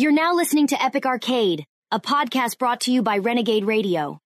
You're 0.00 0.12
now 0.12 0.32
listening 0.34 0.66
to 0.68 0.82
Epic 0.82 1.04
Arcade, 1.04 1.66
a 1.92 2.00
podcast 2.00 2.56
brought 2.56 2.80
to 2.80 2.90
you 2.90 3.02
by 3.02 3.18
Renegade 3.18 3.66
Radio. 3.66 4.18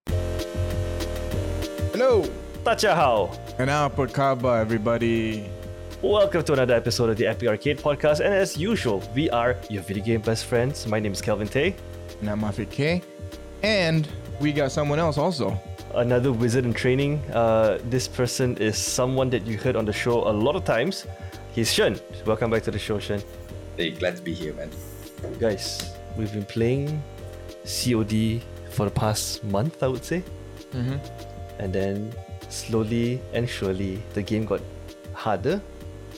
Hello. 1.90 2.22
Tacha 2.62 2.94
And 3.58 3.66
now, 3.66 3.88
kaba, 3.88 4.50
everybody. 4.50 5.50
Welcome 6.00 6.44
to 6.44 6.52
another 6.52 6.74
episode 6.74 7.10
of 7.10 7.16
the 7.16 7.26
Epic 7.26 7.48
Arcade 7.48 7.78
Podcast. 7.78 8.20
And 8.20 8.32
as 8.32 8.56
usual, 8.56 9.02
we 9.16 9.28
are 9.30 9.56
your 9.68 9.82
video 9.82 10.04
game 10.04 10.20
best 10.20 10.44
friends. 10.44 10.86
My 10.86 11.00
name 11.00 11.10
is 11.10 11.20
Kelvin 11.20 11.48
Tay. 11.48 11.74
And 12.20 12.30
I'm 12.30 12.66
K. 12.66 13.02
And 13.64 14.06
we 14.38 14.52
got 14.52 14.70
someone 14.70 15.00
else 15.00 15.18
also. 15.18 15.60
Another 15.92 16.32
wizard 16.32 16.66
in 16.66 16.72
training. 16.72 17.18
Uh, 17.32 17.80
this 17.86 18.06
person 18.06 18.56
is 18.58 18.78
someone 18.78 19.28
that 19.30 19.44
you 19.44 19.58
heard 19.58 19.74
on 19.74 19.86
the 19.86 19.92
show 19.92 20.22
a 20.22 20.30
lot 20.30 20.54
of 20.54 20.64
times. 20.64 21.04
He's 21.52 21.74
Shun. 21.74 21.98
Welcome 22.26 22.52
back 22.52 22.62
to 22.62 22.70
the 22.70 22.78
show, 22.78 23.00
Shun. 23.00 23.20
Hey, 23.76 23.90
glad 23.90 24.14
to 24.14 24.22
be 24.22 24.32
here, 24.32 24.54
man. 24.54 24.70
Guys, 25.38 25.92
we've 26.16 26.32
been 26.32 26.44
playing 26.44 27.02
COD 27.64 28.42
for 28.70 28.84
the 28.84 28.94
past 28.94 29.42
month, 29.44 29.82
I 29.82 29.88
would 29.88 30.04
say. 30.04 30.22
Mm-hmm. 30.72 30.96
And 31.58 31.72
then 31.72 32.12
slowly 32.48 33.20
and 33.32 33.48
surely, 33.48 34.02
the 34.14 34.22
game 34.22 34.44
got 34.44 34.60
harder 35.12 35.60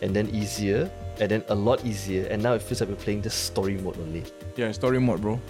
and 0.03 0.15
then 0.15 0.29
easier 0.31 0.91
and 1.21 1.31
then 1.31 1.45
a 1.49 1.55
lot 1.55 1.85
easier. 1.85 2.27
And 2.27 2.43
now 2.43 2.55
it 2.55 2.63
feels 2.63 2.81
like 2.81 2.91
we're 2.91 2.97
playing 2.97 3.23
just 3.23 3.45
story 3.45 3.77
mode 3.79 3.99
only. 3.99 4.25
Yeah, 4.57 4.73
story 4.73 5.01
mode, 5.01 5.21
bro. 5.21 5.41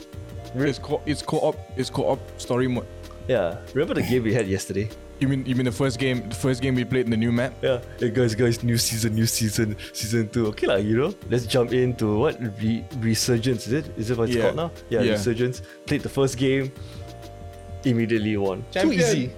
It's 0.55 0.79
co- 0.79 1.03
it's 1.05 1.23
co-op. 1.23 1.57
It's 1.77 1.91
co-op 1.91 2.19
story 2.41 2.69
mode. 2.69 2.87
Yeah, 3.29 3.59
remember 3.75 3.95
the 3.95 4.03
game 4.03 4.23
we 4.23 4.33
had 4.33 4.47
yesterday? 4.47 4.89
You 5.19 5.29
mean 5.29 5.47
you 5.47 5.55
mean 5.55 5.65
the 5.65 5.73
first 5.73 5.99
game? 5.99 6.29
The 6.29 6.35
first 6.35 6.61
game 6.61 6.75
we 6.75 6.85
played 6.85 7.07
in 7.07 7.11
the 7.11 7.17
new 7.17 7.33
map? 7.33 7.55
Yeah, 7.63 7.81
hey 7.99 8.11
guys, 8.11 8.35
guys, 8.35 8.63
new 8.63 8.77
season, 8.77 9.15
new 9.15 9.25
season, 9.27 9.77
season 9.95 10.29
two. 10.29 10.47
Okay, 10.49 10.67
lah, 10.67 10.77
you 10.77 10.97
know, 10.99 11.15
let's 11.31 11.47
jump 11.47 11.73
into 11.73 12.19
what 12.19 12.37
Re- 12.61 12.85
resurgence 13.01 13.67
is 13.67 13.73
it? 13.73 13.87
Is 13.97 14.11
it 14.11 14.19
what 14.19 14.29
it's 14.29 14.37
Yeah. 14.37 14.43
called 14.53 14.57
now? 14.57 14.71
Yeah, 14.91 15.01
Yeah. 15.03 15.13
resurgence. 15.13 15.63
Played 15.87 16.03
the 16.03 16.11
first 16.13 16.37
game, 16.37 16.71
immediately 17.85 18.37
won. 18.37 18.63
Champion. 18.71 19.01
Too 19.01 19.07
easy, 19.09 19.31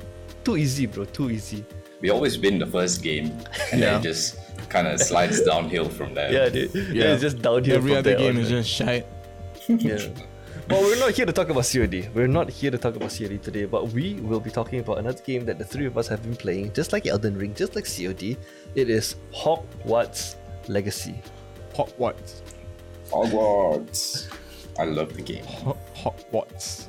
too 0.44 0.56
easy, 0.56 0.86
bro. 0.86 1.04
Too 1.04 1.30
easy. 1.30 1.64
We 2.00 2.10
always 2.10 2.38
win 2.38 2.58
the 2.58 2.66
first 2.66 3.02
game, 3.02 3.30
and 3.70 3.80
Yeah. 3.80 3.90
then 3.94 4.00
it 4.00 4.02
just 4.02 4.34
kind 4.68 4.86
of 4.88 4.98
slides 5.00 5.42
downhill 5.42 5.88
from 5.88 6.14
there. 6.14 6.32
Yeah, 6.32 6.48
dude. 6.48 6.74
Yeah, 6.94 7.12
it's 7.14 7.22
just 7.22 7.38
downhill. 7.40 7.76
Every 7.76 7.90
from 7.94 7.98
other 7.98 8.10
there 8.10 8.18
game 8.18 8.36
on, 8.36 8.42
is 8.42 8.50
man. 8.50 8.62
just 8.62 8.70
shite. 8.70 9.06
Yeah. 9.68 9.98
Well, 10.70 10.82
we're 10.82 10.98
not 10.98 11.12
here 11.12 11.24
to 11.24 11.32
talk 11.32 11.48
about 11.48 11.64
COD. 11.64 12.10
We're 12.12 12.26
not 12.26 12.50
here 12.50 12.70
to 12.70 12.76
talk 12.76 12.94
about 12.94 13.08
COD 13.08 13.42
today, 13.42 13.64
but 13.64 13.88
we 13.88 14.14
will 14.16 14.38
be 14.38 14.50
talking 14.50 14.80
about 14.80 14.98
another 14.98 15.22
game 15.22 15.46
that 15.46 15.58
the 15.58 15.64
three 15.64 15.86
of 15.86 15.96
us 15.96 16.08
have 16.08 16.22
been 16.22 16.36
playing, 16.36 16.74
just 16.74 16.92
like 16.92 17.06
Elden 17.06 17.38
Ring, 17.38 17.54
just 17.54 17.74
like 17.74 17.86
COD. 17.86 18.36
It 18.74 18.90
is 18.90 19.16
Hogwarts 19.34 20.36
Legacy. 20.68 21.14
Hogwarts. 21.72 21.96
what? 21.96 23.30
Hogwarts. 23.30 24.28
I 24.78 24.84
love 24.84 25.14
the 25.14 25.22
game. 25.22 25.42
Hot, 25.44 25.78
hot? 25.94 26.86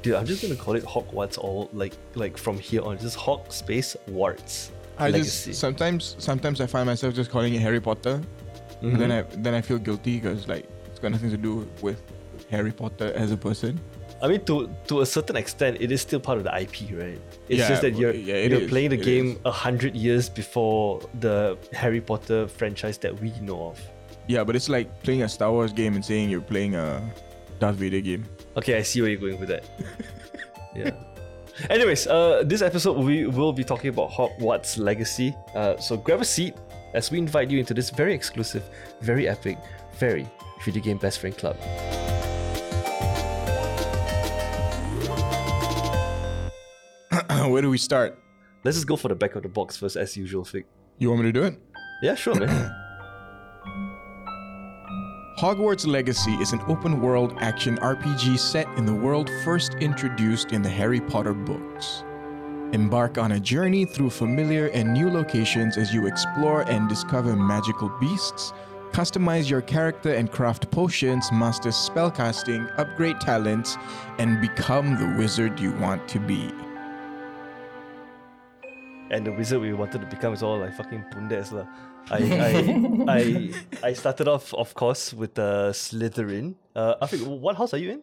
Dude, 0.00 0.14
I'm 0.14 0.24
just 0.24 0.40
gonna 0.40 0.56
call 0.56 0.74
it 0.74 0.84
Hogwarts 0.84 1.36
all 1.36 1.68
like 1.74 1.92
like 2.14 2.38
from 2.38 2.58
here 2.58 2.80
on. 2.80 2.96
Just 2.96 3.16
Hog 3.16 3.52
space 3.52 3.96
Warts. 4.08 4.72
I 4.96 5.10
Legacy. 5.10 5.50
just 5.50 5.60
sometimes 5.60 6.16
sometimes 6.18 6.62
I 6.62 6.66
find 6.66 6.86
myself 6.86 7.12
just 7.12 7.30
calling 7.30 7.52
it 7.52 7.60
Harry 7.60 7.82
Potter. 7.82 8.22
Mm-hmm. 8.80 8.96
Then 8.96 9.12
I 9.12 9.22
then 9.36 9.52
I 9.52 9.60
feel 9.60 9.76
guilty 9.76 10.18
because 10.20 10.48
like 10.48 10.66
it's 10.86 10.98
got 10.98 11.10
nothing 11.12 11.30
to 11.30 11.36
do 11.36 11.68
with 11.82 12.02
Harry 12.52 12.70
Potter 12.70 13.12
as 13.16 13.32
a 13.32 13.36
person. 13.36 13.80
I 14.22 14.28
mean, 14.28 14.44
to 14.44 14.70
to 14.86 15.00
a 15.00 15.06
certain 15.06 15.36
extent, 15.36 15.78
it 15.80 15.90
is 15.90 16.00
still 16.00 16.20
part 16.20 16.38
of 16.38 16.44
the 16.44 16.54
IP, 16.54 16.92
right? 16.94 17.18
It's 17.48 17.58
Yeah, 17.58 17.68
just 17.68 17.82
that 17.82 17.96
you're 17.96 18.14
yeah, 18.14 18.46
you're 18.46 18.62
is, 18.62 18.70
playing 18.70 18.90
the 18.90 19.00
game 19.10 19.40
a 19.44 19.50
hundred 19.50 19.96
years 19.96 20.28
before 20.28 21.00
the 21.18 21.58
Harry 21.72 22.00
Potter 22.00 22.46
franchise 22.46 22.98
that 22.98 23.18
we 23.18 23.32
know 23.40 23.72
of. 23.72 23.80
Yeah, 24.28 24.44
but 24.44 24.54
it's 24.54 24.68
like 24.68 24.86
playing 25.02 25.22
a 25.22 25.28
Star 25.28 25.50
Wars 25.50 25.72
game 25.72 25.96
and 25.96 26.04
saying 26.04 26.30
you're 26.30 26.44
playing 26.54 26.76
a 26.76 27.02
Darth 27.58 27.76
Vader 27.76 28.00
game. 28.00 28.24
Okay, 28.56 28.76
I 28.78 28.82
see 28.82 29.00
where 29.00 29.10
you're 29.10 29.18
going 29.18 29.40
with 29.40 29.48
that. 29.48 29.64
yeah. 30.76 30.92
Anyways, 31.68 32.06
uh, 32.06 32.44
this 32.46 32.62
episode 32.62 32.98
we 32.98 33.26
will 33.26 33.52
be 33.52 33.64
talking 33.64 33.90
about 33.90 34.10
Hogwarts 34.12 34.78
Legacy. 34.78 35.34
Uh, 35.54 35.76
so 35.78 35.96
grab 35.96 36.20
a 36.20 36.24
seat 36.24 36.54
as 36.94 37.10
we 37.10 37.18
invite 37.18 37.50
you 37.50 37.58
into 37.58 37.74
this 37.74 37.90
very 37.90 38.14
exclusive, 38.14 38.62
very 39.00 39.26
epic, 39.26 39.58
very 39.98 40.28
video 40.64 40.82
game 40.82 40.98
best 40.98 41.18
friend 41.18 41.36
club. 41.36 41.56
Where 47.52 47.60
do 47.60 47.68
we 47.68 47.76
start? 47.76 48.18
Let's 48.64 48.78
just 48.78 48.86
go 48.86 48.96
for 48.96 49.08
the 49.08 49.14
back 49.14 49.34
of 49.36 49.42
the 49.42 49.48
box 49.50 49.76
first, 49.76 49.96
as 49.96 50.16
usual, 50.16 50.42
Fig. 50.42 50.64
You 50.96 51.10
want 51.10 51.20
me 51.20 51.30
to 51.30 51.38
do 51.38 51.42
it? 51.42 51.60
Yeah, 52.02 52.14
sure, 52.14 52.34
man. 52.34 52.48
Hogwarts 55.38 55.86
Legacy 55.86 56.32
is 56.36 56.54
an 56.54 56.62
open 56.66 57.02
world 57.02 57.34
action 57.40 57.76
RPG 57.76 58.38
set 58.38 58.66
in 58.78 58.86
the 58.86 58.94
world 58.94 59.28
first 59.44 59.74
introduced 59.74 60.52
in 60.52 60.62
the 60.62 60.68
Harry 60.70 61.02
Potter 61.02 61.34
books. 61.34 62.04
Embark 62.72 63.18
on 63.18 63.32
a 63.32 63.40
journey 63.40 63.84
through 63.84 64.08
familiar 64.08 64.68
and 64.68 64.90
new 64.90 65.10
locations 65.10 65.76
as 65.76 65.92
you 65.92 66.06
explore 66.06 66.62
and 66.70 66.88
discover 66.88 67.36
magical 67.36 67.90
beasts, 68.00 68.54
customize 68.92 69.50
your 69.50 69.60
character 69.60 70.14
and 70.14 70.32
craft 70.32 70.70
potions, 70.70 71.30
master 71.30 71.68
spellcasting, 71.68 72.66
upgrade 72.78 73.20
talents, 73.20 73.76
and 74.16 74.40
become 74.40 74.94
the 74.96 75.18
wizard 75.18 75.60
you 75.60 75.72
want 75.72 76.08
to 76.08 76.18
be. 76.18 76.50
And 79.12 79.26
the 79.26 79.32
wizard 79.32 79.60
we 79.60 79.72
wanted 79.72 80.00
to 80.00 80.06
become 80.08 80.32
is 80.34 80.42
all 80.42 80.58
like 80.58 80.74
fucking 80.74 81.04
bundes 81.12 81.52
lah. 81.52 81.66
I, 82.10 82.18
I, 83.06 83.18
I, 83.18 83.88
I 83.88 83.92
started 83.92 84.26
off, 84.26 84.52
of 84.54 84.74
course, 84.74 85.14
with 85.14 85.38
uh, 85.38 85.70
Slytherin. 85.72 86.54
Uh, 86.74 86.94
Afiq, 87.00 87.22
what 87.26 87.56
house 87.56 87.72
are 87.74 87.78
you 87.78 87.90
in? 87.92 88.02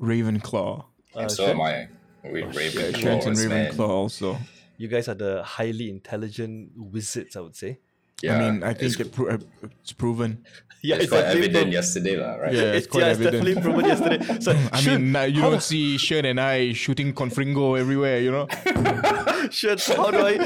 Ravenclaw. 0.00 0.84
and 1.16 1.26
Uh, 1.26 1.28
so 1.28 1.46
Shen? 1.46 1.56
am 1.56 1.60
I. 1.62 1.88
With 2.24 2.54
Ravenclaw, 2.54 3.00
Trent 3.00 3.26
and 3.26 3.36
man. 3.48 3.72
Ravenclaw 3.72 3.88
also. 3.88 4.36
You 4.76 4.88
guys 4.88 5.08
are 5.08 5.14
the 5.14 5.42
highly 5.42 5.88
intelligent 5.88 6.72
wizards, 6.76 7.36
I 7.36 7.40
would 7.40 7.56
say. 7.56 7.78
Yeah, 8.22 8.36
I 8.36 8.50
mean, 8.50 8.62
I 8.62 8.72
think 8.74 8.92
it's, 8.92 9.00
it 9.00 9.12
pro- 9.12 9.28
uh, 9.34 9.38
it's 9.80 9.92
proven. 9.92 10.44
Yeah, 10.84 10.96
it's 11.00 11.08
quite 11.08 11.24
evident 11.24 11.64
pro- 11.72 11.72
yesterday, 11.80 12.16
lah, 12.20 12.34
right? 12.44 12.52
Yeah, 12.52 12.76
it's 12.76 12.84
It's, 12.84 12.86
quite 12.92 13.00
yeah, 13.08 13.10
it's 13.16 13.20
evident. 13.20 13.44
definitely 13.44 13.62
proven 13.64 13.84
yesterday. 13.88 14.18
So, 14.44 14.52
I 14.70 14.80
Shen, 14.80 15.00
mean, 15.02 15.12
now 15.12 15.22
you 15.24 15.40
don't 15.40 15.62
see 15.62 15.96
Shen 15.96 16.26
and 16.26 16.38
I 16.38 16.74
shooting 16.74 17.14
Confringo 17.14 17.78
everywhere, 17.80 18.20
you 18.20 18.30
know? 18.30 18.46
do- 18.64 19.48
Shen, 19.50 19.78
how 19.96 20.10
do 20.10 20.20
I 20.20 20.36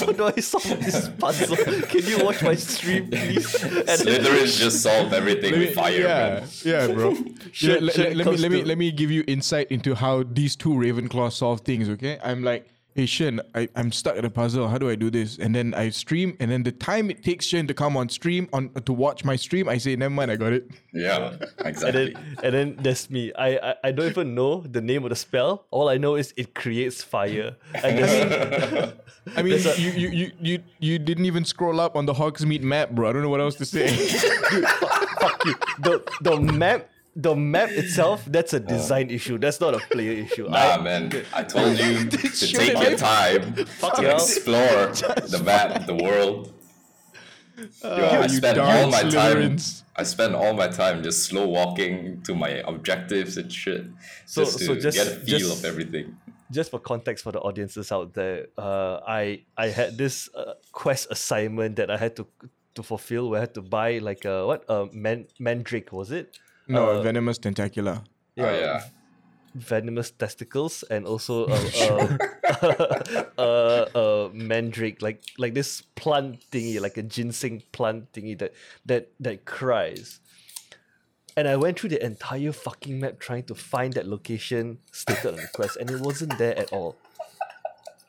how 0.00 0.12
do 0.12 0.24
I 0.32 0.40
solve 0.40 0.80
this 0.80 1.08
puzzle? 1.20 1.56
Can 1.92 2.04
you 2.08 2.24
watch 2.24 2.40
my 2.42 2.54
stream, 2.54 3.10
please? 3.10 3.52
And 3.62 4.00
Slytherin 4.00 4.48
just 4.64 4.80
solved 4.82 5.12
everything 5.12 5.52
Let 5.52 5.60
me- 5.60 5.66
with 5.66 5.74
fire, 5.74 6.00
yeah, 6.00 6.40
man. 6.40 6.48
yeah, 6.64 6.86
bro. 6.88 7.14
Shen- 7.52 7.84
let, 7.84 7.94
Shen 7.96 8.16
let- 8.16 8.26
let 8.26 8.32
me 8.32 8.36
let 8.38 8.50
me 8.50 8.62
let 8.64 8.78
me 8.78 8.88
give 8.92 9.10
you 9.10 9.24
insight 9.28 9.68
into 9.70 9.94
how 9.94 10.22
these 10.24 10.56
two 10.56 10.72
Ravenclaw 10.72 11.28
solve 11.32 11.60
things. 11.68 11.88
Okay, 11.88 12.16
I'm 12.24 12.42
like, 12.42 12.64
hey 12.96 13.04
Shen, 13.04 13.42
I, 13.54 13.68
I'm 13.76 13.92
stuck 13.92 14.16
at 14.16 14.24
a 14.24 14.30
puzzle. 14.30 14.68
How 14.68 14.78
do 14.78 14.88
I 14.88 14.94
do 14.94 15.10
this? 15.10 15.36
And 15.36 15.54
then 15.54 15.74
I 15.74 15.90
stream, 15.90 16.34
and 16.40 16.50
then 16.50 16.62
the 16.62 16.72
time 16.72 17.10
it 17.10 17.22
takes 17.22 17.44
Shen 17.44 17.66
to 17.66 17.74
come 17.74 17.94
on 17.96 18.08
stream 18.08 18.48
on 18.54 18.70
to 18.70 18.92
watch 18.92 19.22
my 19.22 19.36
stream, 19.36 19.68
I 19.68 19.76
say, 19.76 19.94
never 19.96 20.14
mind, 20.14 20.30
I 20.30 20.36
got 20.36 20.54
it. 20.54 20.70
Yeah, 20.94 21.36
and 21.58 21.66
exactly. 21.66 22.14
then 22.14 22.36
and 22.42 22.54
then 22.54 22.76
there's 22.80 23.10
me. 23.10 23.32
I, 23.34 23.70
I 23.70 23.74
I 23.84 23.92
don't 23.92 24.08
even 24.08 24.34
know 24.34 24.62
the 24.62 24.80
name 24.80 25.04
of 25.04 25.10
the 25.10 25.16
spell. 25.16 25.66
All 25.70 25.90
I 25.90 25.98
know 25.98 26.16
is 26.16 26.32
it 26.38 26.54
creates 26.54 27.02
fire. 27.02 27.54
And 27.74 27.98
there's, 27.98 28.92
I 29.36 29.42
mean, 29.42 29.60
you, 29.76 29.90
you 29.90 30.08
you 30.08 30.32
you 30.40 30.62
you 30.78 30.98
didn't 30.98 31.26
even 31.26 31.44
scroll 31.44 31.78
up 31.80 31.96
on 31.96 32.06
the 32.06 32.14
Hogsmeade 32.14 32.62
map, 32.62 32.90
bro. 32.90 33.10
I 33.10 33.12
don't 33.12 33.22
know 33.22 33.28
what 33.28 33.40
else 33.40 33.56
to 33.56 33.66
say. 33.66 33.88
fuck 35.20 35.44
you. 35.44 35.54
The 35.80 36.02
the 36.22 36.40
map 36.40 36.88
the 37.18 37.34
map 37.34 37.70
itself 37.82 38.24
that's 38.26 38.52
a 38.52 38.60
design 38.60 39.10
issue. 39.10 39.38
That's 39.38 39.60
not 39.60 39.74
a 39.74 39.78
player 39.90 40.12
issue. 40.26 40.48
Nah, 40.48 40.74
I, 40.76 40.80
man. 40.82 41.10
I 41.32 41.42
told 41.42 41.78
you 41.78 42.04
to 42.10 42.18
take 42.56 42.78
your 42.78 42.96
time 42.98 43.54
to 43.54 44.14
explore 44.14 44.92
the 45.34 45.40
map, 45.44 45.86
the 45.86 45.94
world. 45.94 46.52
Yo, 47.82 47.88
I 47.90 48.22
you 48.24 48.28
spent 48.28 48.58
all 48.58 48.90
my 48.90 49.02
time. 49.02 49.56
I 49.96 50.02
spent 50.02 50.34
all 50.34 50.52
my 50.52 50.68
time 50.68 51.02
just 51.02 51.24
slow 51.24 51.46
walking 51.48 52.20
to 52.24 52.34
my 52.34 52.60
objectives 52.72 53.38
and 53.38 53.50
shit, 53.50 53.86
So- 54.26 54.44
just 54.44 54.58
to 54.58 54.64
so 54.66 54.74
just- 54.74 54.96
get 54.98 55.06
a 55.06 55.10
feel 55.20 55.38
just- 55.38 55.58
of 55.58 55.64
everything. 55.64 56.16
just 56.52 56.70
for 56.70 56.78
context 56.78 57.24
for 57.24 57.32
the 57.32 57.40
audiences 57.40 57.90
out 57.90 58.12
there, 58.12 58.46
uh, 58.58 59.00
I 59.08 59.42
I 59.56 59.68
had 59.78 59.96
this 59.96 60.28
uh, 60.34 60.54
quest 60.70 61.08
assignment 61.10 61.76
that 61.76 61.90
I 61.90 61.96
had 61.96 62.14
to 62.16 62.26
to 62.76 62.82
fulfill. 62.82 63.30
Where 63.30 63.38
I 63.40 63.44
had 63.48 63.54
to 63.54 63.62
buy 63.62 63.98
like 63.98 64.26
a 64.26 64.46
what 64.46 64.62
a 64.68 64.86
man 64.92 65.26
mandrake 65.40 65.90
was 65.92 66.12
it? 66.12 66.38
No, 66.68 66.98
Uh, 66.98 67.02
venomous 67.02 67.38
tentacula. 67.38 68.04
Oh 68.38 68.42
yeah, 68.50 68.82
venomous 69.54 70.10
testicles 70.10 70.82
and 70.90 71.06
also 71.06 71.46
a, 71.46 71.56
a, 72.62 73.26
a, 73.38 73.98
a 73.98 74.30
mandrake 74.34 75.00
like 75.00 75.22
like 75.38 75.54
this 75.54 75.82
plant 75.94 76.40
thingy 76.52 76.80
like 76.80 76.96
a 76.98 77.02
ginseng 77.02 77.62
plant 77.72 78.12
thingy 78.12 78.36
that 78.38 78.52
that 78.84 79.08
that 79.20 79.44
cries. 79.44 80.20
And 81.38 81.46
I 81.48 81.56
went 81.56 81.78
through 81.78 81.90
the 81.90 82.02
entire 82.04 82.52
fucking 82.52 82.98
map 82.98 83.18
trying 83.20 83.44
to 83.44 83.54
find 83.54 83.92
that 83.92 84.06
location 84.08 84.78
stated 84.92 85.26
on 85.26 85.36
the 85.36 85.48
quest 85.52 85.76
and 85.76 85.90
it 85.90 86.00
wasn't 86.00 86.36
there 86.38 86.56
at 86.58 86.72
all. 86.72 86.96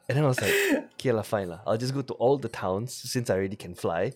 And 0.07 0.15
then 0.17 0.23
I 0.23 0.27
was 0.27 0.39
like 0.41 0.53
okay 0.95 1.11
lah 1.11 1.23
fine 1.23 1.49
lah. 1.49 1.59
I'll 1.67 1.77
just 1.77 1.93
go 1.93 2.01
to 2.01 2.13
all 2.15 2.37
the 2.37 2.47
towns 2.47 2.93
since 2.93 3.29
I 3.29 3.35
already 3.35 3.55
can 3.57 3.75
fly. 3.75 4.13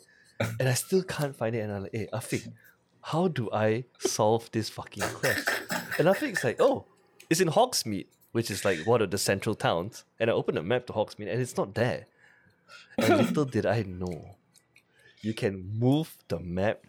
And 0.59 0.67
I 0.67 0.73
still 0.73 1.03
can't 1.03 1.35
find 1.35 1.55
it 1.55 1.59
and 1.59 1.71
I'm 1.71 1.83
like 1.83 1.91
hey 1.95 2.07
Afiq 2.11 2.51
how 3.01 3.27
do 3.27 3.50
I 3.51 3.86
solve 4.00 4.50
this 4.51 4.69
fucking 4.69 5.03
quest? 5.03 5.50
And 5.98 6.07
I 6.07 6.13
think 6.13 6.33
it's 6.36 6.44
like, 6.44 6.57
oh, 6.59 6.86
it's 7.30 7.39
in 7.42 7.48
Hogsmeade, 7.50 8.07
which 8.31 8.51
is 8.51 8.63
like 8.63 8.86
one 8.86 9.01
of 9.01 9.12
the 9.12 9.18
central 9.18 9.56
towns. 9.56 10.03
And 10.19 10.30
I 10.30 10.33
open 10.33 10.56
the 10.56 10.63
map 10.63 10.86
to 10.88 10.94
Hogsmeade 10.94 11.31
and 11.31 11.42
it's 11.42 11.57
not 11.57 11.74
there. 11.75 12.07
And 12.98 13.18
little 13.27 13.45
did 13.45 13.65
I 13.65 13.83
know, 13.83 14.36
you 15.21 15.33
can 15.33 15.77
move 15.80 16.15
the 16.27 16.39
map. 16.39 16.81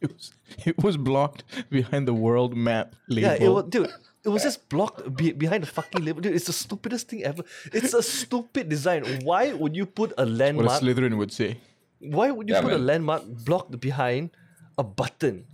It 0.00 0.12
was, 0.12 0.32
it 0.66 0.82
was 0.82 0.96
blocked 0.96 1.44
behind 1.70 2.08
the 2.08 2.14
world 2.14 2.56
map 2.56 2.96
label. 3.08 3.28
Yeah, 3.28 3.34
it 3.34 3.48
was, 3.48 3.64
dude. 3.68 3.88
It 4.24 4.28
was 4.28 4.42
just 4.42 4.68
blocked 4.68 5.16
be- 5.16 5.32
behind 5.32 5.62
the 5.62 5.66
fucking 5.68 6.04
label. 6.04 6.20
Dude, 6.20 6.34
it's 6.34 6.46
the 6.46 6.52
stupidest 6.52 7.08
thing 7.08 7.22
ever. 7.24 7.42
It's 7.72 7.94
a 7.94 8.02
stupid 8.02 8.68
design. 8.68 9.04
Why 9.24 9.52
would 9.52 9.76
you 9.76 9.86
put 9.86 10.12
a 10.18 10.26
landmark? 10.26 10.68
what 10.68 10.82
a? 10.82 10.84
Slytherin 10.84 11.16
would 11.18 11.32
say. 11.32 11.58
Why 12.00 12.32
would 12.32 12.48
you 12.48 12.54
Yeah, 12.54 12.62
put 12.62 12.72
a 12.72 12.78
landmark 12.78 13.22
blocked 13.44 13.78
behind 13.80 14.30
a 14.78 14.84
button? 14.84 15.44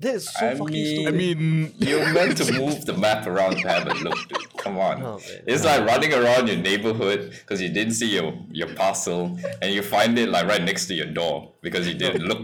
That 0.00 0.14
is 0.16 0.28
so 0.32 0.48
I 0.48 0.54
fucking 0.56 0.72
mean- 0.74 0.96
stupid. 0.96 1.14
I 1.14 1.16
mean, 1.16 1.74
You're 1.78 2.12
meant 2.12 2.36
to 2.38 2.52
move 2.52 2.84
the 2.86 2.92
map 2.94 3.26
around 3.26 3.58
to 3.58 3.68
have 3.68 3.86
a 3.86 3.94
look, 3.94 4.18
dude. 4.28 4.56
Come 4.56 4.76
on. 4.78 5.00
Oh, 5.02 5.18
man. 5.18 5.42
it's 5.46 5.64
like 5.64 5.86
running 5.86 6.12
around 6.12 6.48
your 6.48 6.56
neighborhood 6.56 7.30
because 7.30 7.60
you 7.62 7.68
didn't 7.68 7.94
see 7.94 8.12
your, 8.14 8.34
your 8.50 8.74
parcel 8.74 9.38
and 9.60 9.72
you 9.72 9.80
find 9.82 10.18
it 10.18 10.28
like 10.28 10.46
right 10.46 10.62
next 10.62 10.86
to 10.86 10.94
your 10.94 11.06
door 11.06 11.52
because 11.60 11.86
you 11.86 11.94
didn't 11.94 12.22
look 12.24 12.40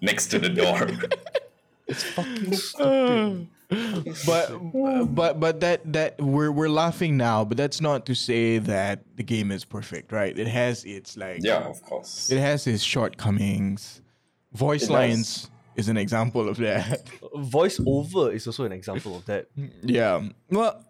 next 0.00 0.28
to 0.28 0.38
the 0.38 0.48
door. 0.48 0.88
It's 1.88 2.04
fucking 2.04 2.52
stupid. 2.54 3.48
but 4.24 5.14
but 5.14 5.40
but 5.40 5.60
that 5.60 5.92
that 5.92 6.20
we're 6.20 6.52
we're 6.52 6.68
laughing 6.70 7.16
now, 7.16 7.44
but 7.44 7.56
that's 7.56 7.80
not 7.80 8.06
to 8.06 8.14
say 8.14 8.58
that 8.58 9.00
the 9.16 9.22
game 9.22 9.50
is 9.50 9.64
perfect, 9.64 10.12
right? 10.12 10.38
It 10.38 10.46
has 10.46 10.84
its 10.84 11.16
like 11.16 11.40
yeah, 11.42 11.58
of 11.68 11.82
course. 11.82 12.30
it 12.30 12.38
has 12.38 12.66
its 12.66 12.82
shortcomings. 12.82 14.00
Voice 14.52 14.82
It 14.84 14.86
does. 14.86 14.90
lines 14.90 15.50
is 15.76 15.88
an 15.88 15.96
example 15.96 16.48
of 16.48 16.56
that. 16.58 17.06
voiceover 17.34 18.32
is 18.32 18.46
also 18.46 18.64
an 18.64 18.72
example 18.72 19.16
of 19.16 19.24
that. 19.26 19.46
yeah. 19.82 20.28
Well, 20.50 20.84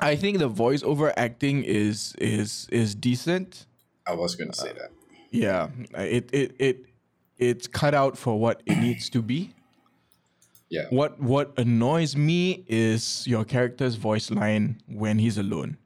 I 0.00 0.16
think 0.16 0.38
the 0.38 0.48
voiceover 0.50 1.12
acting 1.16 1.64
is 1.64 2.14
is 2.18 2.66
is 2.70 2.94
decent. 2.94 3.66
I 4.06 4.14
was 4.14 4.34
gonna 4.34 4.54
say 4.54 4.72
that. 4.72 4.90
Yeah. 5.30 5.68
It 5.96 6.28
it 6.32 6.54
it 6.58 6.86
it's 7.38 7.66
cut 7.66 7.94
out 7.94 8.18
for 8.18 8.38
what 8.38 8.62
it 8.66 8.78
needs 8.78 9.08
to 9.10 9.22
be. 9.22 9.54
Yeah. 10.68 10.86
What 10.90 11.20
what 11.20 11.52
annoys 11.58 12.16
me 12.16 12.64
is 12.68 13.26
your 13.26 13.44
character's 13.44 13.96
voice 13.96 14.30
line 14.30 14.80
when 14.86 15.18
he's 15.18 15.38
alone. 15.38 15.76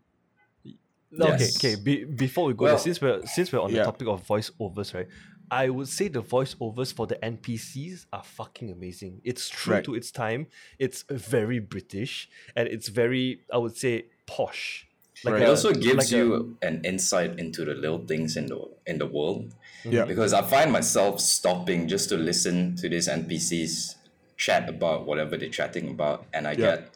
No, 1.17 1.26
Okay, 1.26 1.49
okay. 1.56 1.76
Be, 1.76 2.05
before 2.05 2.47
we 2.47 2.55
go 2.55 2.65
Well- 2.65 2.73
there, 2.75 2.79
since 2.82 3.00
we're 3.00 3.25
since 3.26 3.53
we're 3.53 3.61
on 3.61 3.71
Yeah. 3.71 3.79
the 3.81 3.85
topic 3.85 4.09
of 4.09 4.26
voiceovers, 4.26 4.94
right? 4.94 5.06
I 5.50 5.69
would 5.69 5.88
say 5.88 6.08
the 6.08 6.23
voiceovers 6.23 6.93
for 6.93 7.06
the 7.06 7.17
NPCs 7.17 8.06
are 8.12 8.23
fucking 8.23 8.70
amazing. 8.70 9.20
It's 9.25 9.49
true 9.49 9.75
Right. 9.75 9.85
to 9.85 9.94
its 9.94 10.11
time. 10.11 10.46
It's 10.79 11.05
very 11.11 11.58
British 11.58 12.29
and 12.56 12.67
it's 12.69 12.88
very, 12.88 13.41
I 13.52 13.58
would 13.58 13.76
say, 13.76 14.06
posh. 14.26 14.87
Like 15.23 15.35
Right. 15.35 15.43
It 15.43 15.49
also 15.49 15.73
gives 15.73 15.96
like 15.96 16.12
a- 16.12 16.17
you 16.17 16.56
an 16.62 16.85
insight 16.85 17.38
into 17.38 17.64
the 17.64 17.75
little 17.75 18.05
things 18.06 18.37
in 18.37 18.46
the 18.46 18.58
in 18.87 18.99
the 18.99 19.06
world. 19.06 19.55
Yeah. 19.85 20.05
Because 20.06 20.32
I 20.32 20.43
find 20.43 20.73
myself 20.73 21.20
stopping 21.20 21.88
just 21.88 22.08
to 22.08 22.17
listen 22.17 22.75
to 22.76 22.88
these 22.88 23.06
NPCs 23.08 23.97
chat 24.37 24.69
about 24.69 25.06
whatever 25.06 25.37
they're 25.37 25.49
chatting 25.61 25.88
about, 25.88 26.26
and 26.32 26.47
I 26.49 26.52
Yeah. 26.52 26.56
get 26.76 26.90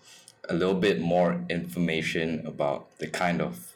a 0.49 0.55
little 0.55 0.75
bit 0.75 1.01
more 1.01 1.45
information 1.51 2.47
about 2.47 2.99
the 2.99 3.07
kind 3.07 3.41
of 3.41 3.75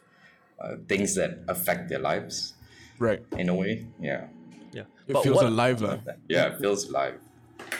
uh, 0.60 0.76
things 0.88 1.14
that 1.16 1.40
affect 1.48 1.88
their 1.88 1.98
lives 1.98 2.54
Right. 2.98 3.20
in 3.36 3.48
a 3.48 3.54
way. 3.54 3.86
Yeah. 4.00 4.28
Yeah. 4.72 4.82
It 5.06 5.12
But 5.14 5.22
feels 5.22 5.36
what- 5.36 5.46
alive. 5.46 5.80
lah. 5.80 5.98
Yeah, 6.28 6.46
it 6.52 6.58
feels 6.60 6.90
live. 6.90 7.18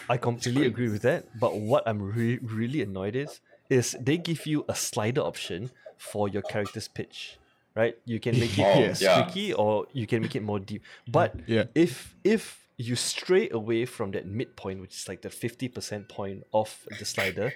I 0.09 0.17
completely 0.17 0.67
agree 0.67 0.89
with 0.89 1.03
that. 1.03 1.27
But 1.39 1.57
what 1.59 1.83
I'm 1.87 2.01
re- 2.03 2.39
really 2.43 2.83
annoyed 2.83 3.17
is, 3.17 3.41
is 3.71 3.97
they 4.01 4.17
give 4.19 4.47
you 4.47 4.65
a 4.69 4.75
slider 4.75 5.21
option 5.23 5.71
for 5.97 6.29
your 6.29 6.43
character's 6.43 6.89
pitch, 6.89 7.39
right? 7.75 7.97
You 8.05 8.21
can 8.21 8.39
make 8.39 8.59
it 8.59 8.63
Oh, 8.63 8.79
Yes. 8.87 9.01
yeah. 9.03 9.55
or 9.55 9.87
you 9.93 10.07
can 10.07 10.23
make 10.23 10.37
it 10.37 10.43
more 10.43 10.61
deep. 10.61 10.83
But 11.09 11.35
Yeah. 11.47 11.65
if 11.75 12.15
if 12.25 12.59
you 12.77 12.97
stray 12.97 13.49
away 13.51 13.85
from 13.87 14.11
that 14.13 14.27
midpoint, 14.27 14.81
which 14.81 14.95
is 14.97 15.09
like 15.09 15.23
the 15.23 15.31
fifty 15.31 15.69
percent 15.69 16.09
point 16.09 16.45
of 16.53 16.69
the 16.99 17.05
slider, 17.05 17.53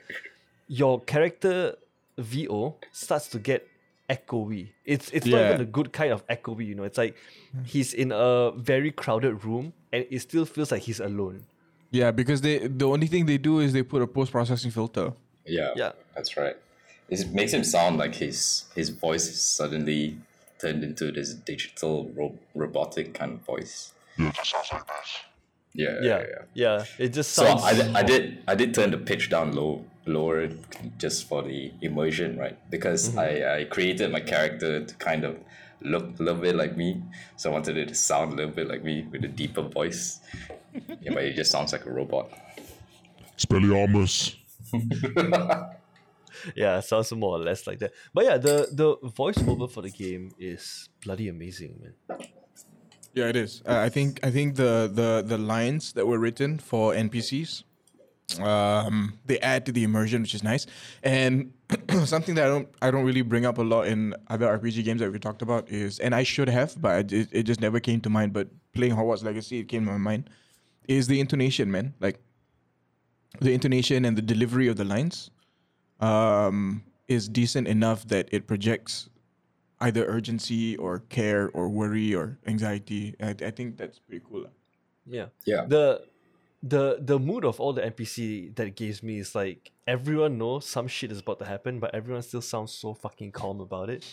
your 0.68 1.00
character 1.04 1.76
VO 2.18 2.76
starts 2.92 3.28
to 3.28 3.38
get 3.38 3.66
echoey. 4.08 4.70
It's 4.84 5.10
it's 5.10 5.26
not 5.26 5.40
even 5.40 5.60
a 5.60 5.64
good 5.64 5.92
kind 5.92 6.12
of 6.12 6.26
echoey, 6.28 6.66
you 6.66 6.74
know. 6.74 6.84
It's 6.84 6.98
like 6.98 7.16
he's 7.64 7.94
in 7.94 8.12
a 8.12 8.52
very 8.52 8.90
crowded 8.90 9.44
room 9.44 9.72
and 9.92 10.06
it 10.10 10.20
still 10.20 10.44
feels 10.44 10.70
like 10.70 10.82
he's 10.82 11.00
alone. 11.00 11.44
Yeah, 11.90 12.10
because 12.10 12.40
they 12.40 12.66
the 12.66 12.86
only 12.86 13.06
thing 13.06 13.26
they 13.26 13.38
do 13.38 13.60
is 13.60 13.72
they 13.72 13.82
put 13.82 14.02
a 14.02 14.06
post 14.06 14.32
processing 14.32 14.70
filter. 14.70 15.12
Yeah. 15.44 15.72
Yeah. 15.76 15.92
That's 16.14 16.36
right. 16.36 16.56
It 17.08 17.30
makes 17.30 17.52
him 17.52 17.64
sound 17.64 17.98
like 17.98 18.16
his 18.16 18.64
his 18.74 18.90
voice 18.90 19.28
is 19.28 19.40
suddenly 19.40 20.18
turned 20.58 20.82
into 20.82 21.12
this 21.12 21.34
digital 21.34 22.10
ro- 22.16 22.38
robotic 22.54 23.14
kind 23.14 23.32
of 23.32 23.40
voice. 23.40 23.92
Yeah, 24.18 24.28
it 24.28 24.36
sounds 24.44 24.68
like 24.72 24.86
this. 24.86 25.18
Yeah. 25.74 25.98
Yeah, 26.02 26.18
yeah. 26.18 26.42
yeah. 26.54 26.84
It 26.98 27.10
just 27.10 27.32
sounds. 27.32 27.62
So 27.62 27.68
sounds. 27.68 27.94
I, 27.94 28.00
I 28.00 28.02
did 28.02 28.42
I 28.48 28.54
did 28.54 28.74
turn 28.74 28.90
the 28.90 28.98
pitch 28.98 29.30
down 29.30 29.52
low 29.54 29.84
lower 30.06 30.48
just 30.98 31.28
for 31.28 31.42
the 31.42 31.72
immersion, 31.82 32.38
right? 32.38 32.58
Because 32.70 33.16
I, 33.16 33.58
I 33.58 33.64
created 33.64 34.10
my 34.12 34.20
character 34.20 34.84
to 34.84 34.94
kind 34.96 35.24
of 35.24 35.38
look 35.80 36.18
a 36.18 36.22
little 36.22 36.40
bit 36.40 36.56
like 36.56 36.76
me. 36.76 37.02
So 37.36 37.50
I 37.50 37.52
wanted 37.52 37.76
it 37.76 37.88
to 37.88 37.94
sound 37.94 38.32
a 38.32 38.36
little 38.36 38.52
bit 38.52 38.68
like 38.68 38.82
me 38.82 39.06
with 39.10 39.24
a 39.24 39.28
deeper 39.28 39.62
voice. 39.62 40.20
yeah, 41.00 41.12
but 41.12 41.24
it 41.24 41.34
just 41.34 41.50
sounds 41.50 41.72
like 41.72 41.86
a 41.86 41.90
robot. 41.90 42.30
Expelliarmus. 43.36 44.36
yeah, 46.54 46.80
sounds 46.80 47.12
more 47.12 47.36
or 47.36 47.40
less 47.40 47.66
like 47.66 47.78
that. 47.80 47.92
But 48.14 48.24
yeah, 48.24 48.38
the 48.38 48.68
the 48.72 48.96
voiceover 48.96 49.70
for 49.70 49.82
the 49.82 49.90
game 49.90 50.32
is 50.38 50.88
bloody 51.04 51.28
amazing, 51.28 51.80
man. 51.80 52.18
Yeah, 53.14 53.28
it 53.28 53.36
is. 53.36 53.62
Uh, 53.66 53.78
I 53.78 53.88
think 53.88 54.20
I 54.22 54.30
think 54.30 54.56
the 54.56 54.90
the 54.92 55.24
the 55.26 55.38
lines 55.38 55.92
that 55.92 56.06
were 56.06 56.18
written 56.18 56.58
for 56.58 56.92
NPCs, 56.92 57.64
um, 58.40 59.18
they 59.26 59.38
add 59.40 59.66
to 59.66 59.72
the 59.72 59.84
immersion, 59.84 60.22
which 60.22 60.34
is 60.34 60.42
nice. 60.42 60.66
And 61.02 61.52
something 62.04 62.34
that 62.34 62.44
I 62.44 62.48
don't 62.48 62.68
I 62.82 62.90
don't 62.90 63.04
really 63.04 63.22
bring 63.22 63.46
up 63.46 63.58
a 63.58 63.62
lot 63.62 63.86
in 63.86 64.14
other 64.28 64.46
RPG 64.46 64.84
games 64.84 65.00
that 65.00 65.12
we 65.12 65.18
talked 65.18 65.42
about 65.42 65.68
is, 65.70 65.98
and 65.98 66.14
I 66.14 66.22
should 66.22 66.48
have, 66.48 66.80
but 66.80 67.12
it, 67.12 67.28
it 67.32 67.42
just 67.44 67.60
never 67.60 67.80
came 67.80 68.00
to 68.02 68.10
mind. 68.10 68.32
But 68.32 68.48
playing 68.72 68.94
Hogwarts 68.94 69.24
Legacy, 69.24 69.60
it 69.60 69.64
came 69.68 69.84
to 69.86 69.92
my 69.92 69.98
mind. 69.98 70.30
Is 70.88 71.06
the 71.06 71.20
intonation, 71.20 71.70
man? 71.70 71.94
Like 72.00 72.20
the 73.40 73.52
intonation 73.52 74.04
and 74.04 74.16
the 74.16 74.22
delivery 74.22 74.68
of 74.68 74.76
the 74.76 74.84
lines 74.84 75.30
um, 76.00 76.82
is 77.08 77.28
decent 77.28 77.68
enough 77.68 78.06
that 78.08 78.28
it 78.32 78.46
projects 78.46 79.08
either 79.80 80.04
urgency 80.06 80.76
or 80.76 81.00
care 81.10 81.50
or 81.50 81.68
worry 81.68 82.14
or 82.14 82.38
anxiety. 82.46 83.14
I, 83.20 83.30
I 83.30 83.50
think 83.50 83.76
that's 83.76 83.98
pretty 83.98 84.24
cool. 84.28 84.46
Yeah. 85.04 85.26
Yeah. 85.44 85.66
The 85.66 86.02
the 86.62 86.98
the 87.00 87.18
mood 87.18 87.44
of 87.44 87.60
all 87.60 87.72
the 87.72 87.82
NPC 87.82 88.54
that 88.56 88.66
it 88.66 88.76
gives 88.76 89.02
me 89.02 89.18
is 89.18 89.34
like 89.34 89.72
everyone 89.86 90.38
knows 90.38 90.66
some 90.66 90.88
shit 90.88 91.12
is 91.12 91.20
about 91.20 91.38
to 91.40 91.44
happen, 91.44 91.78
but 91.80 91.94
everyone 91.94 92.22
still 92.22 92.42
sounds 92.42 92.72
so 92.72 92.94
fucking 92.94 93.32
calm 93.32 93.60
about 93.60 93.90
it. 93.90 94.04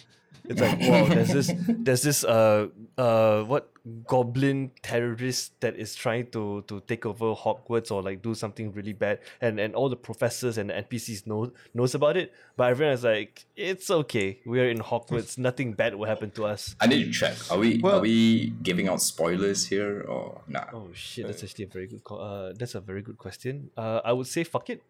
It's 0.46 0.60
like 0.60 0.80
wow, 0.80 1.06
there's 1.06 1.30
this 1.32 1.52
there's 1.68 2.02
this 2.02 2.24
uh 2.24 2.68
uh 2.98 3.44
what 3.44 3.70
goblin 4.08 4.72
terrorist 4.82 5.54
that 5.62 5.76
is 5.76 5.94
trying 5.96 6.26
to 6.32 6.64
to 6.68 6.80
take 6.82 7.06
over 7.06 7.36
Hogwarts 7.36 7.92
or 7.92 8.02
like 8.02 8.22
do 8.24 8.34
something 8.34 8.74
really 8.74 8.94
bad, 8.94 9.20
and 9.42 9.60
and 9.60 9.76
all 9.76 9.90
the 9.90 9.96
professors 9.96 10.58
and 10.58 10.72
the 10.72 10.74
NPCs 10.74 11.28
know 11.28 11.52
knows 11.76 11.94
about 11.94 12.18
it, 12.18 12.34
but 12.58 12.72
everyone 12.72 12.94
is 12.96 13.04
like 13.04 13.46
it's 13.56 13.92
okay, 13.92 14.40
we're 14.44 14.70
in 14.70 14.80
Hogwarts, 14.80 15.38
nothing 15.38 15.74
bad 15.74 15.94
will 15.96 16.08
happen 16.08 16.32
to 16.32 16.46
us. 16.46 16.76
I 16.82 16.88
need 16.88 17.04
to 17.06 17.12
check. 17.12 17.36
Are 17.52 17.60
we 17.60 17.78
Well- 17.78 18.00
are 18.00 18.02
we 18.02 18.50
giving 18.64 18.88
out 18.88 19.02
spoilers 19.02 19.68
here 19.68 20.02
or 20.02 20.42
nah? 20.48 20.66
Oh 20.74 20.90
shit, 20.94 21.28
that's 21.28 21.44
actually 21.44 21.66
a 21.66 21.68
very 21.68 21.86
good. 21.88 22.04
co- 22.04 22.18
Uh, 22.18 22.54
that's 22.58 22.74
a 22.76 22.82
very 22.82 23.04
good 23.04 23.20
question. 23.20 23.70
Uh, 23.78 24.02
I 24.04 24.12
would 24.14 24.28
say 24.28 24.44
fuck 24.44 24.70
it. 24.72 24.82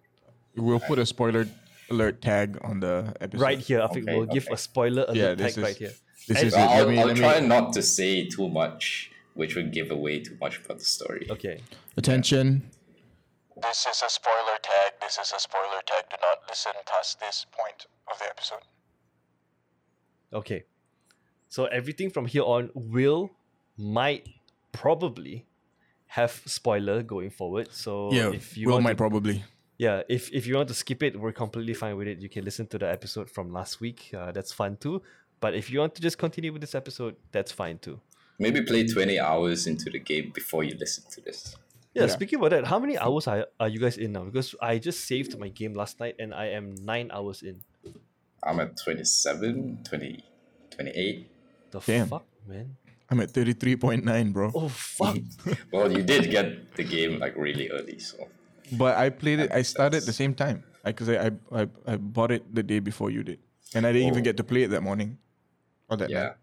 We'll 0.56 0.80
put 0.80 1.00
a 1.00 1.06
spoiler 1.06 1.48
alert 1.90 2.22
tag 2.22 2.58
on 2.62 2.80
the 2.80 3.14
episode. 3.20 3.42
right 3.42 3.60
here. 3.60 3.82
I 3.82 3.88
think 3.88 4.08
Okay, 4.08 4.18
we'll 4.18 4.28
give 4.28 4.48
a 4.52 4.58
spoiler 4.58 5.04
alert 5.04 5.16
Yeah, 5.16 5.36
tag 5.36 5.50
is 5.50 5.58
right 5.58 5.76
here. 5.76 5.94
This 6.28 6.38
And- 6.38 6.48
is 6.48 6.54
I'll, 6.54 6.86
Let 6.86 6.88
me- 6.90 7.00
I'll 7.00 7.08
let 7.08 7.16
me- 7.16 7.20
try 7.22 7.40
not 7.40 7.74
to 7.74 7.82
say 7.82 8.26
too 8.28 8.48
much, 8.50 9.12
which 9.34 9.56
would 9.56 9.72
give 9.74 9.92
away 9.92 10.20
too 10.20 10.38
much 10.40 10.60
about 10.64 10.80
the 10.80 10.86
story. 10.86 11.28
Okay. 11.30 11.62
Attention. 11.98 12.70
This 13.62 13.86
is 13.86 14.02
a 14.06 14.10
spoiler 14.10 14.58
tag. 14.62 14.94
This 15.02 15.18
is 15.18 15.32
a 15.36 15.40
spoiler 15.40 15.82
tag. 15.86 16.06
Do 16.10 16.18
not 16.22 16.40
listen 16.50 16.72
past 16.86 17.20
this 17.20 17.46
point 17.52 17.86
of 18.12 18.18
the 18.20 18.26
episode. 18.26 18.64
Okay. 20.32 20.64
So 21.50 21.66
everything 21.66 22.10
from 22.10 22.26
here 22.26 22.44
on 22.44 22.72
will, 22.74 23.30
might, 23.78 24.28
probably 24.72 25.46
have 26.08 26.42
spoiler 26.46 27.04
going 27.04 27.30
forward. 27.30 27.72
So 27.72 28.12
Yeah, 28.12 28.32
if 28.34 28.58
you 28.58 28.68
Will 28.68 28.82
might 28.82 28.92
to, 28.94 28.96
probably. 28.98 29.44
Yeah, 29.86 29.98
if, 30.18 30.24
if 30.40 30.44
you 30.48 30.54
want 30.60 30.70
to 30.74 30.78
skip 30.84 31.02
it, 31.08 31.14
we're 31.22 31.32
completely 31.46 31.74
fine 31.84 31.96
with 32.00 32.08
it. 32.14 32.18
You 32.26 32.30
can 32.36 32.44
listen 32.50 32.66
to 32.74 32.78
the 32.84 32.90
episode 32.98 33.28
from 33.36 33.46
last 33.60 33.74
week. 33.86 34.00
Uh, 34.18 34.32
that's 34.32 34.52
fun 34.62 34.78
too. 34.78 35.02
But 35.44 35.52
if 35.62 35.66
you 35.72 35.78
want 35.84 35.94
to 35.96 36.02
just 36.08 36.18
continue 36.26 36.52
with 36.54 36.62
this 36.66 36.76
episode, 36.82 37.16
that's 37.36 37.52
fine 37.52 37.78
too. 37.86 38.00
Maybe 38.40 38.62
play 38.62 38.88
20 38.88 39.20
hours 39.20 39.68
into 39.68 39.90
the 39.96 40.00
game 40.00 40.32
before 40.34 40.64
you 40.64 40.76
listen 40.84 41.04
to 41.16 41.20
this. 41.28 41.56
Yeah, 41.94 42.04
Yeah. 42.06 42.08
speaking 42.18 42.40
about 42.40 42.52
that, 42.56 42.66
how 42.66 42.80
many 42.80 42.98
hours 42.98 43.28
are, 43.28 43.46
are 43.60 43.70
you 43.74 43.80
guys 43.86 43.98
in 43.98 44.14
now? 44.14 44.24
Because 44.24 44.56
I 44.62 44.78
just 44.80 45.00
saved 45.12 45.38
my 45.38 45.50
game 45.50 45.74
last 45.82 46.00
night 46.00 46.16
and 46.18 46.34
I 46.34 46.46
am 46.60 46.76
nine 46.94 47.12
hours 47.14 47.44
in. 47.44 47.62
I'm 48.42 48.60
at 48.60 48.78
27, 48.78 49.80
20, 49.84 50.24
28. 50.72 51.28
The 51.72 51.80
Damn. 51.80 52.08
fuck, 52.08 52.26
man? 52.48 52.76
I'm 53.10 53.20
at 53.20 53.30
33.9, 53.30 54.34
bro. 54.34 54.52
Oh 54.56 54.70
fuck. 54.70 55.18
Well, 55.72 55.92
you 55.92 56.04
did 56.04 56.32
get 56.32 56.74
the 56.76 56.84
game 56.84 57.20
like 57.20 57.36
really 57.38 57.70
early, 57.70 58.00
so 58.00 58.18
But 58.72 58.98
I 58.98 59.10
played 59.10 59.40
it. 59.40 59.52
I 59.52 59.62
started 59.62 59.98
at 59.98 60.06
the 60.06 60.14
same 60.14 60.34
time 60.34 60.64
because 60.84 61.10
I, 61.10 61.28
I 61.28 61.32
I 61.62 61.68
I 61.88 61.96
bought 61.98 62.32
it 62.32 62.44
the 62.54 62.64
day 62.64 62.80
before 62.80 63.12
you 63.12 63.24
did, 63.24 63.40
and 63.76 63.86
I 63.86 63.92
didn't 63.92 64.08
even 64.08 64.20
Oh. 64.20 64.24
get 64.24 64.38
to 64.38 64.44
play 64.44 64.64
it 64.64 64.70
that 64.70 64.82
morning. 64.84 65.18
Or 65.90 65.98
that 65.98 66.10
yeah. 66.10 66.24
night. 66.24 66.34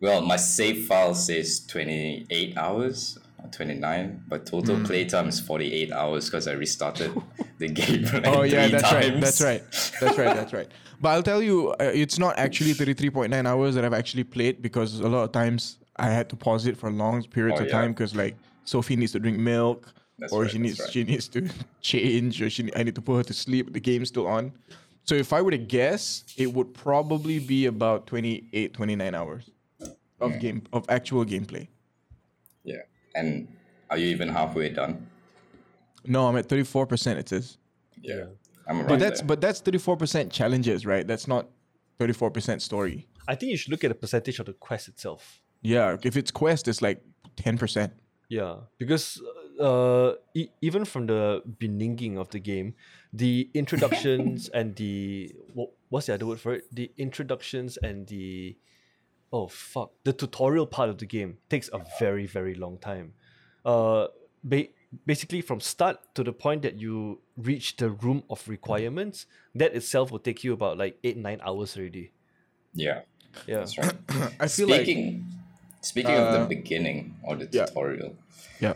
Well, 0.00 0.20
my 0.20 0.36
save 0.36 0.86
file 0.86 1.14
says 1.14 1.64
28 1.66 2.56
hours, 2.56 3.18
or 3.42 3.48
29, 3.50 4.24
but 4.28 4.44
total 4.46 4.78
play 4.84 5.04
time 5.06 5.28
is 5.28 5.40
48 5.40 5.92
hours 5.92 6.26
because 6.26 6.46
I 6.46 6.52
restarted 6.52 7.10
the 7.58 7.68
game. 7.68 8.04
Oh 8.24 8.42
yeah, 8.42 8.68
three 8.68 8.72
that's 8.78 8.92
right. 8.92 9.20
That's 9.20 9.40
right. 9.40 9.62
That's 10.00 10.18
right. 10.18 10.34
That's 10.36 10.52
right. 10.52 10.68
But 11.00 11.08
I'll 11.10 11.22
tell 11.22 11.42
you, 11.42 11.70
uh, 11.80 11.90
it's 11.92 12.18
not 12.18 12.38
actually 12.38 12.72
33.9 12.72 13.46
hours 13.46 13.74
that 13.74 13.84
I've 13.84 13.92
actually 13.92 14.24
played 14.24 14.62
because 14.62 15.00
a 15.00 15.08
lot 15.08 15.24
of 15.24 15.32
times 15.32 15.76
I 15.96 16.08
had 16.08 16.28
to 16.30 16.36
pause 16.36 16.66
it 16.66 16.76
for 16.78 16.90
long 16.90 17.22
periods 17.24 17.60
Oh, 17.60 17.64
of 17.64 17.68
yeah. 17.68 17.78
time 17.80 17.92
because 17.92 18.14
like 18.14 18.36
Sophie 18.64 18.96
needs 18.96 19.12
to 19.12 19.18
drink 19.18 19.38
milk, 19.38 19.92
That's 20.18 20.32
or 20.32 20.42
right, 20.42 20.50
she 20.50 20.58
needs 20.58 20.78
right. 20.80 20.90
she 20.92 21.04
needs 21.04 21.28
to 21.28 21.48
change, 21.80 22.40
or 22.40 22.48
she 22.50 22.70
I 22.76 22.82
need 22.82 22.94
to 22.94 23.02
put 23.02 23.16
her 23.16 23.22
to 23.24 23.32
sleep. 23.34 23.72
The 23.72 23.80
game's 23.80 24.08
still 24.08 24.26
on. 24.26 24.52
So 25.04 25.14
if 25.14 25.32
I 25.32 25.42
were 25.42 25.50
to 25.50 25.58
guess, 25.58 26.24
it 26.36 26.52
would 26.54 26.72
probably 26.72 27.38
be 27.38 27.66
about 27.66 28.06
28, 28.06 28.72
29 28.72 29.14
hours 29.14 29.50
of 30.20 30.32
Hmm. 30.32 30.38
game 30.38 30.62
of 30.72 30.86
actual 30.88 31.24
gameplay. 31.26 31.68
Yeah. 32.64 32.82
And 33.14 33.48
are 33.90 33.98
you 33.98 34.06
even 34.06 34.28
halfway 34.28 34.70
done? 34.70 35.06
No, 36.06 36.26
I'm 36.26 36.36
at 36.36 36.48
34%. 36.48 37.16
It 37.18 37.28
says. 37.28 37.58
Yeah. 38.02 38.24
I'm 38.66 38.78
right 38.78 38.88
But 38.88 38.98
that's 38.98 39.20
there. 39.20 39.26
but 39.28 39.40
that's 39.42 39.60
34% 39.60 40.30
challenges, 40.30 40.86
right? 40.86 41.06
That's 41.06 41.26
not 41.28 41.48
34% 42.00 42.62
story. 42.62 43.06
I 43.28 43.34
think 43.34 43.50
you 43.50 43.56
should 43.58 43.70
look 43.72 43.84
at 43.84 43.88
the 43.88 43.94
percentage 43.94 44.38
of 44.38 44.46
the 44.46 44.52
quest 44.54 44.88
itself. 44.88 45.42
Yeah, 45.62 45.96
if 46.02 46.16
it's 46.16 46.30
quest, 46.30 46.66
it's 46.68 46.80
like 46.82 47.02
10%. 47.36 47.90
Yeah, 48.28 48.56
because 48.78 49.20
uh, 49.60 50.14
e- 50.34 50.48
even 50.60 50.84
from 50.84 51.06
the 51.06 51.42
beginning 51.58 52.18
of 52.18 52.30
the 52.30 52.40
game, 52.40 52.74
the 53.12 53.50
introductions 53.54 54.48
and 54.54 54.76
the 54.76 55.34
what, 55.54 55.70
what's 55.88 56.06
the 56.06 56.14
other 56.14 56.26
word 56.26 56.40
for 56.40 56.54
it? 56.54 56.64
The 56.74 56.90
introductions 56.98 57.76
and 57.78 58.06
the 58.06 58.56
oh 59.32 59.48
fuck, 59.48 59.92
the 60.04 60.12
tutorial 60.12 60.66
part 60.66 60.88
of 60.90 60.98
the 60.98 61.06
game 61.06 61.38
takes 61.48 61.68
a 61.72 61.84
very 61.98 62.26
very 62.26 62.54
long 62.54 62.78
time. 62.78 63.14
Uh, 63.64 64.08
ba- 64.42 64.68
basically 65.06 65.40
from 65.40 65.60
start 65.60 65.98
to 66.14 66.22
the 66.24 66.32
point 66.32 66.62
that 66.62 66.78
you 66.78 67.20
reach 67.36 67.76
the 67.76 67.90
room 67.90 68.22
of 68.30 68.46
requirements, 68.48 69.26
that 69.54 69.74
itself 69.74 70.10
will 70.10 70.18
take 70.20 70.44
you 70.44 70.52
about 70.52 70.78
like 70.78 70.98
eight 71.04 71.16
nine 71.16 71.40
hours 71.44 71.76
already. 71.76 72.12
yeah, 72.74 73.02
Yeah, 73.46 73.58
that's 73.60 73.78
right. 73.78 73.94
I 74.40 74.48
feel 74.48 74.68
like 74.68 74.84
speaking 74.84 75.26
speaking 75.80 76.16
of 76.16 76.32
the 76.32 76.38
Uh, 76.40 76.46
beginning 76.46 77.16
or 77.22 77.36
the 77.36 77.48
yeah. 77.50 77.66
tutorial, 77.66 78.16
yeah. 78.60 78.74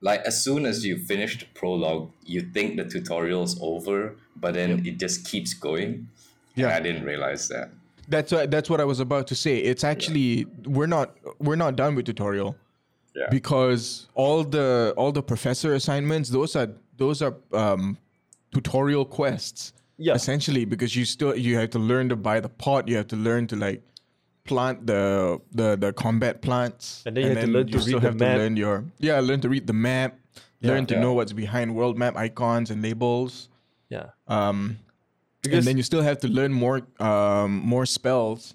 Like 0.00 0.20
as 0.20 0.42
soon 0.42 0.66
as 0.66 0.84
you 0.84 0.98
finish 0.98 1.38
the 1.38 1.46
prologue, 1.54 2.10
you 2.24 2.40
think 2.42 2.76
the 2.76 2.84
tutorial's 2.84 3.58
over, 3.60 4.16
but 4.36 4.54
then 4.54 4.84
it 4.86 4.98
just 4.98 5.24
keeps 5.24 5.54
going. 5.54 6.08
Yeah. 6.54 6.66
And 6.66 6.74
I 6.74 6.80
didn't 6.80 7.04
realize 7.04 7.48
that. 7.48 7.70
That's 8.08 8.30
what 8.32 8.50
that's 8.50 8.70
what 8.70 8.80
I 8.80 8.84
was 8.84 9.00
about 9.00 9.26
to 9.28 9.34
say. 9.34 9.56
It's 9.58 9.82
actually 9.84 10.46
we're 10.64 10.86
not 10.86 11.16
we're 11.40 11.56
not 11.56 11.76
done 11.76 11.94
with 11.96 12.06
tutorial 12.06 12.56
Yeah. 13.14 13.26
because 13.30 14.06
all 14.14 14.44
the 14.44 14.94
all 14.96 15.10
the 15.12 15.22
professor 15.22 15.74
assignments 15.74 16.28
those 16.30 16.54
are 16.56 16.68
those 16.98 17.20
are 17.22 17.34
um, 17.52 17.98
tutorial 18.52 19.04
quests. 19.04 19.72
Yeah. 19.98 20.14
Essentially, 20.14 20.64
because 20.66 20.94
you 20.94 21.04
still 21.06 21.34
you 21.36 21.56
have 21.56 21.70
to 21.70 21.78
learn 21.78 22.08
to 22.10 22.16
buy 22.16 22.38
the 22.40 22.50
pot. 22.50 22.86
You 22.86 22.96
have 22.96 23.08
to 23.08 23.16
learn 23.16 23.46
to 23.48 23.56
like 23.56 23.82
plant 24.46 24.86
the 24.86 25.40
the 25.52 25.76
the 25.76 25.92
combat 25.92 26.40
plants, 26.42 27.02
And 27.06 27.16
then 27.16 27.24
you 27.24 27.30
have 27.34 27.44
to 27.44 27.50
learn 27.50 27.66
to 27.68 27.80
still 27.80 27.98
read 27.98 28.02
the 28.02 28.08
have 28.08 28.18
map. 28.18 28.36
to 28.36 28.42
learn 28.42 28.56
your 28.56 28.84
yeah 28.98 29.18
learn 29.20 29.40
to 29.40 29.48
read 29.48 29.66
the 29.66 29.72
map. 29.76 30.18
Learn 30.62 30.86
to 30.86 30.94
Yeah. 30.94 31.00
know 31.04 31.12
what's 31.12 31.32
behind 31.32 31.74
world 31.76 31.96
map 31.98 32.16
icons 32.16 32.70
and 32.70 32.80
labels. 32.82 33.48
yeah. 33.88 34.10
Um, 34.26 34.78
Because- 35.42 35.58
and 35.58 35.66
then 35.66 35.76
you 35.76 35.84
still 35.84 36.02
have 36.02 36.18
to 36.24 36.28
learn 36.28 36.52
more 36.52 36.80
um, 36.98 37.50
more 37.62 37.86
spells. 37.86 38.54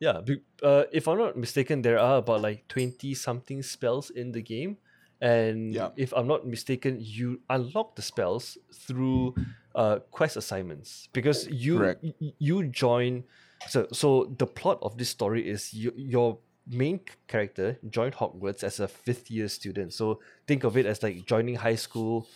Yeah, 0.00 0.20
uh, 0.62 0.84
if 0.92 1.08
I'm 1.08 1.18
not 1.18 1.36
mistaken, 1.36 1.82
there 1.82 1.98
are 1.98 2.18
about 2.18 2.42
like 2.42 2.68
twenty 2.68 3.14
something 3.14 3.62
spells 3.62 4.10
in 4.10 4.32
the 4.32 4.42
game, 4.42 4.76
and 5.20 5.72
Yeah. 5.74 5.90
if 5.96 6.12
I'm 6.12 6.26
not 6.26 6.46
mistaken, 6.46 6.98
you 7.00 7.40
unlock 7.48 7.96
the 7.96 8.02
spells 8.02 8.58
through 8.72 9.34
uh, 9.74 9.98
quest 10.10 10.36
assignments 10.36 11.08
because 11.12 11.48
you 11.48 11.78
Correct. 11.78 12.04
you 12.38 12.68
join. 12.68 13.24
So 13.68 13.86
so 13.92 14.34
the 14.38 14.46
plot 14.46 14.78
of 14.82 14.98
this 14.98 15.08
story 15.08 15.48
is 15.48 15.72
you, 15.74 15.92
your 15.96 16.38
main 16.66 17.00
character 17.28 17.78
joined 17.90 18.14
Hogwarts 18.14 18.64
as 18.64 18.80
a 18.80 18.88
fifth 18.88 19.30
year 19.30 19.48
student. 19.48 19.92
So 19.92 20.20
think 20.46 20.64
of 20.64 20.76
it 20.76 20.86
as 20.86 21.02
like 21.02 21.26
joining 21.26 21.56
high 21.56 21.74
school, 21.76 22.26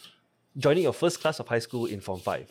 joining 0.57 0.83
your 0.85 0.93
first 0.93 1.21
class 1.21 1.41
of 1.41 1.49
high 1.49 1.59
school 1.61 1.87
in 1.87 2.01
Form 2.01 2.21
Five, 2.21 2.51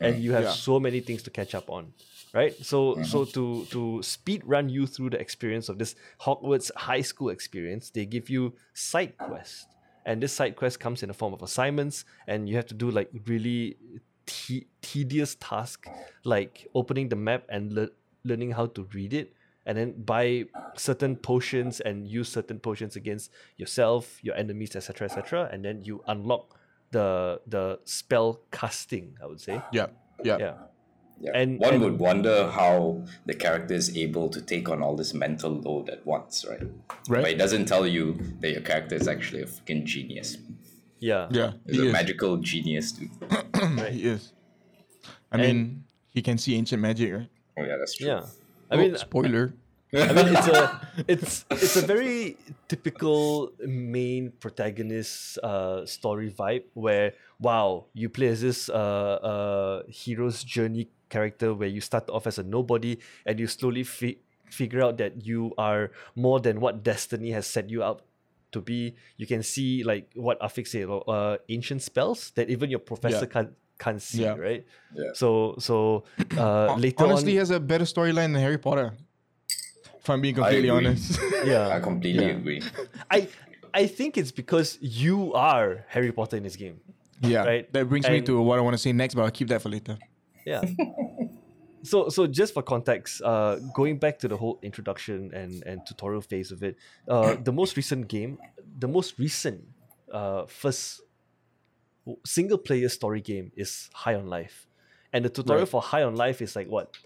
and 0.00 0.16
mm. 0.16 0.20
you 0.20 0.32
have 0.32 0.44
Yeah. 0.44 0.52
so 0.52 0.78
many 0.80 1.00
things 1.00 1.22
to 1.24 1.30
catch 1.30 1.54
up 1.54 1.70
on 1.70 1.92
right? 2.36 2.54
So 2.64 2.78
mm-hmm. 2.94 3.04
so 3.04 3.24
to 3.24 3.64
to 3.70 4.02
speed 4.02 4.42
run 4.44 4.68
you 4.68 4.86
through 4.86 5.10
the 5.10 5.20
experience 5.20 5.68
of 5.68 5.78
this 5.78 5.94
hogwarts 6.20 6.70
high 6.76 7.00
school 7.00 7.30
experience 7.30 7.90
they 7.90 8.04
give 8.04 8.28
you 8.28 8.52
side 8.74 9.16
quest. 9.16 9.68
And 10.04 10.22
this 10.22 10.32
side 10.32 10.54
quest 10.54 10.78
comes 10.78 11.02
in 11.02 11.08
the 11.08 11.14
form 11.14 11.34
of 11.34 11.42
assignments 11.42 12.04
and 12.28 12.48
you 12.48 12.54
have 12.56 12.66
to 12.66 12.74
do 12.74 12.90
like 12.90 13.10
really 13.26 13.76
te- 14.26 14.66
tedious 14.82 15.34
task 15.40 15.88
like 16.24 16.68
opening 16.74 17.08
the 17.08 17.16
map 17.16 17.42
and 17.48 17.72
le- 17.72 17.90
learning 18.26 18.50
how 18.58 18.66
to 18.66 18.82
read 18.92 19.12
it 19.14 19.32
and 19.66 19.76
then 19.78 19.90
buy 20.04 20.44
certain 20.76 21.16
potions 21.16 21.80
and 21.80 22.06
use 22.06 22.28
certain 22.28 22.58
potions 22.58 22.96
against 22.96 23.30
yourself 23.56 24.18
your 24.22 24.34
enemies 24.36 24.76
etc 24.76 25.06
etc 25.08 25.48
and 25.52 25.64
then 25.64 25.82
you 25.88 26.02
unlock 26.06 26.58
the 26.92 27.40
the 27.46 27.78
spell 27.84 28.40
casting 28.52 29.06
i 29.22 29.26
would 29.26 29.40
say 29.40 29.60
Yeah, 29.72 29.86
yeah, 30.22 30.38
yeah 30.44 30.54
Yeah. 31.18 31.32
And- 31.40 31.58
one 31.58 31.74
and- 31.74 31.82
would 31.84 31.98
wonder 31.98 32.36
how 32.60 33.02
the 33.24 33.32
character 33.44 33.74
is 33.82 33.88
able 33.96 34.28
to 34.36 34.40
take 34.52 34.66
on 34.72 34.82
all 34.84 34.94
this 35.02 35.12
mental 35.14 35.52
load 35.66 35.88
at 35.88 36.00
once, 36.04 36.44
right? 36.50 36.60
Right. 37.08 37.22
But 37.24 37.30
it 37.34 37.38
doesn't 37.44 37.64
tell 37.72 37.86
you 37.96 38.04
that 38.40 38.50
your 38.56 38.60
character 38.70 38.94
is 39.00 39.08
actually 39.08 39.42
a 39.46 39.48
freaking 39.54 39.82
genius. 39.92 40.28
yeah 41.00 41.24
yeah. 41.38 41.50
He's 41.66 41.76
He 41.76 41.82
a 41.82 41.88
is. 41.88 41.92
magical 42.00 42.32
genius, 42.50 42.86
dude. 42.96 43.14
He 43.96 44.02
is. 44.14 44.22
I 45.32 45.36
mean, 45.42 45.58
he 46.16 46.20
can 46.28 46.36
see 46.42 46.52
ancient 46.60 46.80
magic, 46.88 47.08
right? 47.16 47.30
Oh 47.56 47.64
yeah, 47.64 47.76
that's 47.78 47.94
true. 47.94 48.06
yeah 48.08 48.26
i 48.70 48.74
Oh, 48.74 48.78
mean 48.78 48.96
spoiler. 48.96 49.54
I 49.94 50.12
mean, 50.12 50.28
it's 50.34 50.48
a 50.50 50.62
it's 51.08 51.44
it's 51.48 51.76
a 51.78 51.86
very 51.86 52.36
typical 52.68 53.52
main 53.64 54.32
protagonist 54.42 55.38
uh, 55.40 55.86
story 55.86 56.28
vibe 56.28 56.64
where 56.74 57.14
wow, 57.38 57.86
you 57.94 58.10
play 58.10 58.26
as 58.28 58.42
this 58.42 58.68
uh, 58.68 58.74
uh, 59.22 59.82
hero's 59.88 60.42
journey 60.42 60.90
character 61.08 61.54
where 61.54 61.68
you 61.70 61.80
start 61.80 62.10
off 62.10 62.26
as 62.26 62.36
a 62.38 62.42
nobody 62.42 62.98
and 63.24 63.38
you 63.38 63.46
slowly 63.46 63.84
fi- 63.84 64.18
figure 64.50 64.82
out 64.82 64.98
that 64.98 65.24
you 65.24 65.54
are 65.56 65.92
more 66.16 66.40
than 66.40 66.60
what 66.60 66.82
destiny 66.82 67.30
has 67.30 67.46
set 67.46 67.70
you 67.70 67.80
out 67.82 68.02
to 68.52 68.60
be. 68.60 68.96
You 69.16 69.26
can 69.26 69.42
see 69.42 69.84
like 69.84 70.10
what 70.14 70.36
Afiq 70.40 70.66
said, 70.66 70.90
uh, 70.90 71.38
ancient 71.48 71.80
spells 71.80 72.32
that 72.34 72.50
even 72.50 72.68
your 72.70 72.80
professor 72.82 73.24
Yeah. 73.24 73.32
can't 73.32 73.52
can't 73.78 74.00
see, 74.00 74.22
Yeah. 74.22 74.34
right? 74.36 74.64
Yeah. 74.94 75.10
So 75.14 75.56
so 75.58 76.04
uh, 76.36 76.74
later 76.78 77.04
Honestly, 77.04 77.32
he 77.32 77.38
on, 77.38 77.42
has 77.42 77.50
a 77.50 77.60
better 77.60 77.84
storyline 77.84 78.32
than 78.32 78.42
Harry 78.42 78.58
Potter. 78.58 78.94
If 79.98 80.10
I'm 80.10 80.20
being 80.20 80.34
completely 80.36 80.70
honest. 80.70 81.18
yeah, 81.44 81.68
I 81.68 81.80
completely 81.80 82.24
Yeah. 82.26 82.32
agree. 82.38 82.62
I 83.10 83.28
I 83.74 83.86
think 83.86 84.16
it's 84.16 84.32
because 84.32 84.78
you 84.80 85.34
are 85.34 85.84
Harry 85.88 86.12
Potter 86.12 86.36
in 86.36 86.42
this 86.42 86.56
game. 86.56 86.80
yeah. 87.20 87.44
Right. 87.44 87.72
That 87.72 87.88
brings 87.88 88.08
me 88.08 88.20
to 88.22 88.40
what 88.40 88.58
I 88.58 88.62
want 88.62 88.74
to 88.74 88.78
say 88.78 88.92
next, 88.92 89.14
but 89.14 89.22
I'll 89.22 89.30
keep 89.30 89.48
that 89.48 89.62
for 89.62 89.68
later. 89.68 89.98
Yeah. 90.46 90.62
so 91.82 92.08
so 92.08 92.26
just 92.26 92.54
for 92.54 92.62
context, 92.62 93.20
uh, 93.22 93.56
going 93.74 93.98
back 93.98 94.18
to 94.20 94.28
the 94.28 94.36
whole 94.36 94.58
introduction 94.62 95.30
and 95.34 95.62
and 95.66 95.80
tutorial 95.86 96.22
phase 96.22 96.50
of 96.52 96.62
it, 96.62 96.76
uh, 97.08 97.36
the 97.42 97.52
most 97.52 97.76
recent 97.76 98.08
game, 98.08 98.38
the 98.78 98.88
most 98.88 99.18
recent 99.18 99.64
uh 100.12 100.46
first 100.46 101.02
single 102.24 102.58
player 102.58 102.88
story 102.88 103.20
game 103.20 103.52
is 103.56 103.90
High 103.94 104.14
on 104.14 104.26
Life, 104.26 104.66
and 105.12 105.24
the 105.24 105.28
tutorial 105.30 105.62
Right. 105.62 105.68
for 105.68 105.82
High 105.82 106.02
on 106.02 106.14
Life 106.16 106.40
is 106.42 106.54
like 106.56 106.68
what 106.68 106.96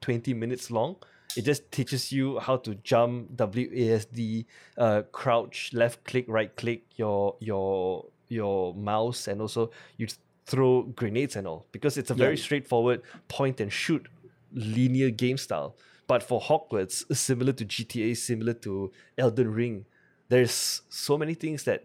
twenty 0.00 0.34
minutes 0.34 0.70
long. 0.70 0.96
It 1.36 1.42
just 1.44 1.70
teaches 1.72 2.12
you 2.12 2.38
how 2.38 2.56
to 2.58 2.76
jump, 2.76 3.36
WASD, 3.36 4.46
uh, 4.78 5.02
crouch, 5.10 5.72
left 5.72 6.04
click, 6.04 6.26
right 6.28 6.54
click, 6.56 6.84
your 6.96 7.36
your 7.40 8.06
your 8.28 8.74
mouse, 8.74 9.26
and 9.28 9.40
also 9.40 9.70
you 9.96 10.06
throw 10.46 10.82
grenades 10.82 11.36
and 11.36 11.46
all 11.46 11.66
because 11.72 11.96
it's 11.96 12.10
a 12.10 12.14
very 12.14 12.36
Yeah. 12.36 12.42
straightforward 12.42 13.02
point 13.28 13.60
and 13.60 13.72
shoot 13.72 14.06
linear 14.52 15.10
game 15.10 15.36
style. 15.38 15.74
But 16.06 16.22
for 16.22 16.38
Hogwarts, 16.40 17.04
similar 17.16 17.52
to 17.54 17.64
GTA, 17.64 18.14
similar 18.14 18.52
to 18.54 18.92
Elden 19.16 19.50
Ring, 19.52 19.86
there's 20.28 20.82
so 20.90 21.16
many 21.16 21.34
things 21.34 21.64
that 21.64 21.84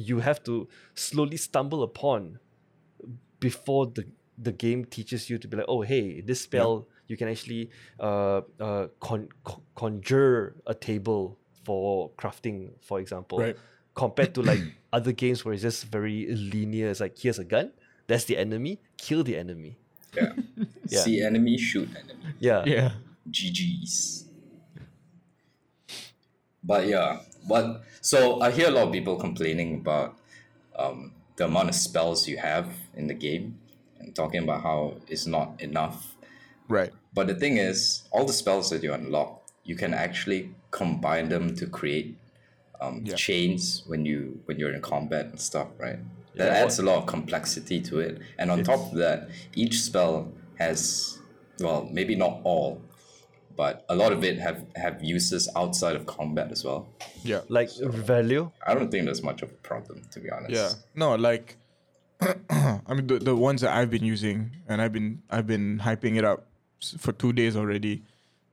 you 0.00 0.20
have 0.20 0.42
to 0.44 0.68
slowly 0.94 1.36
stumble 1.36 1.82
upon 1.82 2.38
before 3.38 3.86
the 3.86 4.04
the 4.42 4.52
game 4.52 4.84
teaches 4.86 5.28
you 5.28 5.36
to 5.38 5.46
be 5.48 5.56
like, 5.58 5.66
oh 5.68 5.82
hey, 5.82 6.20
this 6.22 6.40
spell 6.40 6.88
you 7.08 7.16
can 7.16 7.28
actually 7.28 7.70
uh, 7.98 8.40
uh, 8.60 8.86
con- 9.00 9.28
con- 9.44 9.62
conjure 9.74 10.54
a 10.66 10.74
table 10.74 11.36
for 11.64 12.10
crafting, 12.16 12.70
for 12.80 13.00
example. 13.00 13.38
Right. 13.38 13.56
Compared 13.94 14.32
to 14.34 14.42
like 14.42 14.60
other 14.92 15.12
games 15.12 15.44
where 15.44 15.52
it's 15.52 15.62
just 15.62 15.86
very 15.86 16.26
linear. 16.30 16.88
It's 16.88 17.00
like 17.00 17.18
here's 17.18 17.38
a 17.38 17.44
gun, 17.44 17.72
that's 18.06 18.24
the 18.24 18.38
enemy, 18.38 18.80
kill 18.96 19.24
the 19.24 19.36
enemy. 19.36 19.78
Yeah. 20.16 20.32
Yeah. 20.90 21.02
See 21.02 21.22
enemy, 21.22 21.56
shoot 21.56 21.88
enemy. 21.94 22.34
Yeah. 22.40 22.64
Yeah. 22.66 22.90
GG's. 23.30 24.24
But 26.64 26.88
yeah, 26.88 27.20
but 27.48 27.82
so 28.00 28.40
I 28.40 28.50
hear 28.50 28.68
a 28.68 28.70
lot 28.70 28.86
of 28.88 28.92
people 28.92 29.16
complaining 29.16 29.76
about 29.76 30.16
um, 30.76 31.12
the 31.36 31.44
amount 31.46 31.68
of 31.68 31.74
spells 31.74 32.28
you 32.28 32.38
have 32.38 32.68
in 32.94 33.06
the 33.06 33.14
game 33.14 33.58
and 33.98 34.14
talking 34.14 34.42
about 34.42 34.62
how 34.62 34.94
it's 35.08 35.26
not 35.26 35.60
enough. 35.60 36.16
Right. 36.68 36.92
But 37.12 37.26
the 37.26 37.34
thing 37.34 37.56
is, 37.56 38.02
all 38.10 38.24
the 38.24 38.32
spells 38.32 38.70
that 38.70 38.82
you 38.82 38.92
unlock, 38.92 39.42
you 39.64 39.74
can 39.76 39.92
actually 39.94 40.54
combine 40.70 41.28
them 41.28 41.54
to 41.56 41.66
create 41.66 42.16
um, 42.80 43.02
Yeah. 43.04 43.14
chains 43.16 43.82
when 43.86 44.06
you 44.06 44.40
when 44.46 44.58
you're 44.58 44.72
in 44.72 44.80
combat 44.80 45.26
and 45.26 45.40
stuff, 45.40 45.68
right? 45.78 45.98
That 46.36 46.52
Yeah. 46.52 46.64
adds 46.64 46.78
a 46.78 46.82
lot 46.82 46.96
of 46.98 47.06
complexity 47.06 47.80
to 47.82 47.98
it. 48.00 48.20
And 48.38 48.50
on 48.50 48.62
top 48.62 48.92
of 48.92 48.98
that, 48.98 49.28
each 49.54 49.80
spell 49.82 50.32
has 50.58 51.18
well, 51.60 51.86
maybe 51.92 52.14
not 52.14 52.40
all, 52.44 52.80
but 53.60 53.84
a 53.90 53.94
lot 53.94 54.10
of 54.10 54.24
it 54.24 54.38
have 54.38 54.64
have 54.74 55.04
uses 55.04 55.46
outside 55.54 55.94
of 55.94 56.06
combat 56.06 56.50
as 56.50 56.64
well. 56.64 56.88
Yeah. 57.22 57.42
Like 57.48 57.68
value. 58.10 58.50
I 58.66 58.72
don't 58.72 58.90
think 58.90 59.04
there's 59.04 59.22
much 59.22 59.42
of 59.42 59.50
a 59.50 59.58
problem, 59.70 60.00
to 60.12 60.18
be 60.18 60.30
honest. 60.30 60.52
Yeah. 60.58 60.70
No, 60.94 61.14
like 61.14 61.58
I 62.50 62.94
mean 62.94 63.06
the, 63.06 63.18
the 63.18 63.36
ones 63.36 63.60
that 63.60 63.76
I've 63.76 63.90
been 63.90 64.02
using 64.02 64.50
and 64.66 64.80
I've 64.80 64.94
been 64.94 65.20
I've 65.28 65.46
been 65.46 65.78
hyping 65.78 66.16
it 66.16 66.24
up 66.24 66.46
for 66.96 67.12
two 67.12 67.34
days 67.34 67.54
already. 67.54 68.02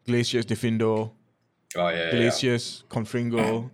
Glacius 0.06 0.44
Diffindo, 0.44 1.12
Oh 1.78 1.88
yeah. 1.88 2.14
yeah, 2.14 2.32
yeah. 2.42 2.58
Confringo. 2.90 3.70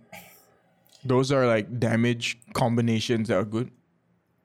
Those 1.04 1.32
are 1.32 1.48
like 1.48 1.80
damage 1.80 2.38
combinations 2.52 3.26
that 3.26 3.38
are 3.38 3.50
good. 3.56 3.72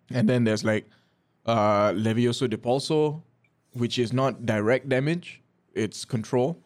And 0.09 0.27
then 0.27 0.43
there's 0.43 0.63
like 0.63 0.89
uh 1.45 1.91
Levioso 1.91 2.47
Depulso, 2.47 3.21
which 3.73 3.99
is 3.99 4.11
not 4.11 4.47
direct 4.47 4.89
damage, 4.89 5.43
it's 5.75 6.03
control. 6.03 6.57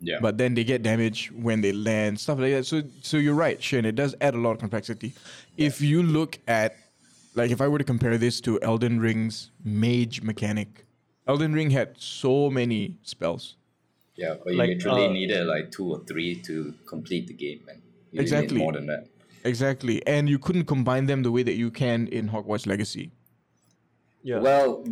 Yeah. 0.00 0.18
But 0.20 0.36
then 0.38 0.54
they 0.54 0.64
get 0.64 0.82
damage 0.82 1.32
when 1.32 1.60
they 1.62 1.72
land, 1.72 2.20
stuff 2.20 2.38
like 2.38 2.52
that. 2.52 2.66
So 2.66 2.82
so 3.02 3.16
you're 3.16 3.34
right, 3.34 3.62
Shane, 3.62 3.84
it 3.84 3.94
does 3.94 4.14
add 4.20 4.34
a 4.34 4.38
lot 4.38 4.52
of 4.52 4.58
complexity. 4.58 5.14
If 5.56 5.80
you 5.80 6.02
look 6.02 6.38
at 6.46 6.76
like 7.34 7.50
if 7.50 7.60
I 7.60 7.68
were 7.68 7.78
to 7.78 7.84
compare 7.84 8.18
this 8.18 8.40
to 8.42 8.60
Elden 8.62 9.00
Ring's 9.00 9.50
mage 9.64 10.22
mechanic, 10.22 10.84
Elden 11.26 11.52
Ring 11.54 11.70
had 11.70 11.94
so 11.98 12.50
many 12.50 12.98
spells. 13.02 13.56
yeah, 14.16 14.34
but 14.42 14.52
you 14.52 14.58
like, 14.58 14.68
literally 14.68 15.06
uh, 15.06 15.12
needed 15.12 15.46
like 15.46 15.70
two 15.70 15.90
or 15.92 15.98
three 16.04 16.34
to 16.42 16.74
complete 16.86 17.26
the 17.26 17.34
game, 17.34 17.60
man. 17.66 17.76
You 17.76 17.82
didn't 17.82 18.12
need 18.12 18.20
Exactly. 18.22 18.58
more 18.58 18.72
than 18.72 18.86
that. 18.86 19.06
Exactly. 19.44 20.06
And 20.06 20.28
you 20.28 20.38
couldn't 20.38 20.64
combine 20.64 21.06
them 21.06 21.22
the 21.22 21.30
way 21.30 21.42
that 21.42 21.54
you 21.54 21.70
can 21.70 22.06
in 22.08 22.28
Hogwarts 22.30 22.66
Legacy. 22.66 23.10
Yeah. 24.22 24.38
Well, 24.40 24.82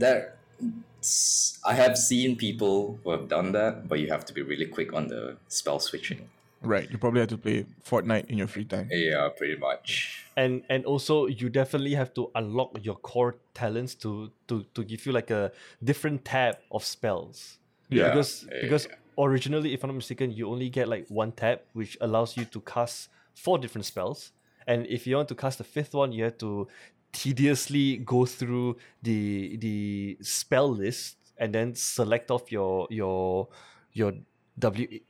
there, 1.04 1.72
I 1.72 1.74
have 1.74 1.96
seen 1.98 2.36
people 2.36 2.98
who 3.04 3.10
have 3.10 3.28
done 3.28 3.52
that, 3.52 3.88
but 3.88 4.00
you 4.00 4.08
have 4.08 4.24
to 4.26 4.32
be 4.32 4.42
really 4.42 4.66
quick 4.66 4.92
on 4.92 5.08
the 5.08 5.36
spell 5.48 5.78
switching. 5.80 6.28
Right. 6.62 6.90
You 6.90 6.96
probably 6.96 7.20
have 7.20 7.28
to 7.28 7.36
play 7.38 7.66
Fortnite 7.84 8.26
in 8.30 8.38
your 8.38 8.46
free 8.46 8.64
time. 8.64 8.88
Yeah, 8.90 9.28
pretty 9.36 9.56
much. 9.56 10.24
and 10.36 10.62
and 10.70 10.84
also 10.86 11.26
you 11.26 11.48
definitely 11.50 11.94
have 11.94 12.12
to 12.14 12.30
unlock 12.34 12.70
your 12.82 12.96
core 12.96 13.36
talents 13.52 13.94
to 14.02 14.30
to 14.48 14.64
to 14.74 14.82
give 14.82 15.04
you 15.06 15.12
like 15.12 15.30
a 15.30 15.52
different 15.90 16.24
tab 16.24 16.54
of 16.70 16.82
spells 16.84 17.58
Yeah. 17.90 18.08
because 18.08 18.46
yeah, 18.50 18.62
because 18.62 18.88
originally 19.16 19.70
if 19.74 19.84
i'm 19.84 19.90
not 19.90 19.94
mistaken 20.02 20.32
you 20.32 20.44
only 20.50 20.68
get 20.78 20.88
like 20.88 21.06
one 21.08 21.30
tab 21.30 21.60
which 21.72 21.96
allows 22.00 22.36
you 22.38 22.44
to 22.54 22.58
cast 22.74 22.96
four 23.44 23.58
different 23.62 23.84
spells 23.92 24.32
and 24.66 24.86
if 24.96 25.06
you 25.06 25.14
want 25.16 25.28
to 25.28 25.36
cast 25.44 25.58
the 25.58 25.64
fifth 25.76 25.94
one 25.94 26.10
you 26.16 26.24
have 26.24 26.38
to 26.38 26.66
tediously 27.14 27.96
go 27.98 28.26
through 28.26 28.76
the 29.02 29.56
the 29.56 30.18
spell 30.20 30.68
list 30.68 31.16
and 31.38 31.54
then 31.54 31.74
select 31.74 32.30
off 32.30 32.52
your 32.52 32.86
your 32.90 33.48
your 33.92 34.12
w 34.58 35.00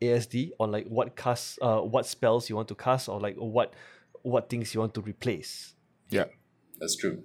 ASD 0.00 0.52
on 0.60 0.70
like 0.70 0.86
what 0.88 1.16
cast 1.16 1.58
uh 1.62 1.80
what 1.80 2.06
spells 2.06 2.48
you 2.50 2.56
want 2.56 2.68
to 2.68 2.74
cast 2.74 3.08
or 3.08 3.20
like 3.20 3.36
what 3.36 3.74
what 4.22 4.48
things 4.48 4.74
you 4.74 4.80
want 4.80 4.94
to 4.94 5.00
replace. 5.00 5.74
Yeah. 6.10 6.26
That's 6.78 6.96
true. 6.96 7.22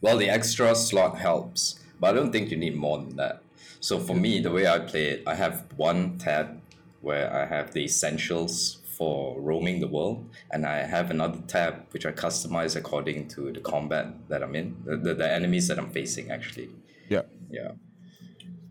Well, 0.00 0.18
the 0.18 0.28
extra 0.28 0.74
slot 0.74 1.18
helps, 1.18 1.78
but 2.00 2.10
I 2.10 2.12
don't 2.18 2.32
think 2.32 2.50
you 2.50 2.56
need 2.56 2.76
more 2.76 2.98
than 2.98 3.16
that. 3.16 3.42
So 3.80 3.98
for 3.98 4.14
me, 4.14 4.40
the 4.40 4.50
way 4.50 4.66
I 4.66 4.80
play 4.80 5.06
it, 5.06 5.22
I 5.26 5.34
have 5.34 5.64
one 5.76 6.18
tab 6.18 6.60
where 7.00 7.32
I 7.32 7.46
have 7.46 7.72
the 7.72 7.84
essentials 7.84 8.81
for 9.02 9.40
roaming 9.40 9.80
the 9.80 9.88
world, 9.88 10.30
and 10.52 10.64
I 10.64 10.76
have 10.94 11.10
another 11.10 11.40
tab 11.48 11.72
which 11.90 12.06
I 12.06 12.12
customize 12.12 12.76
according 12.76 13.26
to 13.34 13.40
the 13.50 13.58
combat 13.58 14.06
that 14.28 14.44
I'm 14.44 14.54
in, 14.54 14.76
the, 14.84 14.96
the, 14.96 15.14
the 15.14 15.28
enemies 15.38 15.66
that 15.68 15.76
I'm 15.80 15.90
facing, 15.90 16.30
actually. 16.30 16.68
Yeah. 17.08 17.22
Yeah. 17.50 17.72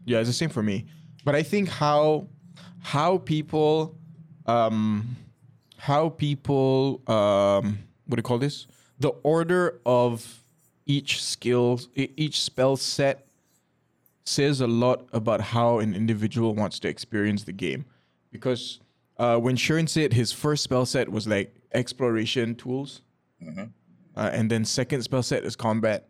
Yeah, 0.06 0.20
it's 0.20 0.30
the 0.30 0.40
same 0.44 0.50
for 0.50 0.64
me. 0.64 0.86
But 1.26 1.36
I 1.36 1.44
think 1.44 1.68
how 1.68 2.28
how 2.80 3.18
people 3.20 3.96
um 4.46 5.18
how 5.78 6.10
people 6.10 7.02
um 7.08 7.66
what 8.08 8.16
do 8.16 8.20
you 8.22 8.30
call 8.32 8.40
this? 8.40 8.68
The 9.00 9.14
order 9.36 9.80
of 9.86 10.44
each 10.86 11.12
skill 11.24 11.80
each 11.96 12.42
spell 12.42 12.76
set 12.78 13.28
says 14.24 14.62
a 14.62 14.68
lot 14.68 15.00
about 15.12 15.42
how 15.42 15.80
an 15.80 15.94
individual 15.94 16.56
wants 16.56 16.80
to 16.80 16.88
experience 16.88 17.44
the 17.44 17.58
game. 17.66 17.86
Because 18.32 18.81
uh, 19.22 19.38
when 19.38 19.56
Sharon 19.56 19.88
said 19.88 20.14
his 20.14 20.32
first 20.32 20.64
spell 20.64 20.86
set 20.86 21.08
was 21.10 21.28
like 21.28 21.54
exploration 21.74 22.56
tools, 22.56 23.02
uh, 23.48 24.30
and 24.34 24.50
then 24.50 24.66
second 24.66 25.04
spell 25.04 25.24
set 25.24 25.44
is 25.46 25.56
combat, 25.56 26.08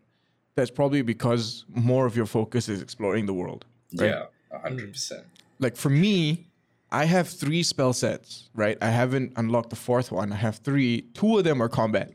that's 0.54 0.70
probably 0.70 1.02
because 1.02 1.64
more 1.68 2.06
of 2.06 2.16
your 2.16 2.26
focus 2.26 2.68
is 2.68 2.80
exploring 2.82 3.26
the 3.26 3.34
world. 3.34 3.64
Right? 3.98 4.08
Yeah, 4.10 4.58
hundred 4.62 4.92
percent. 4.92 5.24
Like 5.58 5.76
for 5.76 5.90
me, 5.90 6.48
I 6.90 7.04
have 7.04 7.28
three 7.28 7.62
spell 7.62 7.92
sets, 7.92 8.48
right? 8.54 8.76
I 8.80 8.88
haven't 8.90 9.32
unlocked 9.36 9.70
the 9.70 9.76
fourth 9.76 10.10
one. 10.10 10.32
I 10.32 10.36
have 10.36 10.56
three. 10.56 11.02
Two 11.14 11.38
of 11.38 11.44
them 11.44 11.62
are 11.62 11.68
combat, 11.68 12.12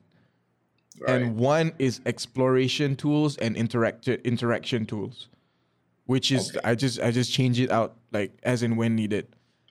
Right. 0.99 1.21
and 1.21 1.37
one 1.37 1.73
is 1.77 2.01
exploration 2.07 2.95
tools 2.95 3.37
and 3.37 3.55
interact 3.55 4.07
interaction 4.07 4.85
tools, 4.87 5.27
which 6.05 6.31
is 6.31 6.49
Okay. 6.49 6.59
I 6.63 6.73
just 6.75 6.99
I 6.99 7.11
just 7.11 7.31
change 7.31 7.59
it 7.59 7.69
out 7.71 7.97
like 8.11 8.31
as 8.43 8.63
and 8.63 8.77
when 8.77 8.95
needed, 8.95 9.27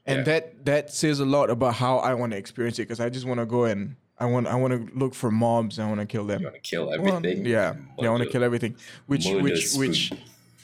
and 0.06 0.18
Yeah. 0.18 0.24
that 0.24 0.64
that 0.64 0.92
says 0.92 1.20
a 1.20 1.24
lot 1.26 1.50
about 1.50 1.74
how 1.74 1.98
I 1.98 2.14
want 2.14 2.32
to 2.32 2.38
experience 2.38 2.78
it 2.78 2.82
because 2.82 3.00
I 3.00 3.08
just 3.08 3.26
want 3.26 3.40
to 3.40 3.46
go 3.46 3.64
and 3.64 3.96
I 4.18 4.26
want 4.26 4.46
I 4.46 4.54
want 4.54 4.72
to 4.74 4.98
look 4.98 5.14
for 5.14 5.30
mobs. 5.30 5.78
I 5.78 5.86
want 5.88 6.00
to 6.00 6.06
kill 6.06 6.24
them. 6.26 6.40
you 6.40 6.46
want 6.46 6.62
to 6.62 6.68
kill 6.70 6.86
Well, 6.86 7.16
everything? 7.16 7.44
yeah, 7.46 7.74
yeah, 7.98 8.08
I 8.08 8.10
want 8.10 8.22
to 8.24 8.30
kill 8.30 8.44
everything, 8.44 8.76
which 9.06 9.26
murder 9.26 9.42
which 9.42 9.68
spoon. 9.68 9.88
which 9.88 10.12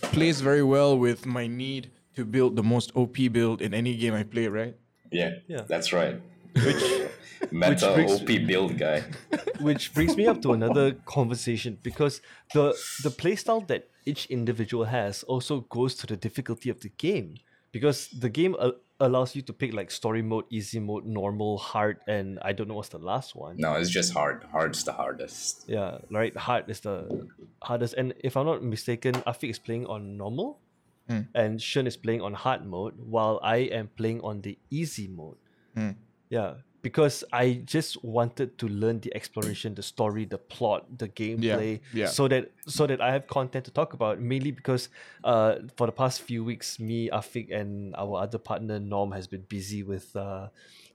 plays 0.00 0.40
very 0.40 0.62
well 0.62 0.98
with 0.98 1.26
my 1.26 1.46
need 1.46 1.90
to 2.16 2.24
build 2.24 2.56
the 2.56 2.62
most 2.62 2.92
OP 2.94 3.16
build 3.32 3.60
in 3.62 3.72
any 3.74 3.94
game 3.96 4.14
I 4.14 4.22
play. 4.24 4.46
Right? 4.48 4.74
Yeah, 5.10 5.30
Yeah. 5.48 5.62
that's 5.68 5.92
right. 5.92 6.16
Which 6.54 6.82
meta 7.52 7.92
brings- 7.94 8.20
OP 8.20 8.26
build 8.46 8.78
guy. 8.78 9.04
Which 9.60 9.94
brings 9.94 10.16
me 10.16 10.26
up 10.26 10.42
to 10.42 10.52
another 10.52 10.92
conversation 11.04 11.78
because 11.82 12.20
the 12.54 12.74
the 13.04 13.10
playstyle 13.10 13.66
that 13.68 13.88
each 14.04 14.26
individual 14.26 14.84
has 14.86 15.22
also 15.24 15.60
goes 15.68 15.94
to 16.00 16.06
the 16.06 16.16
difficulty 16.16 16.68
of 16.70 16.80
the 16.80 16.88
game 17.06 17.36
because 17.72 18.08
the 18.08 18.28
game 18.28 18.56
a- 18.58 18.74
allows 19.02 19.34
you 19.36 19.42
to 19.42 19.52
pick 19.52 19.74
like 19.74 19.90
story 19.90 20.22
mode, 20.22 20.44
easy 20.50 20.78
mode, 20.78 21.04
normal, 21.04 21.58
hard, 21.58 21.98
and 22.06 22.38
I 22.42 22.52
don't 22.52 22.68
know 22.68 22.74
what's 22.74 22.88
the 22.88 22.98
last 22.98 23.34
one. 23.34 23.56
No, 23.58 23.74
it's 23.74 23.90
just 23.90 24.12
hard. 24.12 24.44
Hard's 24.50 24.84
the 24.84 24.92
hardest. 24.92 25.64
Yeah, 25.66 25.98
right. 26.10 26.34
Hard 26.36 26.70
is 26.70 26.80
the 26.80 27.28
hardest, 27.62 27.94
and 27.94 28.14
if 28.22 28.36
I'm 28.36 28.46
not 28.46 28.62
mistaken, 28.62 29.14
Afiq 29.26 29.50
is 29.50 29.58
playing 29.58 29.86
on 29.86 30.16
normal, 30.16 30.60
hmm. 31.08 31.22
and 31.34 31.60
Shun 31.60 31.86
is 31.86 31.96
playing 31.96 32.22
on 32.22 32.32
hard 32.32 32.64
mode, 32.64 32.94
while 32.96 33.40
I 33.42 33.68
am 33.74 33.90
playing 33.96 34.20
on 34.22 34.40
the 34.40 34.56
easy 34.70 35.08
mode. 35.08 35.36
Hmm. 35.74 35.90
Yeah, 36.30 36.54
because 36.82 37.24
I 37.32 37.62
just 37.64 38.02
wanted 38.04 38.58
to 38.58 38.68
learn 38.68 39.00
the 39.00 39.14
exploration, 39.14 39.74
the 39.74 39.82
story, 39.82 40.24
the 40.24 40.38
plot, 40.38 40.98
the 40.98 41.08
gameplay, 41.08 41.80
yeah. 41.92 42.06
so 42.06 42.28
that 42.28 42.50
so 42.66 42.86
that 42.86 43.00
I 43.00 43.12
have 43.12 43.26
content 43.28 43.64
to 43.66 43.70
talk 43.70 43.94
about. 43.94 44.20
Mainly 44.20 44.50
because 44.50 44.88
uh, 45.24 45.56
for 45.76 45.86
the 45.86 45.92
past 45.92 46.22
few 46.22 46.44
weeks, 46.44 46.78
me, 46.78 47.08
Afiq, 47.08 47.54
and 47.54 47.94
our 47.96 48.22
other 48.22 48.38
partner 48.38 48.78
Norm 48.78 49.12
has 49.12 49.26
been 49.26 49.42
busy 49.48 49.82
with 49.82 50.14
uh, 50.16 50.48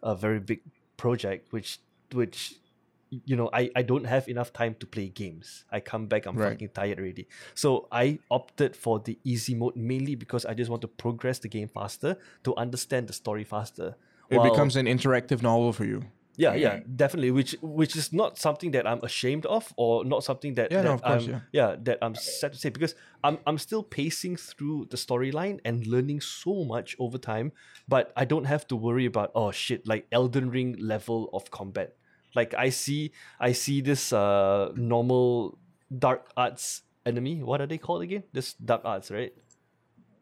a 0.04 0.16
very 0.16 0.40
big 0.40 0.62
project, 0.98 1.52
which 1.52 1.80
which 2.12 2.56
you 3.10 3.36
know, 3.36 3.50
I, 3.54 3.72
I 3.76 3.84
don't 3.84 4.06
have 4.06 4.28
enough 4.28 4.52
time 4.52 4.76
to 4.80 4.86
play 4.86 5.08
games. 5.08 5.64
I 5.72 5.80
come 5.80 6.08
back, 6.08 6.26
I'm 6.26 6.36
Right. 6.36 6.52
fucking 6.52 6.70
tired 6.70 7.00
already. 7.00 7.28
So 7.56 7.88
I 7.92 8.20
opted 8.30 8.76
for 8.76 9.00
the 9.00 9.18
easy 9.24 9.56
mode 9.56 9.76
mainly 9.76 10.16
because 10.16 10.46
I 10.46 10.54
just 10.54 10.70
want 10.70 10.82
to 10.82 10.88
progress 10.88 11.40
the 11.40 11.48
game 11.48 11.70
faster, 11.70 12.18
to 12.44 12.56
understand 12.58 13.08
the 13.08 13.14
story 13.14 13.46
faster. 13.46 13.96
It 14.30 14.38
While- 14.38 14.50
becomes 14.52 14.76
an 14.76 14.86
interactive 14.86 15.42
novel 15.42 15.74
for 15.74 15.86
you. 15.86 16.04
Yeah, 16.40 16.54
yeah, 16.54 16.82
definitely. 16.96 17.32
Which 17.32 17.56
which 17.64 17.96
is 17.96 18.14
not 18.14 18.38
something 18.38 18.70
that 18.78 18.86
I'm 18.86 19.00
ashamed 19.02 19.48
of, 19.48 19.74
or 19.76 20.06
not 20.06 20.24
something 20.24 20.54
that, 20.54 20.72
Yeah, 20.72 20.84
no, 20.84 20.90
that 20.90 20.94
of 20.94 21.02
course, 21.02 21.26
I'm 21.28 21.42
yeah. 21.52 21.76
that 21.82 21.98
I'm 22.00 22.14
sad 22.14 22.54
to 22.54 22.60
say 22.60 22.70
because 22.70 22.94
I'm 23.24 23.40
I'm 23.48 23.58
still 23.58 23.82
pacing 23.82 24.36
through 24.38 24.86
the 24.92 24.98
storyline 24.98 25.58
and 25.66 25.88
learning 25.88 26.22
so 26.22 26.64
much 26.64 26.96
over 27.00 27.18
time, 27.18 27.54
but 27.88 28.14
I 28.16 28.26
don't 28.26 28.46
have 28.46 28.68
to 28.68 28.76
worry 28.76 29.08
about 29.08 29.32
oh 29.34 29.50
shit 29.50 29.88
like 29.88 30.06
Elden 30.12 30.52
Ring 30.52 30.76
level 30.78 31.32
of 31.34 31.50
combat. 31.50 31.96
Like 32.36 32.54
I 32.54 32.70
see 32.70 33.14
I 33.40 33.54
see 33.54 33.82
this 33.82 34.14
uh 34.14 34.72
normal 34.76 35.58
dark 35.90 36.30
arts 36.38 36.84
enemy. 37.04 37.42
What 37.42 37.62
are 37.62 37.68
they 37.68 37.80
called 37.80 38.04
again? 38.04 38.22
This 38.32 38.54
dark 38.54 38.86
arts, 38.86 39.10
right? 39.10 39.34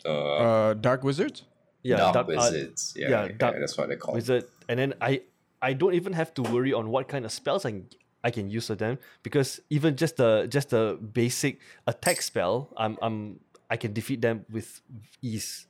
Uh, 0.05 0.09
Uh, 0.37 0.73
Dark 0.75 1.03
Wizards. 1.03 1.43
Yeah, 1.85 1.97
dark, 1.97 2.15
art- 2.15 2.27
wizards. 2.27 2.93
yeah, 2.97 3.09
yeah, 3.09 3.25
yeah, 3.25 3.31
dark 3.37 3.55
that's 3.59 3.77
what 3.77 3.89
they 3.89 3.95
call. 3.95 4.15
it. 4.15 4.17
wizard, 4.17 4.45
and 4.67 4.79
then 4.79 4.93
I 4.99 5.21
I 5.61 5.73
don't 5.73 5.93
even 5.93 6.13
have 6.13 6.33
to 6.35 6.41
worry 6.41 6.73
on 6.73 6.89
what 6.89 7.07
kind 7.07 7.25
of 7.25 7.31
spells 7.31 7.63
I 7.65 7.71
can, 7.71 7.87
I 8.23 8.31
can 8.31 8.49
use 8.49 8.67
for 8.67 8.75
them 8.75 8.97
because 9.21 9.59
even 9.69 9.95
just 9.95 10.17
the 10.17 10.47
just 10.49 10.69
the 10.71 10.97
basic 11.13 11.59
attack 11.85 12.21
spell, 12.21 12.73
I'm 12.75 12.97
I'm 13.01 13.39
I 13.69 13.77
can 13.77 13.93
defeat 13.93 14.21
them 14.21 14.45
with 14.49 14.81
ease. 15.21 15.67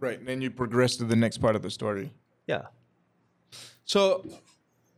Right. 0.00 0.18
And 0.18 0.26
then 0.28 0.40
you 0.40 0.50
progress 0.50 0.96
to 0.96 1.04
the 1.04 1.16
next 1.16 1.38
part 1.38 1.56
of 1.56 1.62
the 1.62 1.70
story. 1.70 2.12
Yeah. 2.46 2.66
So 3.84 4.24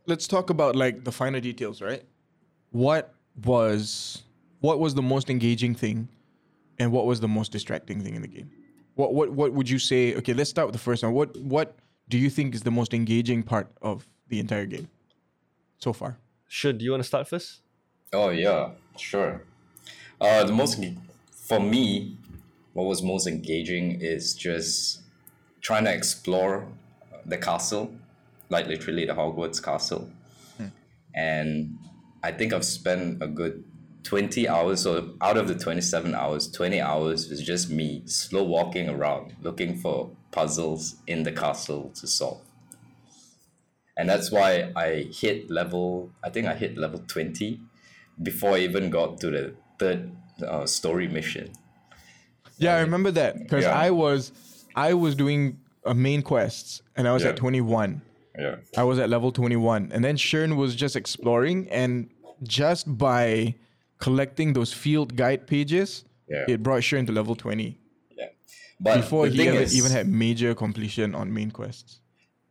let's 0.05 0.27
talk 0.27 0.49
about 0.49 0.75
like 0.75 1.03
the 1.03 1.11
finer 1.11 1.39
details, 1.39 1.81
right? 1.81 2.03
What 2.71 3.13
was 3.43 4.23
what 4.59 4.79
was 4.79 4.93
the 4.95 5.01
most 5.01 5.29
engaging 5.29 5.75
thing 5.75 6.07
and 6.79 6.91
what 6.91 7.05
was 7.05 7.19
the 7.19 7.27
most 7.27 7.51
distracting 7.51 8.01
thing 8.03 8.15
in 8.15 8.21
the 8.21 8.27
game? 8.27 8.51
What 8.95 9.13
what 9.13 9.31
what 9.31 9.53
would 9.53 9.69
you 9.69 9.79
say? 9.79 10.15
Okay, 10.15 10.33
let's 10.33 10.49
start 10.49 10.67
with 10.67 10.73
the 10.73 10.79
first 10.79 11.03
one. 11.03 11.13
What 11.13 11.37
what 11.37 11.75
do 12.09 12.17
you 12.17 12.29
think 12.29 12.53
is 12.53 12.61
the 12.61 12.71
most 12.71 12.93
engaging 12.93 13.43
part 13.43 13.71
of 13.81 14.07
the 14.27 14.39
entire 14.39 14.65
game 14.65 14.89
so 15.77 15.93
far? 15.93 16.17
Should 16.47 16.79
Do 16.79 16.85
you 16.85 16.91
want 16.91 17.03
to 17.03 17.07
start 17.07 17.27
first? 17.27 17.61
Oh 18.13 18.29
yeah, 18.29 18.71
sure. 18.97 19.43
Uh, 20.19 20.43
the 20.43 20.53
most 20.53 20.83
for 21.31 21.59
me, 21.59 22.17
what 22.73 22.83
was 22.83 23.01
most 23.01 23.27
engaging 23.27 24.01
is 24.01 24.33
just 24.33 25.01
trying 25.61 25.85
to 25.85 25.93
explore 25.93 26.67
the 27.25 27.37
castle, 27.37 27.93
like 28.49 28.67
literally 28.67 29.05
the 29.05 29.13
Hogwarts 29.13 29.63
castle, 29.63 30.09
and 31.15 31.77
I 32.23 32.31
think 32.31 32.53
I've 32.53 32.65
spent 32.65 33.23
a 33.23 33.27
good 33.27 33.63
twenty 34.03 34.47
hours. 34.47 34.81
So 34.81 35.13
out 35.21 35.37
of 35.37 35.47
the 35.47 35.55
twenty-seven 35.55 36.15
hours, 36.15 36.49
twenty 36.51 36.79
hours 36.81 37.29
was 37.29 37.41
just 37.41 37.69
me 37.69 38.03
slow 38.05 38.43
walking 38.43 38.89
around 38.89 39.35
looking 39.41 39.77
for 39.77 40.09
puzzles 40.31 40.95
in 41.07 41.23
the 41.23 41.31
castle 41.31 41.91
to 41.95 42.07
solve. 42.07 42.41
And 43.97 44.09
that's 44.09 44.31
why 44.31 44.71
I 44.75 45.07
hit 45.11 45.49
level. 45.51 46.11
I 46.23 46.29
think 46.29 46.47
I 46.47 46.55
hit 46.55 46.77
level 46.77 47.03
twenty 47.07 47.59
before 48.21 48.51
I 48.55 48.59
even 48.59 48.89
got 48.89 49.19
to 49.21 49.29
the 49.29 49.53
third 49.79 50.11
uh, 50.45 50.65
story 50.65 51.07
mission. 51.07 51.51
Yeah, 52.57 52.75
I 52.75 52.81
remember 52.81 53.11
that 53.11 53.37
because 53.39 53.63
Yeah. 53.63 53.73
I 53.77 53.91
was 53.91 54.31
I 54.75 54.93
was 54.93 55.15
doing 55.15 55.59
a 55.85 55.93
main 55.93 56.21
quests 56.21 56.81
and 56.95 57.07
I 57.07 57.11
was 57.13 57.23
Yeah. 57.23 57.29
at 57.29 57.35
21. 57.37 58.01
Yeah. 58.37 58.55
I 58.77 58.83
was 58.83 58.99
at 58.99 59.09
level 59.09 59.31
21 59.31 59.89
and 59.91 60.03
then 60.05 60.15
Shern 60.15 60.55
was 60.55 60.75
just 60.75 60.95
exploring 60.95 61.67
and 61.69 62.09
just 62.43 62.97
by 62.97 63.55
collecting 64.05 64.53
those 64.53 64.71
field 64.83 65.09
guide 65.21 65.41
pages, 65.53 65.89
Yeah. 66.33 66.45
it 66.53 66.59
brought 66.65 66.81
Shern 66.87 67.05
to 67.07 67.13
level 67.19 67.35
20 67.35 67.77
Yeah. 68.19 68.29
But 68.79 68.95
before 69.01 69.27
he 69.27 69.47
ever 69.47 69.59
is, 69.65 69.75
even 69.79 69.91
had 69.91 70.07
major 70.07 70.51
completion 70.55 71.09
on 71.15 71.25
main 71.39 71.51
quests. 71.59 71.91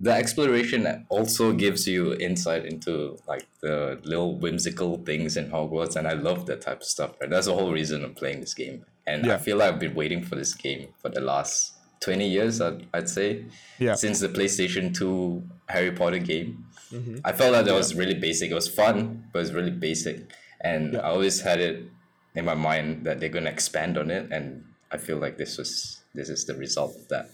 the 0.08 0.12
exploration 0.22 0.80
also 1.16 1.44
gives 1.64 1.80
you 1.92 2.02
insight 2.28 2.62
into 2.72 2.92
like 3.32 3.44
the 3.64 3.76
little 4.12 4.32
whimsical 4.42 4.92
things 5.08 5.36
in 5.40 5.44
Hogwarts, 5.54 5.94
and 5.98 6.04
I 6.12 6.14
love 6.28 6.40
that 6.46 6.60
type 6.66 6.80
of 6.84 6.88
stuff. 6.96 7.10
Right? 7.20 7.28
That's 7.32 7.48
the 7.50 7.56
whole 7.58 7.72
reason 7.80 7.96
I'm 8.06 8.14
playing 8.22 8.40
this 8.44 8.54
game, 8.62 8.78
and 9.10 9.20
I 9.36 9.38
feel 9.46 9.56
like 9.58 9.68
I've 9.74 9.82
been 9.86 9.94
waiting 10.02 10.22
for 10.28 10.36
this 10.42 10.52
game 10.66 10.82
for 11.02 11.10
the 11.16 11.20
last 11.32 11.52
twenty 12.06 12.28
years. 12.36 12.54
I'd, 12.66 12.80
I'd 12.96 13.10
say, 13.18 13.28
Yeah. 13.86 13.94
since 14.04 14.16
the 14.24 14.30
PlayStation 14.38 14.84
Two 14.98 15.42
Harry 15.74 15.92
Potter 16.00 16.22
game. 16.32 16.50
Mm-hmm. 16.96 17.16
I 17.28 17.32
felt 17.38 17.52
like 17.56 17.66
that 17.68 17.74
was 17.82 17.94
really 17.94 18.18
basic. 18.28 18.46
It 18.50 18.58
was 18.62 18.68
fun, 18.82 19.24
but 19.32 19.38
it 19.40 19.42
was 19.46 19.52
really 19.58 19.76
basic, 19.88 20.16
and 20.60 20.96
I 20.96 21.10
always 21.10 21.40
had 21.40 21.60
it 21.60 21.84
in 22.34 22.44
my 22.44 22.54
mind 22.54 23.04
that 23.06 23.20
they're 23.20 23.28
gonna 23.28 23.50
expand 23.50 23.98
on 23.98 24.10
it, 24.10 24.30
and 24.30 24.64
I 24.90 24.98
feel 24.98 25.18
like 25.18 25.36
this 25.38 25.58
was 25.58 26.02
this 26.14 26.28
is 26.28 26.44
the 26.44 26.54
result 26.54 26.96
of 26.96 27.08
that. 27.08 27.30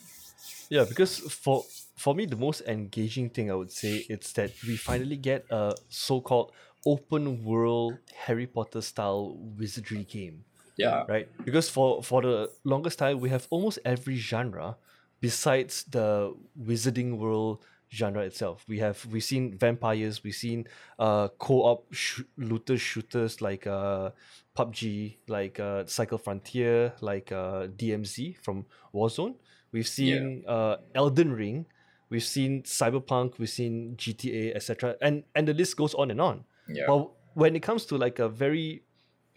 Yeah, 0.69 0.85
because 0.85 1.19
for 1.19 1.65
for 1.97 2.15
me 2.15 2.27
the 2.27 2.37
most 2.37 2.63
engaging 2.67 3.31
thing 3.31 3.51
I 3.51 3.55
would 3.55 3.73
say 3.73 4.05
it's 4.09 4.33
that 4.33 4.53
we 4.67 4.77
finally 4.77 5.17
get 5.17 5.47
a 5.51 5.75
so-called 5.89 6.53
open 6.85 7.45
world 7.45 7.99
Harry 8.15 8.47
Potter 8.47 8.81
style 8.81 9.37
wizardry 9.59 10.05
game. 10.05 10.45
Yeah. 10.77 11.05
right? 11.09 11.29
Because 11.45 11.71
for 11.71 12.03
for 12.03 12.21
the 12.23 12.51
longest 12.65 12.99
time, 12.99 13.21
we 13.21 13.31
have 13.31 13.47
almost 13.51 13.79
every 13.85 14.17
genre 14.17 14.77
besides 15.21 15.85
the 15.85 16.35
Wizarding 16.61 17.17
World 17.17 17.65
genre 17.91 18.23
itself. 18.23 18.65
We 18.69 18.79
have 18.81 19.05
we've 19.07 19.25
seen 19.25 19.57
vampires, 19.57 20.23
we've 20.25 20.35
seen 20.35 20.67
uh 20.99 21.29
co-op 21.39 21.93
sh- 21.93 22.23
looter 22.37 22.77
shooters 22.79 23.41
like 23.41 23.67
uh 23.67 24.11
PUBG, 24.57 25.17
like 25.29 25.61
uh 25.61 25.85
Cycle 25.87 26.19
Frontier, 26.19 26.93
like 27.01 27.31
uh 27.33 27.69
DMZ 27.69 28.39
from 28.43 28.67
Warzone. 28.95 29.35
We've 29.73 29.87
seen 29.89 30.45
uh 30.49 30.77
Elden 30.95 31.33
Ring, 31.33 31.67
we've 32.11 32.25
seen 32.25 32.63
Cyberpunk, 32.63 33.39
we've 33.39 33.51
seen 33.51 33.95
GTA, 33.97 34.55
etc. 34.57 34.97
And 35.01 35.25
and 35.35 35.47
the 35.47 35.55
list 35.55 35.77
goes 35.77 35.95
on 35.95 36.11
and 36.11 36.21
on. 36.21 36.45
Yeah. 36.69 36.85
But 36.87 37.11
when 37.35 37.55
it 37.55 37.61
comes 37.63 37.85
to 37.87 37.97
like 37.97 38.19
a 38.19 38.29
very 38.29 38.83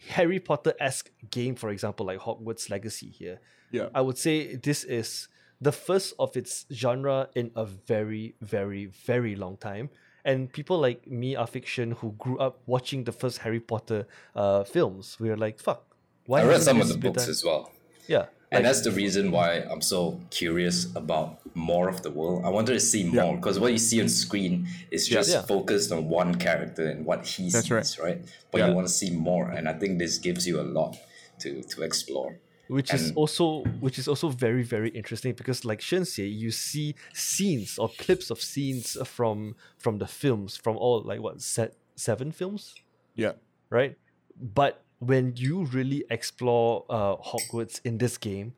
Harry 0.08 0.40
Potter 0.40 0.72
esque 0.80 1.10
game, 1.30 1.54
for 1.54 1.70
example, 1.70 2.06
like 2.06 2.18
Hogwarts 2.20 2.70
Legacy 2.70 3.10
here, 3.10 3.38
Yeah. 3.70 3.88
I 3.94 4.00
would 4.00 4.16
say 4.18 4.56
this 4.56 4.82
is 4.84 5.28
the 5.60 5.72
first 5.72 6.14
of 6.18 6.36
its 6.36 6.66
genre 6.72 7.28
in 7.34 7.50
a 7.54 7.64
very, 7.64 8.34
very, 8.40 8.86
very 8.86 9.36
long 9.36 9.56
time. 9.56 9.90
And 10.24 10.52
people 10.52 10.78
like 10.78 11.06
me, 11.10 11.34
are 11.36 11.46
fiction, 11.46 11.92
who 11.92 12.12
grew 12.18 12.38
up 12.38 12.60
watching 12.66 13.04
the 13.04 13.12
first 13.12 13.38
Harry 13.38 13.60
Potter 13.60 14.06
uh, 14.34 14.64
films, 14.64 15.18
we 15.18 15.30
are 15.30 15.36
like, 15.36 15.58
"Fuck, 15.58 15.82
why?" 16.26 16.42
I 16.42 16.44
read 16.46 16.62
some 16.62 16.80
of 16.80 16.88
the 16.88 16.98
books 16.98 17.22
done?" 17.24 17.30
as 17.30 17.42
well. 17.44 17.72
Yeah, 18.06 18.26
And 18.52 18.64
like- 18.64 18.64
that's 18.64 18.82
the 18.82 18.90
reason 18.90 19.30
why 19.30 19.48
I'm 19.70 19.80
so 19.80 20.20
curious 20.30 20.76
about 20.94 21.38
more 21.54 21.88
of 21.88 22.02
the 22.02 22.10
world. 22.10 22.44
I 22.44 22.50
wanted 22.50 22.74
to 22.74 22.80
see 22.80 23.04
more 23.04 23.36
because 23.36 23.58
what 23.58 23.72
you 23.72 23.78
see 23.78 24.00
on 24.02 24.08
screen 24.08 24.66
is 24.90 25.06
just 25.08 25.30
Yeah. 25.30 25.42
focused 25.42 25.90
on 25.92 26.08
one 26.10 26.34
character 26.34 26.84
and 26.92 27.06
what 27.06 27.24
he 27.26 27.44
That's 27.50 27.68
sees, 27.68 27.98
right. 27.98 27.98
right? 28.06 28.20
But 28.50 28.58
Yeah. 28.58 28.68
you 28.68 28.74
want 28.74 28.88
to 28.88 28.92
see 28.92 29.10
more, 29.10 29.48
and 29.56 29.68
I 29.68 29.74
think 29.80 29.98
this 29.98 30.18
gives 30.18 30.46
you 30.46 30.60
a 30.60 30.66
lot 30.78 30.98
to 31.42 31.62
to 31.72 31.82
explore. 31.82 32.30
Which 32.70 32.94
is 32.94 33.12
also 33.12 33.62
which 33.80 33.98
is 33.98 34.06
also 34.08 34.28
very 34.28 34.62
very 34.62 34.90
interesting 34.90 35.32
because 35.34 35.64
like 35.64 35.80
Shen 35.80 36.04
say 36.04 36.24
you 36.24 36.50
see 36.50 36.94
scenes 37.12 37.78
or 37.78 37.88
clips 37.98 38.30
of 38.30 38.40
scenes 38.40 38.96
from 39.04 39.56
from 39.78 39.98
the 39.98 40.06
films 40.06 40.56
from 40.56 40.76
all 40.76 41.02
like 41.02 41.20
what 41.20 41.42
set 41.42 41.74
seven 41.96 42.32
films? 42.32 42.74
Yeah. 43.14 43.32
right? 43.70 43.96
But 44.40 44.82
when 45.00 45.34
you 45.36 45.64
really 45.64 46.04
explore 46.10 46.84
uh, 46.88 47.16
Hogwarts 47.16 47.80
in 47.84 47.98
this 47.98 48.16
game 48.16 48.54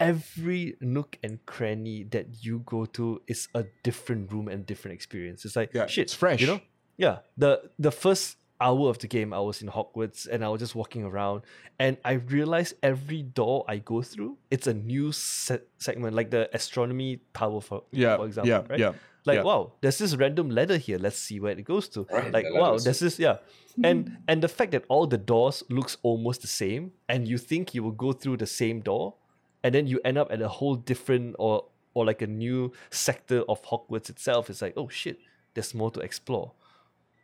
every 0.00 0.76
nook 0.80 1.18
and 1.24 1.44
cranny 1.44 2.04
that 2.04 2.44
you 2.44 2.60
go 2.64 2.86
to 2.86 3.20
is 3.26 3.48
a 3.54 3.64
different 3.82 4.32
room 4.32 4.46
and 4.48 4.64
different 4.64 4.94
experience. 4.94 5.44
It's 5.44 5.56
like 5.56 5.70
Yeah, 5.74 5.86
shit 5.86 6.02
it's 6.04 6.14
fresh. 6.14 6.40
you 6.40 6.46
know? 6.46 6.60
Yeah. 6.96 7.18
The 7.36 7.70
the 7.78 7.90
first 7.90 8.37
hour 8.60 8.88
of 8.90 8.98
the 8.98 9.06
game 9.06 9.32
i 9.32 9.38
was 9.38 9.62
in 9.62 9.68
hogwarts 9.68 10.26
and 10.26 10.44
i 10.44 10.48
was 10.48 10.58
just 10.60 10.74
walking 10.74 11.04
around. 11.04 11.42
And 11.78 11.96
i 12.04 12.12
realized 12.14 12.74
every 12.82 13.22
door 13.22 13.64
i 13.68 13.78
go 13.78 14.02
through 14.02 14.36
it's 14.50 14.66
a 14.66 14.74
new 14.74 15.12
se- 15.12 15.60
segment 15.78 16.14
like 16.16 16.30
the 16.30 16.48
astronomy 16.54 17.20
tower 17.34 17.60
for, 17.60 17.84
Yeah, 17.92 18.16
for 18.16 18.26
example 18.26 18.48
yeah, 18.50 18.62
right? 18.68 18.78
yeah, 18.78 18.92
like 19.24 19.36
yeah. 19.36 19.42
wow 19.44 19.72
there's 19.80 19.98
this 19.98 20.16
random 20.16 20.50
ladder 20.50 20.76
here. 20.76 20.98
Let's 20.98 21.18
see 21.18 21.38
where 21.38 21.52
it 21.52 21.64
goes 21.64 21.88
to. 21.90 22.06
Right, 22.10 22.32
like 22.32 22.46
the 22.46 22.54
wow 22.54 22.60
ladder's- 22.70 22.84
there's 22.84 22.98
this 22.98 23.18
yeah. 23.18 23.36
Hmm. 23.76 23.84
And 23.84 24.16
and 24.26 24.42
the 24.42 24.48
fact 24.48 24.72
that 24.72 24.84
all 24.88 25.06
the 25.06 25.18
doors 25.18 25.62
looks 25.68 25.96
almost 26.02 26.40
the 26.42 26.48
same 26.48 26.92
and 27.08 27.28
you 27.28 27.38
think 27.38 27.74
you 27.74 27.82
will 27.84 27.92
go 28.06 28.12
through 28.12 28.38
the 28.38 28.46
same 28.46 28.80
door 28.80 29.14
and 29.62 29.72
then 29.74 29.86
you 29.86 30.00
end 30.04 30.18
up 30.18 30.32
at 30.32 30.40
a 30.42 30.48
whole 30.48 30.74
different 30.74 31.36
or 31.38 31.64
or 31.94 32.04
like 32.06 32.22
a 32.22 32.26
new 32.26 32.72
sector 32.90 33.42
of 33.48 33.62
hogwarts 33.62 34.08
itself 34.10 34.50
it's 34.50 34.62
like 34.62 34.74
oh 34.76 34.88
shit 34.88 35.18
there's 35.54 35.74
more 35.74 35.90
to 35.92 36.00
explore. 36.00 36.52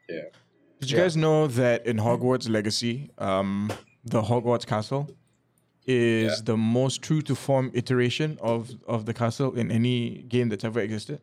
Yeah. 0.09 0.29
Did 0.81 0.91
you 0.91 0.97
guys 0.99 1.17
know 1.17 1.47
that 1.47 1.87
in 1.87 1.97
Hogwarts 1.99 2.49
Legacy, 2.49 3.11
um, 3.19 3.73
the 4.05 4.23
Hogwarts 4.23 4.67
Castle 4.67 5.09
is 5.87 6.33
Yeah. 6.33 6.45
the 6.45 6.57
most 6.57 7.03
true 7.03 7.23
to 7.23 7.35
form 7.35 7.71
iteration 7.75 8.39
of, 8.41 8.71
of 8.87 9.07
the 9.07 9.15
castle 9.15 9.55
in 9.55 9.71
any 9.71 10.23
game 10.29 10.49
that's 10.49 10.65
ever 10.65 10.81
existed? 10.81 11.21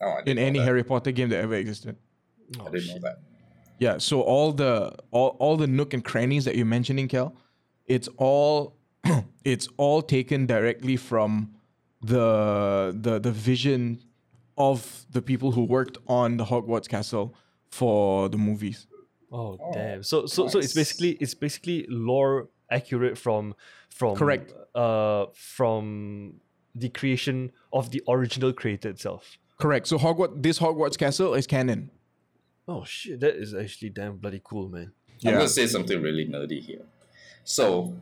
Oh, 0.00 0.06
I 0.08 0.22
In 0.26 0.38
any 0.38 0.58
that. 0.58 0.64
Harry 0.64 0.82
Potter 0.84 1.12
game 1.12 1.28
that 1.30 1.40
ever 1.42 1.54
existed. 1.54 1.96
Oh, 2.58 2.66
I 2.66 2.70
didn't 2.70 2.88
know 2.88 2.98
that. 3.02 3.18
Yeah, 3.78 3.98
so 3.98 4.20
all 4.22 4.52
the 4.52 4.94
all, 5.10 5.36
all 5.38 5.56
the 5.56 5.66
nook 5.66 5.94
and 5.94 6.04
crannies 6.04 6.44
that 6.44 6.54
you're 6.56 6.66
mentioning, 6.66 7.08
Kel, 7.08 7.34
it's 7.86 8.08
all 8.18 8.76
it's 9.44 9.68
all 9.78 10.02
taken 10.02 10.46
directly 10.46 10.96
from 10.96 11.54
the 12.02 12.94
the 12.98 13.18
the 13.18 13.32
vision 13.32 14.02
of 14.58 15.06
the 15.10 15.22
people 15.22 15.52
who 15.52 15.64
worked 15.64 15.96
on 16.06 16.36
the 16.36 16.44
Hogwarts 16.44 16.88
castle 16.88 17.34
for 17.70 18.28
the 18.28 18.38
movies. 18.38 18.86
Oh, 19.32 19.58
damn! 19.72 20.02
So 20.02 20.26
so 20.26 20.48
so 20.48 20.58
it's 20.58 20.74
basically 20.74 21.12
it's 21.20 21.34
basically 21.34 21.86
lore 21.88 22.48
accurate 22.70 23.16
from 23.16 23.54
from 23.88 24.16
Correct. 24.16 24.52
Uh, 24.74 25.26
from 25.34 26.40
the 26.74 26.88
creation 26.88 27.50
of 27.72 27.90
the 27.90 28.02
original 28.08 28.52
creator 28.52 28.88
itself. 28.88 29.38
Correct. 29.58 29.86
So 29.88 29.98
Hogwarts, 29.98 30.42
this 30.42 30.58
Hogwarts 30.58 30.96
castle 30.96 31.34
is 31.34 31.46
canon. 31.46 31.90
Oh 32.66 32.84
shit! 32.84 33.20
That 33.20 33.36
is 33.36 33.54
actually 33.54 33.90
damn 33.90 34.16
bloody 34.16 34.40
cool, 34.42 34.68
man. 34.68 34.92
I'm 35.24 35.34
gonna 35.34 35.48
say 35.48 35.66
something 35.66 36.00
really 36.00 36.26
nerdy 36.26 36.60
here. 36.60 36.82
So, 37.44 37.94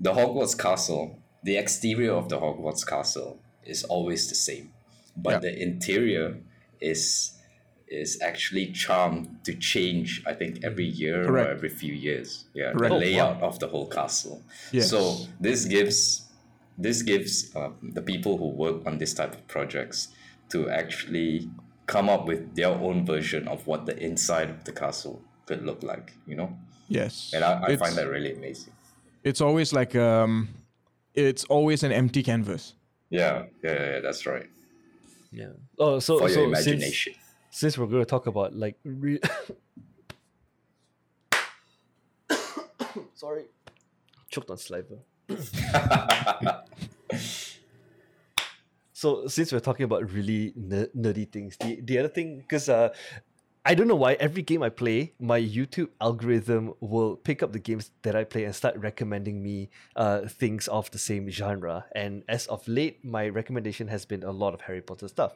the 0.00 0.12
Hogwarts 0.12 0.58
castle, 0.58 1.18
the 1.42 1.56
exterior 1.56 2.12
of 2.12 2.28
the 2.28 2.38
Hogwarts 2.38 2.86
castle 2.86 3.38
is 3.64 3.84
always 3.84 4.28
the 4.28 4.34
same, 4.34 4.72
but 5.16 5.30
Yeah. 5.34 5.38
the 5.40 5.62
interior 5.62 6.38
is 6.80 7.32
is 7.92 8.18
actually 8.22 8.72
charmed 8.72 9.28
to 9.44 9.54
change. 9.54 10.22
I 10.26 10.32
think 10.34 10.64
every 10.64 10.84
year 10.86 11.24
Correct. 11.24 11.48
or 11.48 11.52
every 11.52 11.68
few 11.68 11.92
years. 11.94 12.46
Yeah, 12.54 12.72
Correct. 12.72 12.90
the 12.90 12.96
Oh, 12.96 12.98
layout 12.98 13.42
of 13.42 13.58
the 13.58 13.68
whole 13.68 13.86
castle. 13.86 14.42
Yes. 14.72 14.90
So 14.90 15.26
this 15.40 15.64
gives 15.66 16.28
this 16.78 17.02
gives 17.02 17.54
um, 17.54 17.74
the 17.94 18.02
people 18.02 18.38
who 18.38 18.48
work 18.48 18.86
on 18.86 18.98
this 18.98 19.12
type 19.14 19.34
of 19.34 19.46
projects 19.46 20.08
to 20.50 20.70
actually 20.70 21.48
come 21.86 22.08
up 22.08 22.26
with 22.26 22.54
their 22.56 22.70
own 22.70 23.04
version 23.04 23.46
of 23.48 23.66
what 23.66 23.84
the 23.86 23.96
inside 23.98 24.48
of 24.50 24.64
the 24.64 24.72
castle 24.72 25.20
could 25.46 25.62
look 25.64 25.82
like. 25.82 26.12
You 26.26 26.36
know. 26.36 26.56
Yes. 26.88 27.30
And 27.34 27.44
I, 27.44 27.62
I 27.62 27.76
find 27.76 27.94
that 27.96 28.08
really 28.08 28.32
amazing. 28.34 28.72
It's 29.24 29.40
always 29.40 29.72
like 29.72 29.94
um, 29.96 30.48
it's 31.14 31.44
always 31.44 31.82
an 31.82 31.92
empty 31.92 32.22
canvas. 32.22 32.74
Yeah, 33.10 33.44
yeah, 33.62 33.72
yeah, 33.72 33.90
yeah, 33.92 34.00
that's 34.00 34.26
right. 34.26 34.48
Yeah. 35.30 35.52
Oh, 35.78 35.98
so 36.00 36.18
For 36.18 36.28
so 36.28 36.40
your 36.40 36.48
imagination. 36.48 37.14
Since, 37.14 37.21
since 37.52 37.76
we're 37.76 37.86
going 37.86 38.02
to 38.02 38.08
talk 38.08 38.26
about 38.26 38.56
like 38.56 38.76
re- 38.82 39.20
sorry, 43.14 43.44
choked 44.30 44.50
on 44.50 44.56
saliva. 44.56 44.96
so 48.92 49.28
since 49.28 49.52
we're 49.52 49.60
talking 49.60 49.84
about 49.84 50.10
really 50.10 50.52
ner- 50.56 50.88
nerdy 50.96 51.30
things, 51.30 51.56
the 51.60 51.80
the 51.82 51.98
other 51.98 52.08
thing 52.08 52.38
because 52.38 52.68
uh. 52.68 52.88
I 53.64 53.76
don't 53.76 53.86
know 53.86 53.94
why 53.94 54.14
every 54.14 54.42
game 54.42 54.60
I 54.60 54.70
play, 54.70 55.12
my 55.20 55.40
YouTube 55.40 55.90
algorithm 56.00 56.74
will 56.80 57.14
pick 57.14 57.44
up 57.44 57.52
the 57.52 57.60
games 57.60 57.92
that 58.02 58.16
I 58.16 58.24
play 58.24 58.42
and 58.42 58.52
start 58.52 58.76
recommending 58.76 59.40
me 59.40 59.70
uh, 59.94 60.22
things 60.26 60.66
of 60.66 60.90
the 60.90 60.98
same 60.98 61.30
genre. 61.30 61.84
And 61.94 62.24
as 62.28 62.48
of 62.48 62.66
late, 62.66 63.04
my 63.04 63.28
recommendation 63.28 63.86
has 63.86 64.04
been 64.04 64.24
a 64.24 64.32
lot 64.32 64.52
of 64.52 64.62
Harry 64.62 64.82
Potter 64.82 65.06
stuff. 65.06 65.34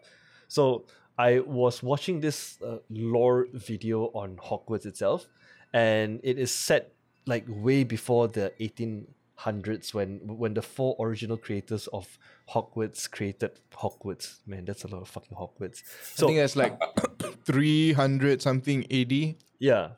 So 0.48 0.86
I 1.18 1.40
was 1.40 1.82
watching 1.82 2.20
this 2.20 2.58
uh, 2.62 2.78
lore 2.90 3.46
video 3.52 4.06
on 4.14 4.36
Hogwarts 4.36 4.86
itself, 4.86 5.26
and 5.72 6.20
it 6.22 6.38
is 6.38 6.50
set 6.50 6.92
like 7.26 7.44
way 7.48 7.84
before 7.84 8.28
the 8.28 8.52
1800s 8.60 9.94
when 9.94 10.20
when 10.38 10.54
the 10.54 10.62
four 10.62 10.96
original 11.00 11.36
creators 11.36 11.86
of 11.88 12.18
Hogwarts 12.50 13.10
created 13.10 13.60
Hogwarts. 13.72 14.40
Man, 14.46 14.64
that's 14.64 14.84
a 14.84 14.88
lot 14.88 15.02
of 15.02 15.08
fucking 15.08 15.36
Hogwarts. 15.36 15.82
So, 16.14 16.26
I 16.26 16.28
think 16.28 16.38
that's 16.40 16.56
like 16.56 16.78
300 17.44 18.42
something 18.42 18.84
AD. 18.92 19.36
yeah. 19.58 19.88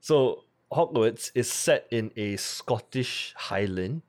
So 0.00 0.44
Hogwarts 0.72 1.30
is 1.34 1.52
set 1.52 1.86
in 1.90 2.10
a 2.16 2.36
Scottish 2.36 3.34
Highland. 3.36 4.02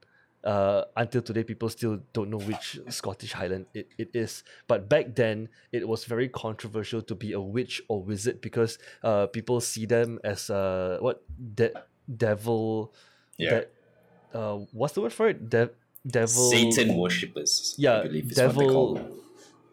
Uh, 0.43 0.83
until 0.97 1.21
today, 1.21 1.43
people 1.43 1.69
still 1.69 1.99
don't 2.11 2.29
know 2.29 2.39
which 2.39 2.79
Scottish 2.89 3.31
Highland 3.31 3.65
it, 3.73 3.87
it 3.97 4.09
is. 4.13 4.43
But 4.67 4.89
back 4.89 5.15
then, 5.15 5.47
it 5.71 5.87
was 5.87 6.03
very 6.05 6.27
controversial 6.27 7.01
to 7.03 7.15
be 7.15 7.31
a 7.31 7.39
witch 7.39 7.81
or 7.87 8.03
wizard 8.03 8.41
because 8.41 8.77
uh, 9.03 9.27
people 9.27 9.61
see 9.61 9.85
them 9.85 10.19
as 10.23 10.49
uh, 10.49 10.97
what 10.99 11.23
de- 11.55 11.71
devil. 12.17 12.93
Yeah. 13.37 13.49
de- 13.49 13.67
uh, 14.37 14.57
what's 14.71 14.93
the 14.93 15.01
word 15.01 15.13
for 15.13 15.29
it? 15.29 15.49
De- 15.49 15.69
devil. 16.05 16.51
Satan 16.51 16.97
worshippers. 16.97 17.75
Yeah, 17.77 17.99
I 17.99 18.03
believe 18.03 18.31
is 18.31 18.37
what 18.37 18.53
call 18.55 18.95
devil 18.95 19.23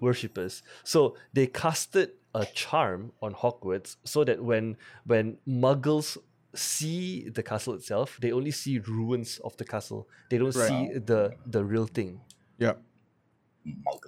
worshippers. 0.01 0.63
So 0.85 1.17
they 1.33 1.47
casted 1.47 2.13
a 2.35 2.47
charm 2.47 3.13
on 3.21 3.35
Hogwarts 3.35 3.97
so 4.05 4.25
that 4.25 4.43
when 4.43 4.77
when 5.05 5.39
muggles 5.49 6.17
see 6.55 7.29
the 7.29 7.43
castle 7.43 7.75
itself, 7.75 8.19
they 8.21 8.33
only 8.33 8.51
see 8.51 8.79
ruins 8.79 9.39
of 9.45 9.57
the 9.57 9.65
castle. 9.65 10.09
They 10.31 10.39
don't 10.39 10.55
Right. 10.55 10.69
see 10.69 10.99
the 10.99 11.33
the 11.47 11.65
real 11.65 11.87
thing. 11.87 12.21
Yeah. 12.59 12.75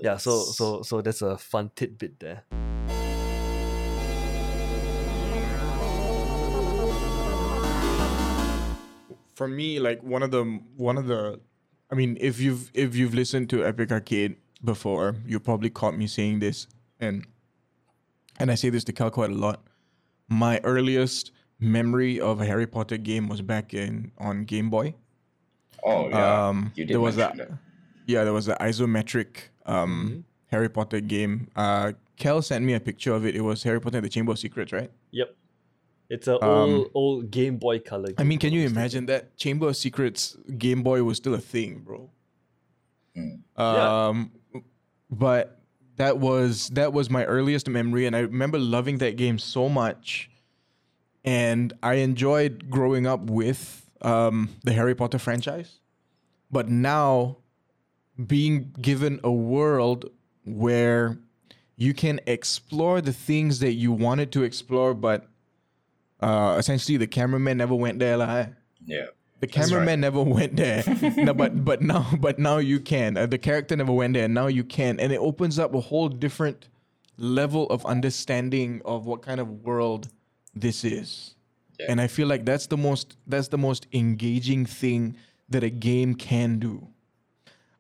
Yeah, 0.01 0.17
so 0.17 0.43
so 0.43 0.83
so 0.83 1.01
that's 1.03 1.23
a 1.23 1.37
fun 1.39 1.71
tidbit 1.77 2.19
there. 2.21 2.45
For 9.35 9.49
me, 9.49 9.81
like 9.81 10.03
one 10.03 10.23
of 10.23 10.31
the 10.31 10.45
one 10.77 10.97
of 10.99 11.07
the 11.07 11.41
I 11.91 11.95
mean, 11.95 12.17
if 12.21 12.39
you've 12.39 12.71
if 12.75 12.95
you've 12.95 13.15
listened 13.15 13.51
to 13.51 13.65
Epic 13.65 13.91
Arcade 13.91 14.37
before, 14.63 15.17
you 15.27 15.41
probably 15.41 15.71
caught 15.71 15.97
me 15.97 16.07
saying 16.07 16.39
this 16.41 16.67
and 17.01 17.27
and 18.39 18.51
I 18.51 18.55
say 18.57 18.71
this 18.71 18.85
to 18.85 18.93
Cal 18.93 19.11
quite 19.11 19.31
a 19.31 19.35
lot. 19.35 19.65
My 20.29 20.61
earliest 20.65 21.33
memory 21.63 22.21
of 22.21 22.41
a 22.41 22.45
Harry 22.45 22.67
Potter 22.67 22.97
game 22.97 23.29
was 23.29 23.41
back 23.41 23.73
in 23.73 24.13
on 24.19 24.45
Game 24.45 24.69
Boy. 24.69 24.95
Oh 25.85 26.09
yeah. 26.09 26.49
Um, 26.49 26.73
you 26.75 26.85
did 26.85 26.95
there 26.95 27.01
was 27.01 27.17
mention 27.17 27.39
that. 27.39 27.49
that. 27.49 27.59
Yeah, 28.07 28.25
there 28.25 28.33
was 28.33 28.49
an 28.49 28.57
isometric 28.61 29.49
um, 29.65 30.09
Mm-hmm. 30.09 30.21
Harry 30.49 30.69
Potter 30.69 31.01
game. 31.01 31.49
Uh, 31.57 31.93
Kel 32.17 32.43
sent 32.43 32.65
me 32.65 32.75
a 32.75 32.81
picture 32.81 33.15
of 33.15 33.25
it. 33.25 33.35
It 33.35 33.41
was 33.41 33.63
Harry 33.63 33.81
Potter 33.81 33.97
and 33.99 34.05
the 34.05 34.11
Chamber 34.11 34.33
of 34.33 34.39
Secrets, 34.39 34.71
right? 34.73 34.91
Yep. 35.13 35.35
It's 36.11 36.29
a 36.29 36.39
old 36.45 36.91
old 36.93 37.31
Game 37.31 37.57
Boy 37.57 37.79
Color. 37.79 38.09
Um, 38.09 38.15
I 38.19 38.25
mean, 38.25 38.39
can 38.39 38.53
you 38.53 38.61
if 38.63 38.73
I'm 38.73 38.77
imagine 38.77 39.07
that 39.07 39.35
Chamber 39.39 39.69
of 39.69 39.77
Secrets 39.77 40.37
Game 40.59 40.83
Boy 40.83 41.03
was 41.05 41.17
still 41.17 41.33
a 41.35 41.41
thing, 41.41 41.79
bro? 41.79 42.11
Mm. 43.17 43.41
Yeah. 43.59 44.09
Um, 44.09 44.33
but 45.11 45.59
that 45.97 46.19
was 46.19 46.69
that 46.71 46.93
was 46.93 47.09
my 47.09 47.25
earliest 47.25 47.67
memory, 47.69 48.05
and 48.07 48.15
I 48.15 48.21
remember 48.21 48.59
loving 48.59 48.99
that 48.99 49.17
game 49.17 49.39
so 49.39 49.71
much. 49.71 50.29
And 51.25 51.73
I 51.83 51.95
enjoyed 51.95 52.69
growing 52.71 53.07
up 53.07 53.21
with 53.31 53.89
um, 54.03 54.49
the 54.65 54.73
Harry 54.73 54.95
Potter 54.95 55.19
franchise, 55.19 55.79
but 56.51 56.69
now 56.69 57.39
being 58.27 58.73
given 58.81 59.21
a 59.23 59.31
world 59.31 60.11
where 60.45 61.19
you 61.77 61.95
can 61.95 62.21
explore 62.27 63.01
the 63.01 63.13
things 63.13 63.61
that 63.61 63.73
you 63.75 63.93
wanted 63.93 64.33
to 64.33 64.43
explore, 64.43 64.95
but 64.95 65.29
uh, 66.21 66.57
essentially 66.59 66.97
the 66.99 67.07
cameraman 67.07 67.57
never 67.59 67.75
went 67.75 67.99
there. 67.99 68.17
lah. 68.17 68.47
Yeah. 68.85 69.07
The 69.41 69.47
That's 69.49 69.57
right. 69.57 69.69
cameraman 69.71 70.01
never 70.01 70.23
went 70.39 70.57
there. 70.57 70.85
no, 71.17 71.35
but 71.35 71.65
but 71.65 71.83
now 71.83 72.07
but 72.21 72.39
now 72.39 72.59
you 72.59 72.79
can. 72.81 73.17
Uh, 73.17 73.27
the 73.27 73.39
character 73.39 73.75
never 73.77 73.93
went 73.93 74.15
there. 74.15 74.25
And 74.27 74.35
now 74.35 74.47
you 74.49 74.63
can, 74.65 75.01
and 75.01 75.13
it 75.13 75.19
opens 75.19 75.59
up 75.59 75.75
a 75.75 75.81
whole 75.81 76.09
different 76.09 76.69
level 77.17 77.67
of 77.71 77.85
understanding 77.87 78.83
of 78.85 79.07
what 79.07 79.23
kind 79.23 79.41
of 79.41 79.63
world 79.65 80.09
this 80.55 80.85
is. 80.85 81.35
Yeah. 81.81 81.87
And 81.91 82.01
I 82.01 82.07
feel 82.07 82.29
like 82.29 82.45
that's 82.45 82.67
the 82.67 82.77
most 82.77 83.17
that's 83.27 83.49
the 83.49 83.59
most 83.59 83.87
engaging 83.93 84.67
thing 84.67 85.17
that 85.49 85.63
a 85.65 85.71
game 85.71 86.15
can 86.15 86.59
do. 86.59 86.89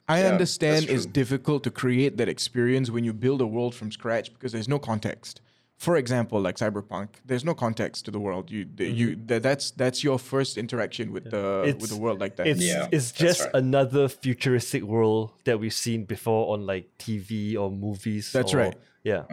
I 0.08 0.22
Yeah, 0.22 0.30
understand 0.32 0.86
it's 0.88 1.06
difficult 1.06 1.62
to 1.64 1.70
create 1.70 2.16
that 2.16 2.28
experience 2.28 2.90
when 2.90 3.04
you 3.04 3.12
build 3.12 3.40
a 3.40 3.46
world 3.46 3.74
from 3.74 3.90
scratch 3.92 4.32
because 4.32 4.52
there's 4.52 4.68
no 4.68 4.78
context. 4.78 5.40
For 5.78 5.96
example, 5.96 6.40
like 6.40 6.56
Cyberpunk, 6.56 7.08
there's 7.24 7.44
no 7.44 7.54
context 7.54 8.04
to 8.04 8.10
the 8.10 8.20
world. 8.20 8.50
You 8.50 8.66
the, 8.74 8.86
you 8.88 9.16
that, 9.26 9.42
that's 9.42 9.70
that's 9.72 10.02
your 10.04 10.18
first 10.18 10.56
interaction 10.56 11.12
with 11.12 11.30
the 11.30 11.74
with 11.80 11.90
the 11.90 11.96
world 11.96 12.20
like 12.20 12.36
that. 12.36 12.46
It's 12.46 12.62
Yeah, 12.62 12.88
it's 12.92 13.10
just 13.12 13.40
right. 13.42 13.50
another 13.54 14.08
futuristic 14.08 14.82
world 14.84 15.32
that 15.44 15.58
we've 15.60 15.74
seen 15.74 16.04
before 16.04 16.52
on 16.54 16.66
like 16.66 16.86
TV 16.98 17.56
or 17.56 17.70
movies. 17.70 18.32
That's 18.32 18.54
or- 18.54 18.58
right. 18.58 18.76
Yeah. 19.04 19.24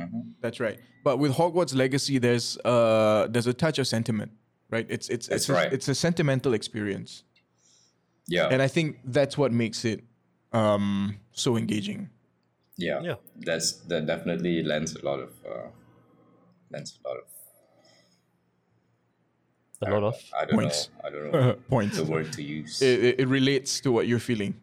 That's 0.41 0.59
right. 0.59 0.79
But 1.03 1.17
with 1.19 1.33
Hogwarts 1.33 1.75
Legacy, 1.75 2.17
there's 2.17 2.57
uh 2.65 3.27
there's 3.29 3.47
a 3.47 3.53
touch 3.53 3.77
of 3.79 3.87
sentiment, 3.87 4.31
right? 4.69 4.85
It's 4.89 5.09
it's 5.09 5.27
That's 5.27 5.43
it's 5.43 5.49
a, 5.49 5.53
right. 5.53 5.71
it's 5.73 5.87
a 5.87 5.95
sentimental 5.95 6.53
experience, 6.53 7.23
Yeah. 8.27 8.47
and 8.51 8.61
I 8.61 8.67
think 8.67 8.97
that's 9.05 9.37
what 9.37 9.51
makes 9.51 9.85
it 9.85 10.03
um 10.53 11.17
so 11.31 11.55
engaging. 11.57 12.09
yeah. 12.77 13.01
Yeah. 13.03 13.15
That's 13.37 13.73
that 13.89 14.05
definitely 14.07 14.63
lends 14.63 14.95
a 14.95 15.05
lot 15.05 15.19
of 15.19 15.29
uh, 15.45 15.67
lends 16.71 16.97
a 17.03 17.07
lot 17.07 17.17
of 17.17 17.23
A 19.81 19.89
lot 19.91 20.03
of. 20.03 20.15
I 20.37 20.45
don't 20.45 20.55
Points. 20.59 20.89
know. 20.89 21.07
I 21.07 21.09
don't 21.11 21.31
know 21.31 21.53
Points. 21.69 21.95
the 21.97 22.03
word 22.03 22.33
to 22.33 22.43
use. 22.43 22.81
It, 22.81 23.03
it, 23.03 23.19
it 23.21 23.27
relates 23.27 23.79
to 23.81 23.91
what 23.93 24.07
you're 24.07 24.19
feeling. 24.19 24.53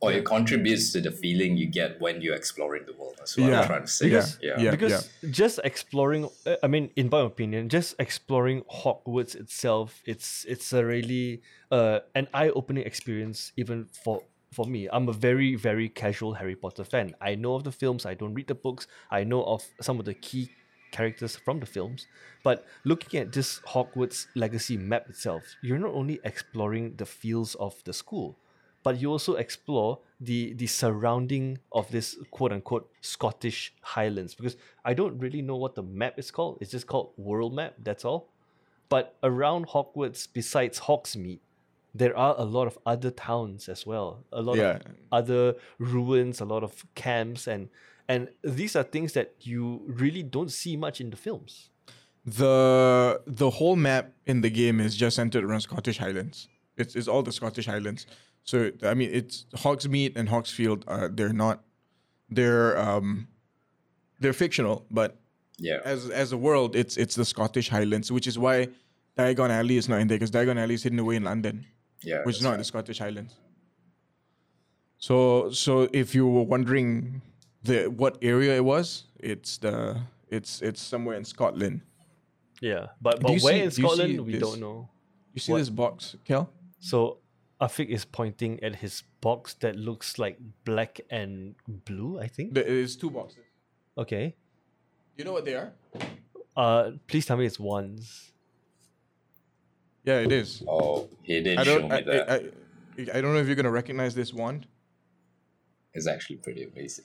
Or 0.00 0.12
it 0.12 0.24
contributes 0.24 0.92
to 0.92 1.00
the 1.00 1.10
feeling 1.10 1.56
you 1.56 1.66
get 1.66 2.00
when 2.00 2.20
you're 2.20 2.36
exploring 2.36 2.84
the 2.86 2.92
world. 2.94 3.14
That's 3.18 3.36
what 3.36 3.50
Yeah. 3.50 3.60
I'm 3.62 3.66
trying 3.66 3.82
to 3.82 3.88
say. 3.88 4.08
Yeah. 4.08 4.26
yeah. 4.40 4.60
Yeah. 4.60 4.70
because 4.70 5.10
just 5.30 5.58
exploring 5.64 6.28
uh, 6.46 6.56
i 6.62 6.66
mean 6.66 6.90
in 6.96 7.08
my 7.10 7.20
opinion 7.20 7.68
just 7.68 7.94
exploring 7.98 8.62
hogwarts 8.70 9.34
itself 9.34 10.00
it's 10.06 10.44
it's 10.48 10.72
a 10.72 10.84
really 10.84 11.42
uh 11.70 11.98
an 12.14 12.28
eye-opening 12.32 12.84
experience 12.84 13.52
even 13.56 13.86
for 14.04 14.22
for 14.52 14.64
me, 14.64 14.88
I'm 14.90 15.08
a 15.08 15.12
very, 15.12 15.56
very 15.56 15.90
casual 15.90 16.32
Harry 16.34 16.56
Potter 16.56 16.84
fan. 16.84 17.14
I 17.20 17.34
know 17.34 17.54
of 17.54 17.64
the 17.64 17.72
films, 17.72 18.06
I 18.06 18.14
don't 18.14 18.32
read 18.32 18.46
the 18.46 18.54
books, 18.54 18.86
I 19.10 19.22
know 19.24 19.44
of 19.44 19.62
some 19.80 19.98
of 20.00 20.06
the 20.06 20.14
key 20.14 20.48
characters 20.90 21.36
from 21.36 21.60
the 21.60 21.66
films. 21.66 22.06
But 22.42 22.64
looking 22.84 23.20
at 23.20 23.32
this 23.32 23.60
Hogwarts 23.60 24.26
legacy 24.34 24.76
map 24.76 25.08
itself, 25.10 25.42
you're 25.62 25.78
not 25.78 25.92
only 25.92 26.18
exploring 26.24 26.94
the 26.96 27.04
fields 27.04 27.56
of 27.56 27.74
the 27.84 27.92
school, 27.92 28.38
but 28.82 29.00
you 29.00 29.10
also 29.10 29.34
explore 29.34 29.98
the 30.20 30.52
the 30.54 30.66
surrounding 30.66 31.58
of 31.72 31.90
this 31.90 32.16
quote 32.30 32.52
unquote 32.52 32.90
Scottish 33.00 33.72
Highlands. 33.82 34.34
Because 34.34 34.56
I 34.84 34.94
don't 34.94 35.18
really 35.18 35.42
know 35.42 35.56
what 35.56 35.74
the 35.74 35.82
map 35.82 36.18
is 36.18 36.30
called. 36.30 36.58
It's 36.60 36.70
just 36.72 36.86
called 36.86 37.12
World 37.16 37.54
Map, 37.54 37.74
that's 37.82 38.04
all. 38.04 38.28
But 38.88 39.14
around 39.22 39.68
Hogwarts, 39.68 40.26
besides 40.32 40.80
Hogsmeade, 40.80 41.40
there 41.94 42.16
are 42.16 42.34
a 42.38 42.44
lot 42.44 42.66
of 42.66 42.78
other 42.86 43.10
towns 43.10 43.68
as 43.68 43.86
well. 43.86 44.24
A 44.32 44.40
lot 44.42 44.56
Yeah. 44.56 44.76
of 44.76 44.82
other 45.12 45.54
ruins, 45.78 46.40
a 46.40 46.44
lot 46.44 46.62
of 46.62 46.84
camps, 46.94 47.46
and 47.46 47.68
and 48.08 48.28
these 48.42 48.74
are 48.74 48.82
things 48.84 49.12
that 49.12 49.34
you 49.40 49.82
really 49.86 50.22
don't 50.22 50.50
see 50.50 50.76
much 50.76 51.00
in 51.00 51.10
the 51.10 51.16
films. 51.16 51.70
the 52.24 53.20
the 53.26 53.50
whole 53.50 53.76
map 53.76 54.12
in 54.26 54.40
the 54.42 54.50
game 54.50 54.80
is 54.80 54.94
just 54.96 55.16
centered 55.16 55.44
around 55.44 55.60
Scottish 55.62 55.98
Highlands. 55.98 56.48
It's 56.76 56.94
it's 56.94 57.08
all 57.08 57.22
the 57.22 57.32
Scottish 57.32 57.66
Highlands. 57.66 58.06
So 58.48 58.70
I 58.82 58.94
mean, 58.94 59.10
it's 59.12 59.44
Hogsmeade 59.64 60.16
and 60.16 60.26
Hogsfield. 60.34 60.80
Uh, 60.88 61.08
they're 61.12 61.34
not. 61.44 61.56
They're 62.30 62.78
um. 62.78 63.28
They're 64.20 64.32
fictional, 64.44 64.86
but 64.90 65.10
Yeah. 65.58 65.80
as 65.84 66.08
as 66.22 66.32
a 66.32 66.38
world, 66.38 66.74
it's 66.74 66.96
it's 66.96 67.14
the 67.14 67.26
Scottish 67.26 67.68
Highlands, 67.68 68.10
which 68.10 68.26
is 68.26 68.38
why 68.38 68.68
Diagon 69.18 69.50
Alley 69.50 69.76
is 69.76 69.86
not 69.90 70.00
in 70.00 70.08
there 70.08 70.16
because 70.18 70.30
Diagon 70.30 70.56
Alley 70.62 70.74
is 70.74 70.82
hidden 70.82 70.98
away 70.98 71.16
in 71.16 71.24
London, 71.24 71.66
Yeah. 72.02 72.22
which 72.24 72.36
is 72.36 72.40
that's 72.40 72.44
not 72.44 72.48
in 72.48 72.52
right. 72.54 72.58
the 72.58 72.64
Scottish 72.72 72.98
Highlands. 73.04 73.34
So 74.98 75.50
so 75.50 75.88
if 75.92 76.14
you 76.14 76.26
were 76.26 76.42
wondering 76.54 77.20
the 77.64 77.86
what 78.00 78.16
area 78.22 78.56
it 78.56 78.64
was, 78.64 79.04
it's 79.20 79.58
the 79.58 80.00
it's 80.30 80.62
it's 80.62 80.80
somewhere 80.80 81.16
in 81.18 81.24
Scotland. 81.24 81.82
Yeah, 82.62 82.86
but 83.00 83.16
Do 83.20 83.22
but 83.28 83.42
where 83.42 83.54
see- 83.54 83.60
in 83.60 83.68
do 83.68 83.82
Scotland 83.82 84.20
we 84.26 84.32
this? 84.32 84.40
don't 84.40 84.60
know. 84.60 84.88
You 85.34 85.40
see 85.40 85.52
What? 85.52 85.58
this 85.58 85.68
box, 85.70 86.16
Kel? 86.24 86.48
So 86.80 87.18
Afiq 87.60 87.88
is 87.88 88.04
pointing 88.04 88.62
at 88.62 88.76
his 88.76 89.02
box 89.20 89.54
that 89.54 89.74
looks 89.76 90.18
like 90.18 90.38
black 90.64 91.00
and 91.10 91.54
blue. 91.66 92.18
I 92.20 92.28
think. 92.28 92.54
There 92.54 92.64
is 92.64 92.96
two 92.96 93.10
boxes. 93.10 93.44
Okay. 93.96 94.36
You 95.16 95.24
know 95.24 95.32
what 95.32 95.44
they 95.44 95.54
are? 95.54 95.72
Uh, 96.56 96.92
please 97.08 97.26
tell 97.26 97.36
me 97.36 97.46
it's 97.46 97.58
ones. 97.58 98.32
Yeah, 100.04 100.20
it 100.20 100.32
is. 100.32 100.62
Oh, 100.68 101.08
he 101.22 101.40
did 101.42 101.58
I 101.58 101.64
show 101.64 101.78
don't. 101.80 101.88
me 101.90 101.96
I, 101.96 102.00
that. 102.02 102.30
I, 102.30 102.34
I, 102.34 103.18
I 103.18 103.20
don't 103.20 103.34
know 103.34 103.40
if 103.40 103.46
you're 103.46 103.56
gonna 103.56 103.70
recognize 103.70 104.14
this 104.14 104.32
wand. 104.32 104.66
it's 105.92 106.06
actually 106.06 106.36
pretty 106.36 106.62
amazing. 106.64 107.04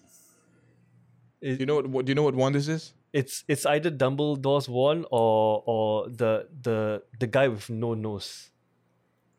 It, 1.42 1.56
Do 1.56 1.60
you 1.62 1.66
know 1.66 1.76
what? 1.76 1.88
what 1.88 2.06
do 2.06 2.12
you 2.12 2.16
know 2.16 2.24
what 2.24 2.36
wand 2.36 2.56
this 2.56 2.68
is? 2.68 2.94
it's 3.12 3.44
it's 3.48 3.66
either 3.66 3.92
Dumbledore's 3.92 4.70
wand 4.70 5.06
or 5.12 5.63
or 5.66 6.10
the 6.10 6.48
the 6.62 7.04
the 7.20 7.28
guy 7.28 7.48
with 7.48 7.70
no 7.70 7.94
nose. 7.96 8.50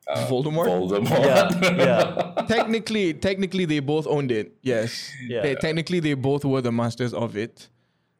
Uh, 0.07 0.27
Voldemort? 0.27 0.67
Voldemort. 0.67 1.09
Yeah, 1.09 1.75
yeah. 2.35 2.45
technically, 2.47 3.13
technically, 3.13 3.65
they 3.65 3.79
both 3.79 4.05
owned 4.07 4.31
it. 4.31 4.55
Yes. 4.61 5.11
Yeah. 5.27 5.41
They- 5.41 5.55
technically, 5.55 5.99
they 5.99 6.13
both 6.13 6.45
were 6.45 6.61
the 6.61 6.71
masters 6.71 7.13
of 7.13 7.35
it, 7.35 7.69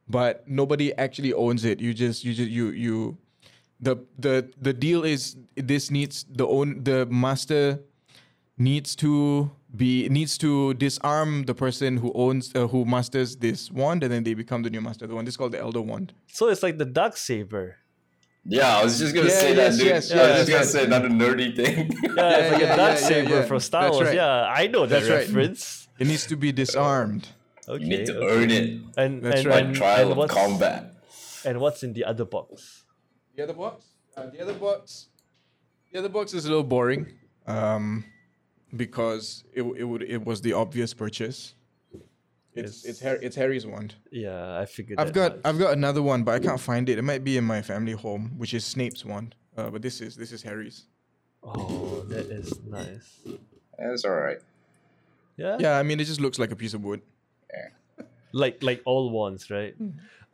but 0.07 0.47
nobody 0.47 0.93
actually 0.97 1.33
owns 1.33 1.63
it. 1.63 1.79
You 1.79 1.93
just, 1.93 2.23
you 2.25 2.33
just, 2.33 2.49
you, 2.49 2.69
you. 2.69 3.17
The 3.81 3.97
the 4.17 4.49
the 4.59 4.71
deal 4.73 5.03
is 5.03 5.35
this 5.55 5.91
needs 5.91 6.25
the 6.31 6.47
own 6.47 6.81
the 6.83 7.05
master 7.07 7.81
needs 8.57 8.95
to 8.95 9.51
be 9.75 10.07
needs 10.07 10.37
to 10.37 10.73
disarm 10.75 11.43
the 11.43 11.53
person 11.53 11.97
who 11.97 12.11
owns 12.15 12.53
uh, 12.55 12.67
who 12.67 12.85
masters 12.85 13.35
this 13.35 13.69
wand 13.69 14.01
and 14.01 14.13
then 14.13 14.23
they 14.23 14.33
become 14.33 14.63
the 14.63 14.69
new 14.69 14.79
master 14.79 15.03
of 15.05 15.09
the 15.09 15.15
wand. 15.15 15.27
This 15.27 15.33
is 15.33 15.37
called 15.37 15.51
the 15.51 15.59
elder 15.59 15.81
wand. 15.81 16.13
So 16.27 16.47
it's 16.47 16.63
like 16.63 16.77
the 16.77 16.85
dark 16.85 17.17
saber. 17.17 17.75
Yeah, 18.47 18.77
I 18.77 18.83
was 18.83 18.99
just 18.99 19.15
gonna 19.15 19.27
Yeah, 19.27 19.33
say 19.39 19.55
yes, 19.55 19.73
that, 19.73 19.77
dude. 19.79 19.87
yes, 19.87 20.11
I 20.11 20.15
was 20.15 20.37
just 20.37 20.49
gonna 20.49 20.59
yes. 20.61 20.71
say 20.71 20.83
another 20.85 21.09
nerdy 21.09 21.55
thing. 21.55 21.91
Yeah, 22.15 22.29
it's 22.37 22.51
like 22.53 22.61
yeah, 22.61 22.73
a 22.73 22.77
dark 22.77 22.79
yeah, 22.79 22.89
yeah, 22.89 22.95
saber 22.95 23.29
yeah. 23.37 23.45
from 23.45 23.59
Star 23.59 23.91
Wars. 23.91 24.07
right. 24.07 24.15
Yeah, 24.15 24.45
I 24.47 24.67
know 24.67 24.85
that 24.85 24.89
That's 25.03 25.09
right. 25.09 25.27
reference. 25.27 25.87
It 25.97 26.07
needs 26.07 26.27
to 26.27 26.35
be 26.35 26.51
disarmed. 26.51 27.29
Okay. 27.67 27.83
you 27.83 27.89
need 27.89 28.05
to 28.05 28.17
okay. 28.17 28.27
earn 28.43 28.51
it 28.51 28.79
And 28.95 29.23
That's 29.23 29.37
and, 29.39 29.45
right. 29.47 29.53
by 29.63 29.67
and, 29.69 29.75
trial 29.75 30.11
and 30.11 30.21
of 30.21 30.29
combat. 30.29 30.93
and 31.43 31.59
what's 31.59 31.81
in 31.81 31.93
the 31.93 32.03
other 32.05 32.23
box? 32.25 32.83
The 33.35 33.43
other 33.43 33.53
box? 33.53 33.85
Uh, 34.15 34.27
the 34.27 34.39
other 34.41 34.53
box. 34.53 35.07
The 35.91 35.97
other 35.99 36.09
box 36.09 36.33
is 36.35 36.45
a 36.45 36.49
little 36.49 36.63
boring, 36.63 37.07
um, 37.47 38.05
because 38.75 39.43
it 39.53 39.63
it 39.63 39.85
would 39.85 40.03
it 40.03 40.23
was 40.23 40.41
the 40.41 40.53
obvious 40.53 40.93
purchase. 40.93 41.54
It's 42.55 42.83
It's- 42.83 42.85
it's 42.85 42.99
Harry, 43.01 43.19
it's 43.21 43.35
Harry's 43.35 43.65
wand. 43.65 43.95
Yeah, 44.11 44.59
I 44.59 44.65
figured. 44.65 44.99
I've 44.99 45.11
got 45.13 45.31
much. 45.33 45.41
I've 45.45 45.59
got 45.59 45.73
another 45.73 46.01
one, 46.01 46.23
but 46.23 46.33
I 46.35 46.39
can't 46.39 46.59
find 46.59 46.87
it. 46.89 46.97
It 46.97 47.03
might 47.03 47.23
be 47.23 47.37
in 47.37 47.43
my 47.43 47.61
family 47.61 47.91
home, 47.93 48.33
which 48.37 48.53
is 48.53 48.63
Snape's 48.65 49.03
wand. 49.05 49.35
Uh, 49.57 49.69
but 49.69 49.81
this 49.81 50.01
is 50.01 50.15
this 50.15 50.31
is 50.31 50.41
Harry's. 50.43 50.85
Oh, 51.43 52.01
that 52.09 52.25
is 52.31 52.59
nice. 52.65 53.19
That's 53.77 54.05
alright. 54.05 54.39
Yeah. 55.37 55.57
Yeah, 55.59 55.77
I 55.77 55.83
mean 55.83 55.99
it 55.99 56.05
just 56.05 56.21
looks 56.21 56.39
like 56.39 56.51
a 56.51 56.55
piece 56.55 56.73
of 56.73 56.81
wood. 56.83 57.01
Yeah. 57.53 58.05
Like 58.31 58.63
like 58.63 58.81
all 58.85 59.09
wands, 59.09 59.49
right? 59.51 59.75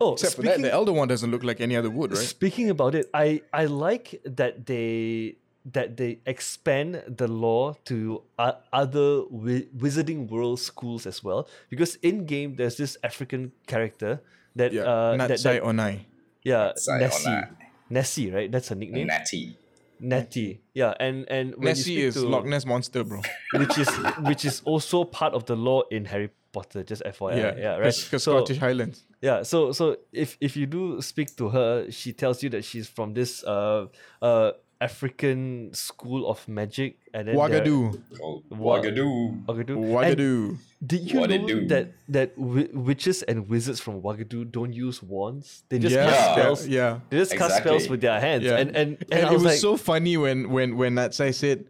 Oh, 0.00 0.10
Hmm. 0.10 0.12
Except 0.14 0.34
for 0.34 0.42
that, 0.42 0.60
the 0.60 0.72
elder 0.72 0.92
one 0.92 1.06
doesn't 1.08 1.30
look 1.30 1.44
like 1.44 1.60
any 1.60 1.76
other 1.76 1.90
wood, 1.90 2.10
right? 2.12 2.18
speaking 2.18 2.70
about 2.70 2.94
it, 2.94 3.06
I 3.14 3.42
I 3.52 3.66
like 3.66 4.20
that 4.24 4.66
they 4.66 5.36
that 5.64 5.96
they 5.96 6.18
expand 6.26 7.02
the 7.06 7.28
law 7.28 7.74
to 7.84 8.22
uh, 8.38 8.52
other 8.72 9.22
wi- 9.30 9.66
Wizarding 9.76 10.28
World 10.28 10.58
schools 10.60 11.06
as 11.06 11.22
well. 11.22 11.48
Because 11.70 11.96
in 12.02 12.26
game, 12.26 12.56
there's 12.56 12.76
this 12.76 12.96
African 13.04 13.52
character 13.66 14.20
that 14.56 14.72
Yeah, 14.72 14.82
uh 14.82 15.16
that, 15.16 15.30
Natsai 15.30 15.42
that 15.42 15.62
Onai. 15.62 16.00
yeah 16.44 16.72
Natsai 16.76 17.00
Nessie 17.00 17.28
Onai. 17.30 17.48
Nessie 17.90 18.30
right? 18.30 18.50
That's 18.52 18.68
her 18.68 18.74
nickname. 18.74 19.06
Natty. 19.06 19.56
Nettie. 20.00 20.60
Yeah, 20.74 20.94
and 20.98 21.26
and 21.30 21.54
when 21.54 21.66
Nessie 21.78 21.92
you 21.92 22.08
is 22.08 22.14
speak 22.14 22.24
to, 22.24 22.30
Loch 22.30 22.44
Ness 22.44 22.66
monster, 22.66 23.04
bro. 23.04 23.22
which 23.54 23.78
is 23.78 23.88
which 24.26 24.44
is 24.44 24.60
also 24.64 25.04
part 25.04 25.32
of 25.34 25.46
the 25.46 25.54
law 25.54 25.82
in 25.90 26.06
Harry 26.06 26.30
Potter. 26.52 26.82
Just 26.82 27.02
FYI, 27.04 27.36
yeah, 27.36 27.54
yeah 27.56 27.76
right. 27.78 27.94
Because 27.94 28.24
So- 28.24 28.36
Scottish 28.38 28.58
Highlands. 28.58 29.04
yeah, 29.22 29.42
so 29.44 29.70
so 29.72 29.96
if 30.12 30.36
if 30.40 30.56
you 30.56 30.66
do 30.66 31.00
speak 31.00 31.36
to 31.36 31.48
her, 31.50 31.88
she 31.90 32.12
tells 32.12 32.42
you 32.42 32.50
that 32.50 32.64
she's 32.64 32.88
from 32.88 33.14
this 33.14 33.44
uh 33.44 33.86
uh 34.20 34.50
African 34.82 35.70
school 35.72 36.28
of 36.28 36.46
magic, 36.48 36.98
and 37.14 37.28
then 37.28 37.36
they're- 37.36 37.62
Ouagadougou. 37.62 38.02
Oh, 38.22 38.42
Wa- 38.50 38.80
Ouagadougou. 38.82 39.44
Ouagadougou. 39.46 40.48
And 40.50 40.58
Did 40.84 41.12
you 41.12 41.20
What 41.20 41.30
they 41.30 41.38
know 41.38 41.46
do. 41.46 41.66
that 41.68 41.92
that 42.08 42.34
wi- 42.36 42.68
witches 42.74 43.22
and 43.22 43.48
wizards 43.48 43.78
from 43.78 44.02
Ouagadougou 44.02 44.50
don't 44.50 44.72
use 44.74 44.98
wands? 45.02 45.62
They 45.68 45.78
just 45.78 45.94
Yeah, 45.94 46.06
cast 46.06 46.18
Yeah. 46.18 46.32
spells. 46.34 46.60
yeah. 46.68 47.00
They 47.10 47.18
just 47.18 47.36
cast 47.36 47.56
spells 47.62 47.88
with 47.88 48.00
their 48.00 48.18
hands, 48.18 48.42
Yeah. 48.44 48.58
and 48.58 48.74
and 48.74 48.98
and, 48.98 49.12
And, 49.12 49.26
I 49.26 49.30
it 49.30 49.32
was, 49.32 49.42
was 49.44 49.52
like, 49.52 49.58
so 49.62 49.76
funny 49.76 50.16
when 50.16 50.50
when 50.50 50.76
when 50.76 50.94
Natsai 50.98 51.32
said 51.32 51.64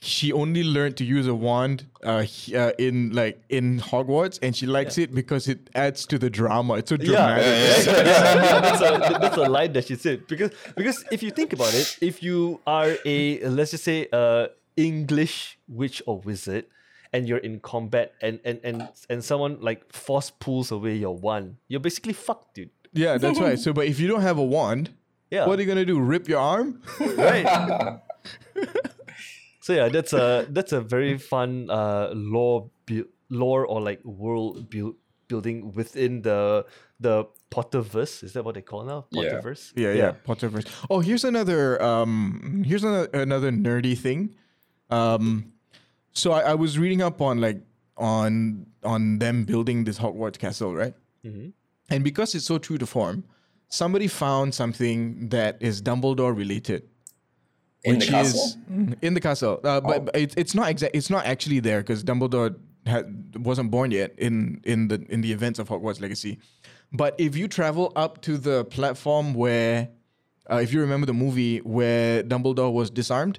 she 0.00 0.32
only 0.32 0.62
learned 0.62 0.96
to 0.96 1.04
use 1.04 1.26
a 1.26 1.34
wand 1.34 1.86
uh, 2.04 2.22
he- 2.22 2.54
uh 2.56 2.70
in 2.78 3.10
like 3.12 3.42
in 3.48 3.80
Hogwarts 3.80 4.38
and 4.42 4.54
she 4.54 4.64
likes 4.66 4.96
it 4.98 5.12
because 5.12 5.48
it 5.48 5.68
adds 5.74 6.06
to 6.06 6.18
the 6.18 6.30
drama. 6.30 6.74
It's 6.74 6.90
so 6.90 6.96
dramatic. 6.96 7.44
yeah, 7.44 7.92
yeah, 7.92 8.02
yeah, 8.04 8.60
that's, 8.60 8.80
a, 8.80 9.18
that's 9.20 9.36
a 9.36 9.48
line 9.48 9.72
that 9.72 9.86
she 9.88 9.96
said 9.96 10.26
because 10.28 10.52
because 10.76 11.04
if 11.10 11.22
you 11.22 11.30
think 11.30 11.52
about 11.52 11.74
it, 11.74 11.98
if 12.00 12.22
you 12.22 12.60
are 12.66 12.94
a 13.04 13.40
let's 13.48 13.72
just 13.72 13.82
say 13.84 14.06
uh 14.12 14.46
English 14.76 15.58
witch 15.66 16.00
or 16.06 16.20
wizard, 16.20 16.66
and 17.12 17.26
you're 17.28 17.38
in 17.42 17.58
combat 17.58 18.14
and 18.22 18.38
and 18.44 18.60
and 18.62 18.88
and 19.10 19.24
someone 19.24 19.58
like 19.60 19.92
force 19.92 20.30
pulls 20.30 20.70
away 20.70 20.94
your 20.94 21.16
wand, 21.16 21.56
you're 21.66 21.80
basically 21.80 22.12
fucked, 22.12 22.54
dude. 22.54 22.70
Yeah, 22.92 23.18
that's 23.18 23.40
right. 23.40 23.58
So, 23.58 23.72
but 23.72 23.86
if 23.86 23.98
you 23.98 24.06
don't 24.06 24.22
have 24.22 24.38
a 24.38 24.44
wand, 24.44 24.90
Yeah, 25.30 25.46
what 25.46 25.58
are 25.58 25.62
you 25.62 25.66
gonna 25.68 25.84
do? 25.84 25.98
Rip 25.98 26.28
your 26.28 26.38
arm? 26.38 26.80
right. 27.00 27.98
so 29.68 29.74
yeah, 29.76 29.88
that's 29.92 30.14
a 30.14 30.46
that's 30.48 30.72
a 30.72 30.80
very 30.80 31.18
fun 31.18 31.68
uh 31.68 32.08
lore 32.14 32.70
bu- 32.88 33.04
lore 33.28 33.66
or 33.68 33.82
like 33.84 34.00
world 34.02 34.70
build 34.72 34.96
building 35.28 35.74
within 35.74 36.22
the 36.22 36.64
the 37.00 37.26
Potterverse. 37.50 38.24
Is 38.24 38.32
that 38.32 38.44
what 38.46 38.54
they 38.54 38.62
call 38.62 38.84
now? 38.84 39.04
Yeah. 39.10 39.24
Potterverse. 39.24 39.72
Yeah, 39.76 39.92
yeah, 39.92 40.12
Potterverse. 40.26 40.66
Oh, 40.88 41.00
here's 41.00 41.24
another 41.24 41.76
um 41.82 42.62
here's 42.64 42.82
another 42.82 43.10
another 43.12 43.50
nerdy 43.52 43.92
thing. 43.96 44.34
Um 44.88 45.52
so 46.12 46.32
I, 46.32 46.52
I 46.52 46.54
was 46.54 46.78
reading 46.78 47.02
up 47.02 47.20
on 47.20 47.40
like 47.46 47.60
on 47.98 48.64
on 48.84 49.18
them 49.18 49.44
building 49.44 49.84
this 49.84 49.98
Hogwarts 49.98 50.38
castle, 50.38 50.72
right? 50.74 50.94
And 51.90 52.00
because 52.02 52.34
it's 52.34 52.46
so 52.46 52.56
true 52.56 52.78
to 52.78 52.86
form, 52.86 53.24
somebody 53.68 54.08
found 54.08 54.54
something 54.54 55.28
that 55.28 55.60
is 55.60 55.82
Dumbledore 55.82 56.34
related. 56.34 56.88
In 57.84 57.98
the 57.98 58.06
castle? 58.06 58.40
is 58.44 58.56
Mm, 58.70 58.96
in 59.02 59.14
the 59.14 59.20
castle, 59.20 59.60
uh, 59.64 59.80
but, 59.80 59.96
Oh. 59.96 60.00
but 60.00 60.16
it, 60.16 60.34
it's 60.36 60.54
not 60.54 60.68
exact. 60.70 60.94
It's 60.96 61.10
not 61.10 61.24
actually 61.26 61.60
there 61.60 61.80
because 61.80 62.02
Dumbledore 62.04 62.56
had, 62.86 63.36
wasn't 63.38 63.70
born 63.70 63.90
yet 63.92 64.14
in 64.18 64.60
in 64.64 64.88
the 64.88 65.04
in 65.08 65.20
the 65.20 65.32
events 65.32 65.58
of 65.58 65.68
Hogwarts 65.68 66.00
Legacy. 66.00 66.38
But 66.92 67.14
if 67.18 67.36
you 67.36 67.46
travel 67.48 67.92
up 67.96 68.20
to 68.22 68.36
the 68.38 68.64
platform 68.64 69.34
where, 69.34 69.88
uh, 70.50 70.56
if 70.56 70.72
you 70.72 70.80
remember 70.80 71.06
the 71.06 71.12
movie 71.14 71.58
where 71.58 72.22
Dumbledore 72.24 72.72
was 72.72 72.90
disarmed, 72.90 73.38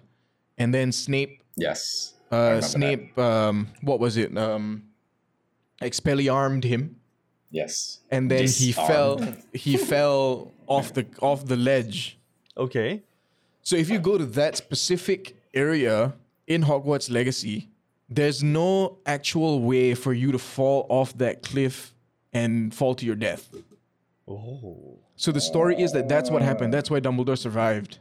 and 0.58 0.74
then 0.74 0.92
Snape 0.92 1.42
Yes. 1.58 2.14
Uh, 2.32 2.62
Snape, 2.62 3.18
um, 3.18 3.68
what 3.82 4.00
was 4.00 4.16
it? 4.16 4.38
Um, 4.38 4.84
expelliarmed 5.82 6.64
him, 6.64 6.96
Yes. 7.52 8.00
and 8.12 8.30
then 8.32 8.48
he 8.48 8.72
fell. 8.72 9.20
He 9.54 9.78
fell 9.78 10.52
off 10.68 10.94
the 10.94 11.06
off 11.22 11.46
the 11.46 11.56
ledge. 11.58 12.18
Okay. 12.58 13.02
So 13.62 13.76
if 13.76 13.90
you 13.90 14.00
go 14.00 14.18
to 14.18 14.26
that 14.26 14.58
specific 14.58 15.36
area 15.54 16.16
in 16.48 16.64
Hogwarts 16.64 17.12
Legacy, 17.12 17.70
there's 18.10 18.42
no 18.42 18.98
actual 19.06 19.62
way 19.62 19.94
for 19.94 20.14
you 20.14 20.32
to 20.32 20.40
fall 20.40 20.88
off 20.90 21.18
that 21.20 21.44
cliff 21.44 21.94
and 22.34 22.74
fall 22.74 22.96
to 22.96 23.06
your 23.06 23.16
death. 23.16 23.50
Oh. 24.28 25.00
So 25.16 25.32
the 25.32 25.42
story 25.42 25.80
is 25.82 25.92
that 25.94 26.08
that's 26.08 26.32
what 26.32 26.42
happened. 26.42 26.74
That's 26.74 26.90
why 26.90 27.00
Dumbledore 27.00 27.38
survived. 27.38 28.00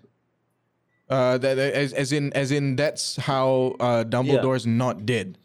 Uh, 1.10 1.38
that 1.38 1.58
as, 1.58 1.92
as 1.94 2.12
in 2.12 2.32
as 2.34 2.52
in 2.52 2.76
that's 2.76 3.16
how 3.16 3.74
uh, 3.80 4.04
Dumbledore's 4.04 4.66
not 4.66 5.06
dead. 5.06 5.38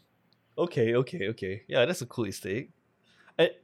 Okay, 0.56 0.94
okay, 0.94 1.28
okay. 1.28 1.62
Yeah, 1.66 1.84
that's 1.86 2.02
a 2.02 2.06
cool 2.06 2.26
mistake. 2.26 2.70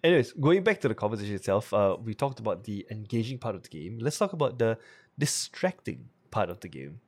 Anyways, 0.03 0.33
going 0.33 0.65
back 0.65 0.81
to 0.81 0.89
the 0.89 0.95
conversation 0.95 1.35
itself, 1.35 1.73
uh, 1.73 1.97
we 2.03 2.15
talked 2.15 2.41
about 2.41 2.65
the 2.65 2.87
engaging 2.91 3.39
part 3.39 3.55
of 3.55 3.63
the 3.63 3.69
game. 3.69 3.99
Let's 4.01 4.19
talk 4.19 4.33
about 4.33 4.59
the 4.59 4.79
distracting 5.19 6.09
part 6.31 6.51
of 6.51 6.61
the 6.61 6.69
game. 6.69 7.01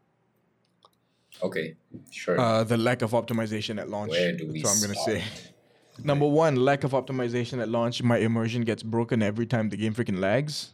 Okay. 1.43 1.75
Sure. 2.11 2.39
Uh, 2.39 2.65
the 2.65 2.77
lack 2.77 3.03
of 3.03 3.13
optimization 3.13 3.81
at 3.81 3.89
launch. 3.89 4.11
Where 4.11 4.33
do 4.37 4.47
we 4.47 4.63
That's 4.63 4.83
what 4.83 4.91
I'm 4.91 4.95
gonna 4.95 5.21
say. 5.21 5.25
Number 6.05 6.27
one, 6.27 6.57
lack 6.57 6.85
of 6.85 6.93
optimization 6.93 7.61
at 7.61 7.69
launch. 7.69 8.03
My 8.03 8.19
immersion 8.19 8.63
gets 8.63 8.83
broken 8.83 9.23
every 9.23 9.47
time 9.47 9.69
the 9.69 9.77
game 9.77 9.95
freaking 9.95 10.19
lags. 10.19 10.71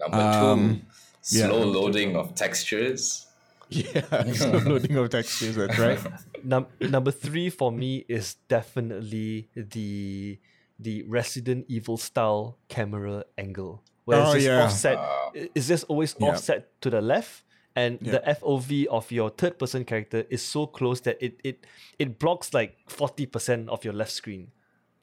Number 0.00 0.16
um, 0.16 0.82
two, 1.22 1.38
yeah. 1.38 1.46
slow 1.46 1.64
loading 1.64 2.16
of 2.16 2.34
textures. 2.34 3.26
Yeah, 3.72 4.02
slow 4.34 4.58
loading 4.66 4.98
of 4.98 5.08
textures. 5.08 5.56
That's 5.56 5.78
right. 5.78 5.98
Num- 6.44 6.66
number 6.78 7.10
three 7.10 7.48
for 7.48 7.72
me 7.72 8.04
is 8.06 8.34
definitely 8.46 9.48
the 9.56 10.38
the 10.78 11.04
Resident 11.04 11.64
Evil 11.68 11.96
style 11.96 12.58
camera 12.68 13.24
angle, 13.38 13.82
where 14.04 14.18
Oh, 14.20 14.24
it's 14.24 14.32
just 14.34 14.46
yeah. 14.46 14.64
offset. 14.64 14.98
i- 14.98 15.50
It's 15.54 15.68
just 15.68 15.84
always 15.88 16.14
Yeah. 16.18 16.28
offset 16.28 16.80
to 16.82 16.90
the 16.90 17.00
left, 17.00 17.44
and 17.74 17.98
the 18.00 18.20
FOV 18.26 18.86
of 18.86 19.10
your 19.10 19.30
third 19.30 19.58
person 19.58 19.84
character 19.84 20.26
is 20.28 20.42
so 20.42 20.66
close 20.66 21.00
that 21.02 21.16
it 21.20 21.40
it 21.42 21.66
it 21.98 22.18
blocks 22.18 22.52
like 22.52 22.76
forty 22.88 23.26
percent 23.26 23.68
of 23.68 23.84
your 23.84 23.94
left 23.94 24.12
screen. 24.12 24.50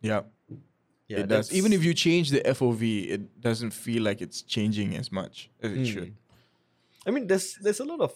Yeah, 0.02 0.24
Yeah, 1.08 1.20
it 1.20 1.28
does. 1.28 1.52
Even 1.52 1.74
if 1.74 1.84
you 1.84 1.94
change 1.96 2.30
the 2.30 2.42
FOV, 2.46 3.10
it 3.10 3.42
doesn't 3.42 3.72
feel 3.72 4.04
like 4.04 4.22
it's 4.22 4.44
changing 4.44 4.96
as 4.96 5.12
much 5.12 5.50
as 5.62 5.72
it 5.72 5.78
hmm. 5.78 5.84
should. 5.84 6.14
I 7.08 7.12
mean, 7.12 7.26
there's 7.28 7.56
there's 7.56 7.80
a 7.80 7.86
lot 7.86 8.00
of 8.02 8.14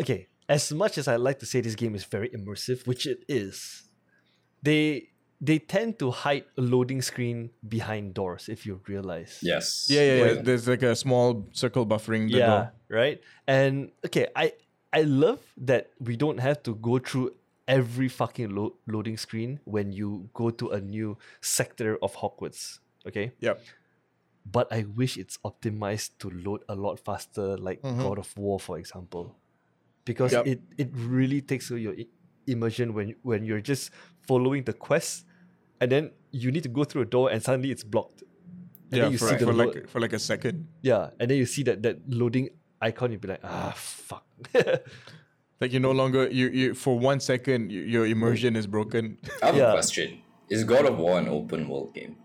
okay. 0.00 0.26
As 0.48 0.72
much 0.72 0.98
as 0.98 1.08
I 1.08 1.16
like 1.16 1.38
to 1.38 1.46
say 1.46 1.60
this 1.62 1.74
game 1.74 1.94
is 1.94 2.04
very 2.04 2.28
immersive, 2.28 2.86
which 2.86 3.06
it 3.06 3.24
is, 3.28 3.84
they 4.62 5.08
they 5.44 5.58
tend 5.58 5.98
to 5.98 6.10
hide 6.10 6.44
a 6.56 6.62
loading 6.62 7.02
screen 7.02 7.50
behind 7.68 8.14
doors. 8.14 8.48
If 8.48 8.64
you 8.66 8.80
realize, 8.88 9.38
Yes. 9.42 9.86
Yeah, 9.90 10.00
yeah, 10.02 10.24
yeah. 10.24 10.42
There's 10.42 10.66
like 10.66 10.82
a 10.82 10.96
small 10.96 11.46
circle 11.52 11.84
buffering 11.86 12.30
the 12.32 12.38
yeah, 12.38 12.46
door. 12.46 12.72
right. 12.88 13.18
And 13.46 13.92
okay, 14.06 14.26
I 14.34 14.52
I 14.92 15.02
love 15.02 15.40
that 15.68 15.90
we 16.00 16.16
don't 16.16 16.38
have 16.40 16.62
to 16.64 16.74
go 16.76 16.98
through 16.98 17.34
every 17.68 18.08
fucking 18.08 18.54
lo- 18.54 18.76
loading 18.86 19.16
screen 19.16 19.60
when 19.64 19.92
you 19.92 20.28
go 20.32 20.50
to 20.50 20.70
a 20.70 20.80
new 20.80 21.18
sector 21.40 21.98
of 22.00 22.14
Hogwarts. 22.16 22.78
Okay, 23.06 23.32
Yep. 23.40 23.60
but 24.48 24.72
I 24.72 24.84
wish 24.96 25.18
it's 25.20 25.36
optimized 25.44 26.16
to 26.24 26.30
load 26.30 26.64
a 26.68 26.74
lot 26.74 26.96
faster, 27.00 27.56
like 27.58 27.82
mm-hmm. 27.82 28.00
God 28.00 28.18
of 28.18 28.32
War, 28.36 28.60
for 28.60 28.78
example, 28.78 29.36
because 30.08 30.32
Yep. 30.32 30.46
it, 30.46 30.60
it 30.78 30.90
really 30.94 31.40
takes 31.42 31.70
away 31.70 31.80
your 31.80 31.96
immersion 32.46 32.94
when 32.94 33.14
when 33.22 33.44
you're 33.44 33.60
just 33.60 33.90
following 34.28 34.64
the 34.64 34.72
quest, 34.72 35.24
and 35.84 35.92
then 35.92 36.04
you 36.32 36.48
need 36.50 36.64
to 36.64 36.72
go 36.72 36.82
through 36.88 37.02
a 37.04 37.10
door 37.16 37.28
and 37.30 37.42
suddenly 37.44 37.70
it's 37.70 37.84
blocked. 37.84 38.24
And 38.90 38.98
Yeah, 39.00 39.08
you 39.12 39.18
for, 39.20 39.28
see 39.28 39.36
the 39.36 39.46
for 39.46 39.52
lo- 39.52 39.64
like 39.68 39.88
for 39.92 40.00
like 40.00 40.14
a 40.16 40.18
second. 40.18 40.66
yeah, 40.82 41.10
and 41.20 41.28
then 41.30 41.36
you 41.36 41.46
see 41.46 41.62
that 41.68 41.82
that 41.84 41.96
loading 42.08 42.48
icon, 42.80 43.12
you'd 43.12 43.20
be 43.20 43.28
like, 43.28 43.44
ah, 43.44 43.72
fuck. 43.76 44.24
Like 45.62 45.72
you 45.72 45.80
no 45.80 45.92
longer 45.92 46.22
you 46.40 46.46
you 46.60 46.74
for 46.74 46.98
one 46.98 47.20
second 47.20 47.70
you, 47.70 47.82
your 47.94 48.04
immersion 48.14 48.56
is 48.60 48.66
broken. 48.66 49.16
I 49.40 49.46
have 49.46 49.56
Yeah. 49.56 49.70
a 49.70 49.78
question. 49.78 50.18
Is 50.50 50.64
God 50.64 50.84
of 50.90 50.98
War 50.98 51.14
an 51.22 51.28
open 51.28 51.68
world 51.70 51.94
game? 51.94 52.16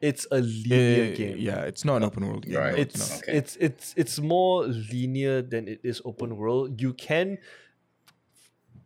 it's 0.00 0.24
a 0.32 0.40
linear 0.40 1.12
Eh, 1.12 1.14
game. 1.22 1.36
Yeah, 1.38 1.68
it's 1.70 1.84
not 1.84 1.96
an 2.00 2.04
open 2.08 2.22
world 2.26 2.44
game. 2.48 2.56
Right. 2.56 2.72
no, 2.74 2.80
It's 2.84 2.98
not. 2.98 3.18
Okay. 3.20 3.36
it's 3.38 3.52
it's 3.66 3.86
it's 4.02 4.16
more 4.18 4.64
linear 4.92 5.36
than 5.52 5.68
it 5.68 5.80
is 5.84 6.00
open 6.10 6.28
world. 6.40 6.80
You 6.84 6.92
can 7.06 7.36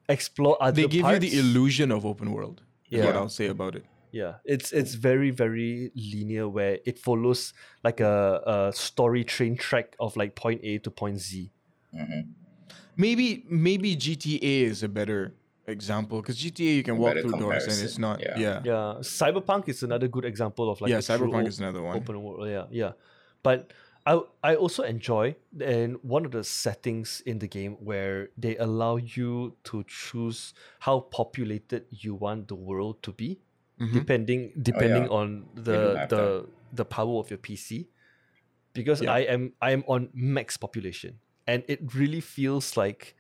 explore 0.09 0.57
other 0.61 0.83
they 0.83 0.89
give 0.89 1.03
parts. 1.03 1.25
you 1.25 1.31
the 1.31 1.39
illusion 1.39 1.89
of 1.93 2.05
open 2.05 2.33
world. 2.33 2.63
Is 2.91 3.05
what 3.07 3.17
I'll 3.17 3.29
say 3.41 3.47
about 3.47 3.75
it. 3.79 3.85
Yeah, 4.15 4.35
it's 4.45 4.71
it's 4.71 4.95
very 4.95 5.31
very 5.35 5.91
linear 5.97 6.47
where 6.49 6.79
it 6.87 6.99
follows 7.03 7.53
like 7.83 7.99
a, 7.99 8.41
a 8.47 8.73
story 8.73 9.25
train 9.25 9.57
track 9.57 9.97
of 9.99 10.17
like 10.17 10.37
point 10.39 10.61
A 10.63 10.79
to 10.87 10.91
point 10.91 11.19
Z. 11.19 11.51
Mm-hmm. 11.91 12.31
Maybe 12.97 13.45
maybe 13.49 13.97
GTA 13.97 14.71
is 14.71 14.83
a 14.83 14.89
better 14.89 15.35
example 15.67 16.21
because 16.23 16.37
GTA 16.37 16.77
you 16.77 16.83
can 16.83 16.99
walk 16.99 17.15
Better 17.15 17.23
through 17.23 17.41
doors 17.41 17.67
and 17.67 17.83
it's 17.83 17.99
not. 17.99 18.21
yeah. 18.21 18.39
Yeah. 18.39 18.61
Yeah, 18.65 18.95
Cyberpunk 19.03 19.69
is 19.69 19.83
another 19.83 20.07
good 20.09 20.25
example 20.25 20.71
of 20.71 20.81
like 20.81 20.91
Yeah, 20.91 20.99
a 20.99 21.01
Cyberpunk 21.03 21.45
o- 21.45 21.47
is 21.49 21.59
another 21.59 21.83
one. 21.83 21.97
open 21.97 22.23
world. 22.23 22.49
Yeah, 22.49 22.67
yeah, 22.71 22.93
but 23.43 23.73
I 24.07 24.21
I 24.43 24.55
also 24.55 24.83
enjoy 24.85 25.35
and 25.61 25.99
one 26.03 26.25
of 26.25 26.31
the 26.31 26.45
settings 26.45 27.23
in 27.27 27.39
the 27.41 27.49
game 27.49 27.75
where 27.83 28.29
they 28.39 28.57
allow 28.59 28.97
you 28.97 29.57
to 29.65 29.83
choose 29.89 30.55
how 30.87 31.01
populated 31.01 31.87
you 31.91 32.15
want 32.15 32.47
the 32.49 32.55
world 32.55 33.03
to 33.03 33.13
be, 33.13 33.41
Mm-hmm. 33.81 33.99
depending 33.99 34.53
depending 34.63 35.05
yeah. 35.05 35.19
on 35.19 35.47
the 35.55 36.07
the 36.09 36.47
the 36.73 36.85
power 36.85 37.19
of 37.19 37.31
your 37.31 37.39
PC. 37.39 37.89
Because 38.73 39.03
Yeah. 39.03 39.13
I 39.13 39.21
am 39.21 39.53
I 39.61 39.71
am 39.73 39.83
on 39.87 40.11
max 40.15 40.57
population, 40.57 41.19
and 41.47 41.63
it 41.67 41.95
really 41.95 42.21
feels 42.21 42.77
like 42.77 43.15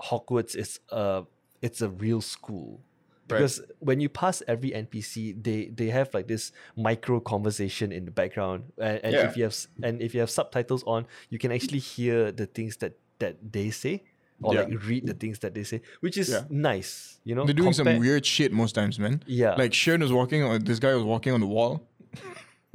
Hogwarts 0.00 0.54
is 0.54 0.78
a 0.90 1.24
it's 1.62 1.82
a 1.82 1.88
real 1.90 2.20
school 2.20 2.82
because 3.28 3.62
when 3.78 4.00
you 4.00 4.08
pass 4.08 4.42
every 4.46 4.70
NPC, 4.70 5.42
they 5.42 5.66
they 5.74 5.88
have 5.90 6.12
like 6.14 6.28
this 6.28 6.52
micro 6.76 7.20
conversation 7.20 7.92
in 7.92 8.04
the 8.04 8.10
background, 8.10 8.72
and, 8.78 9.00
and 9.02 9.12
Yeah. 9.14 9.28
if 9.28 9.36
you 9.36 9.44
have 9.44 9.56
and 9.82 10.02
if 10.02 10.14
you 10.14 10.20
have 10.20 10.30
subtitles 10.30 10.82
on, 10.86 11.06
you 11.30 11.38
can 11.38 11.50
actually 11.52 11.78
hear 11.78 12.30
the 12.32 12.46
things 12.46 12.76
that 12.78 12.98
that 13.18 13.38
they 13.52 13.70
say 13.70 14.04
or 14.42 14.54
Yeah. 14.54 14.62
like 14.62 14.84
read 14.86 15.06
the 15.06 15.14
things 15.14 15.38
that 15.40 15.54
they 15.54 15.64
say, 15.64 15.80
which 16.00 16.16
is 16.18 16.28
Yeah. 16.30 16.44
nice. 16.50 17.18
You 17.24 17.34
know, 17.34 17.44
They're 17.44 17.54
doing 17.54 17.72
compare- 17.72 17.94
some 17.94 18.00
weird 18.00 18.24
shit 18.26 18.52
most 18.52 18.72
times, 18.74 18.98
man. 18.98 19.22
Yeah. 19.26 19.54
Like 19.54 19.72
Sharon 19.74 20.00
was 20.00 20.12
walking 20.12 20.42
on 20.42 20.64
this 20.64 20.78
guy 20.78 20.94
was 20.94 21.04
walking 21.04 21.32
on 21.32 21.40
the 21.40 21.46
wall. 21.46 21.82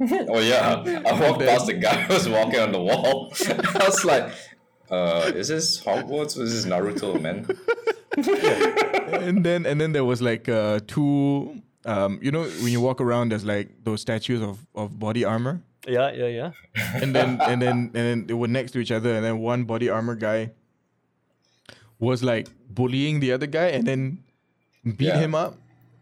Oh 0.00 0.38
yeah, 0.38 0.84
I 1.04 1.12
walked 1.20 1.40
past 1.40 1.66
the 1.66 1.72
guy 1.74 2.02
who 2.02 2.14
was 2.14 2.28
walking 2.28 2.60
on 2.60 2.70
the 2.70 2.80
wall. 2.80 3.32
I 3.48 3.84
was 3.84 4.04
like, 4.04 4.30
uh, 4.92 5.32
is 5.34 5.48
this 5.48 5.82
Hogwarts 5.82 6.38
or 6.38 6.44
is 6.44 6.52
this 6.54 6.66
Naruto, 6.72 7.20
man? 7.20 7.44
and 9.26 9.44
then 9.44 9.66
and 9.66 9.80
then 9.80 9.92
there 9.92 10.04
was 10.04 10.20
like 10.22 10.48
uh 10.48 10.80
two 10.86 11.60
um 11.84 12.18
you 12.22 12.30
know 12.30 12.42
when 12.62 12.68
you 12.68 12.80
walk 12.80 13.00
around 13.00 13.30
there's 13.30 13.44
like 13.44 13.70
those 13.84 14.00
statues 14.00 14.42
of, 14.42 14.64
of 14.74 14.98
body 14.98 15.24
armor 15.24 15.62
Yeah, 15.86 16.12
yeah, 16.12 16.26
yeah. 16.26 16.50
and 17.02 17.14
then 17.14 17.40
and 17.40 17.60
then 17.62 17.76
and 17.94 18.04
then 18.08 18.26
they 18.26 18.34
were 18.34 18.48
next 18.48 18.72
to 18.72 18.78
each 18.80 18.90
other 18.92 19.14
and 19.14 19.24
then 19.24 19.38
one 19.38 19.64
body 19.64 19.88
armor 19.88 20.14
guy 20.14 20.52
was 21.98 22.22
like 22.22 22.48
bullying 22.70 23.20
the 23.20 23.32
other 23.32 23.46
guy 23.46 23.68
and 23.68 23.86
then 23.86 24.22
beat 24.84 25.00
Yeah. 25.08 25.18
him 25.18 25.34
up 25.34 25.56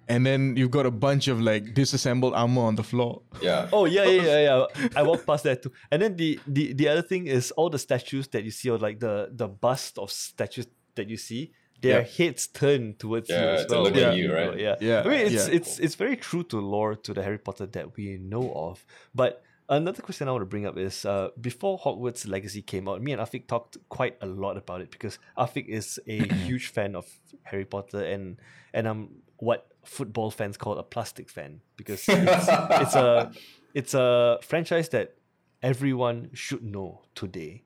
and 0.09 0.25
then 0.25 0.57
you've 0.57 0.71
got 0.71 0.87
a 0.87 0.91
bunch 0.91 1.27
of 1.29 1.41
like 1.41 1.75
disassembled 1.75 2.35
armor 2.35 2.63
on 2.63 2.77
the 2.77 2.83
floor 2.85 3.23
Yeah. 3.43 3.69
Oh 3.73 3.87
yeah, 3.87 4.05
yeah, 4.05 4.23
yeah, 4.23 4.41
yeah. 4.79 4.89
I 4.95 5.03
walked 5.03 5.27
past 5.27 5.45
that 5.45 5.63
too. 5.63 5.73
And 5.91 6.03
then 6.03 6.17
the, 6.17 6.39
the 6.47 6.73
the 6.75 6.89
other 6.89 7.03
thing 7.03 7.27
is 7.27 7.51
all 7.53 7.71
the 7.71 7.79
statues 7.79 8.29
that 8.29 8.45
you 8.45 8.51
see, 8.51 8.71
or 8.71 8.79
like 8.79 9.01
the 9.01 9.31
the 9.33 9.49
bust 9.49 9.99
of 9.99 10.11
statues 10.13 10.67
that 10.95 11.09
you 11.09 11.17
see, 11.17 11.53
their 11.83 12.01
Yeah. 12.03 12.07
heads 12.27 12.47
turn 12.47 12.95
towards 12.99 13.29
you 13.29 13.35
Yeah, 13.37 13.59
as 13.61 13.67
to 13.67 13.75
well. 13.75 13.83
look 13.85 13.97
at 13.97 14.17
you, 14.17 14.33
right? 14.33 14.57
Yeah, 14.59 14.77
Yeah, 14.81 15.03
I 15.05 15.09
mean, 15.09 15.21
it's 15.27 15.49
yeah. 15.49 15.55
it's 15.59 15.79
it's 15.81 15.97
very 15.97 16.17
true 16.17 16.45
to 16.45 16.57
lore 16.61 16.95
to 16.95 17.13
the 17.13 17.23
Harry 17.23 17.39
Potter 17.39 17.67
that 17.67 17.97
we 17.97 18.17
know 18.19 18.53
of. 18.55 18.85
But 19.15 19.43
another 19.69 20.03
question 20.03 20.29
I 20.29 20.33
want 20.33 20.43
to 20.43 20.47
bring 20.47 20.67
up 20.67 20.77
is 20.77 21.05
uh, 21.05 21.31
before 21.41 21.79
Hogwarts 21.79 22.29
Legacy 22.29 22.63
came 22.63 22.89
out, 22.89 23.03
me 23.03 23.13
and 23.13 23.21
Afiq 23.21 23.47
talked 23.47 23.77
quite 23.89 24.17
a 24.21 24.27
lot 24.27 24.57
about 24.57 24.81
it 24.81 24.91
because 24.91 25.19
Afiq 25.37 25.67
is 25.69 25.99
a 26.07 26.29
huge 26.47 26.69
fan 26.69 26.95
of 26.95 27.07
Harry 27.45 27.65
Potter 27.65 28.05
and 28.05 28.41
and 28.73 28.87
I'm 28.87 29.23
what 29.39 29.69
football 29.85 30.31
fans 30.31 30.57
call 30.57 30.79
a 30.79 30.83
plastic 30.83 31.29
fan 31.29 31.61
because 31.77 32.05
it's, 32.09 32.49
it's 32.49 32.95
a 32.95 33.33
it's 33.75 33.95
a 33.95 34.39
franchise 34.43 34.89
that 34.91 35.17
everyone 35.63 36.31
should 36.35 36.63
know 36.63 37.03
today. 37.15 37.65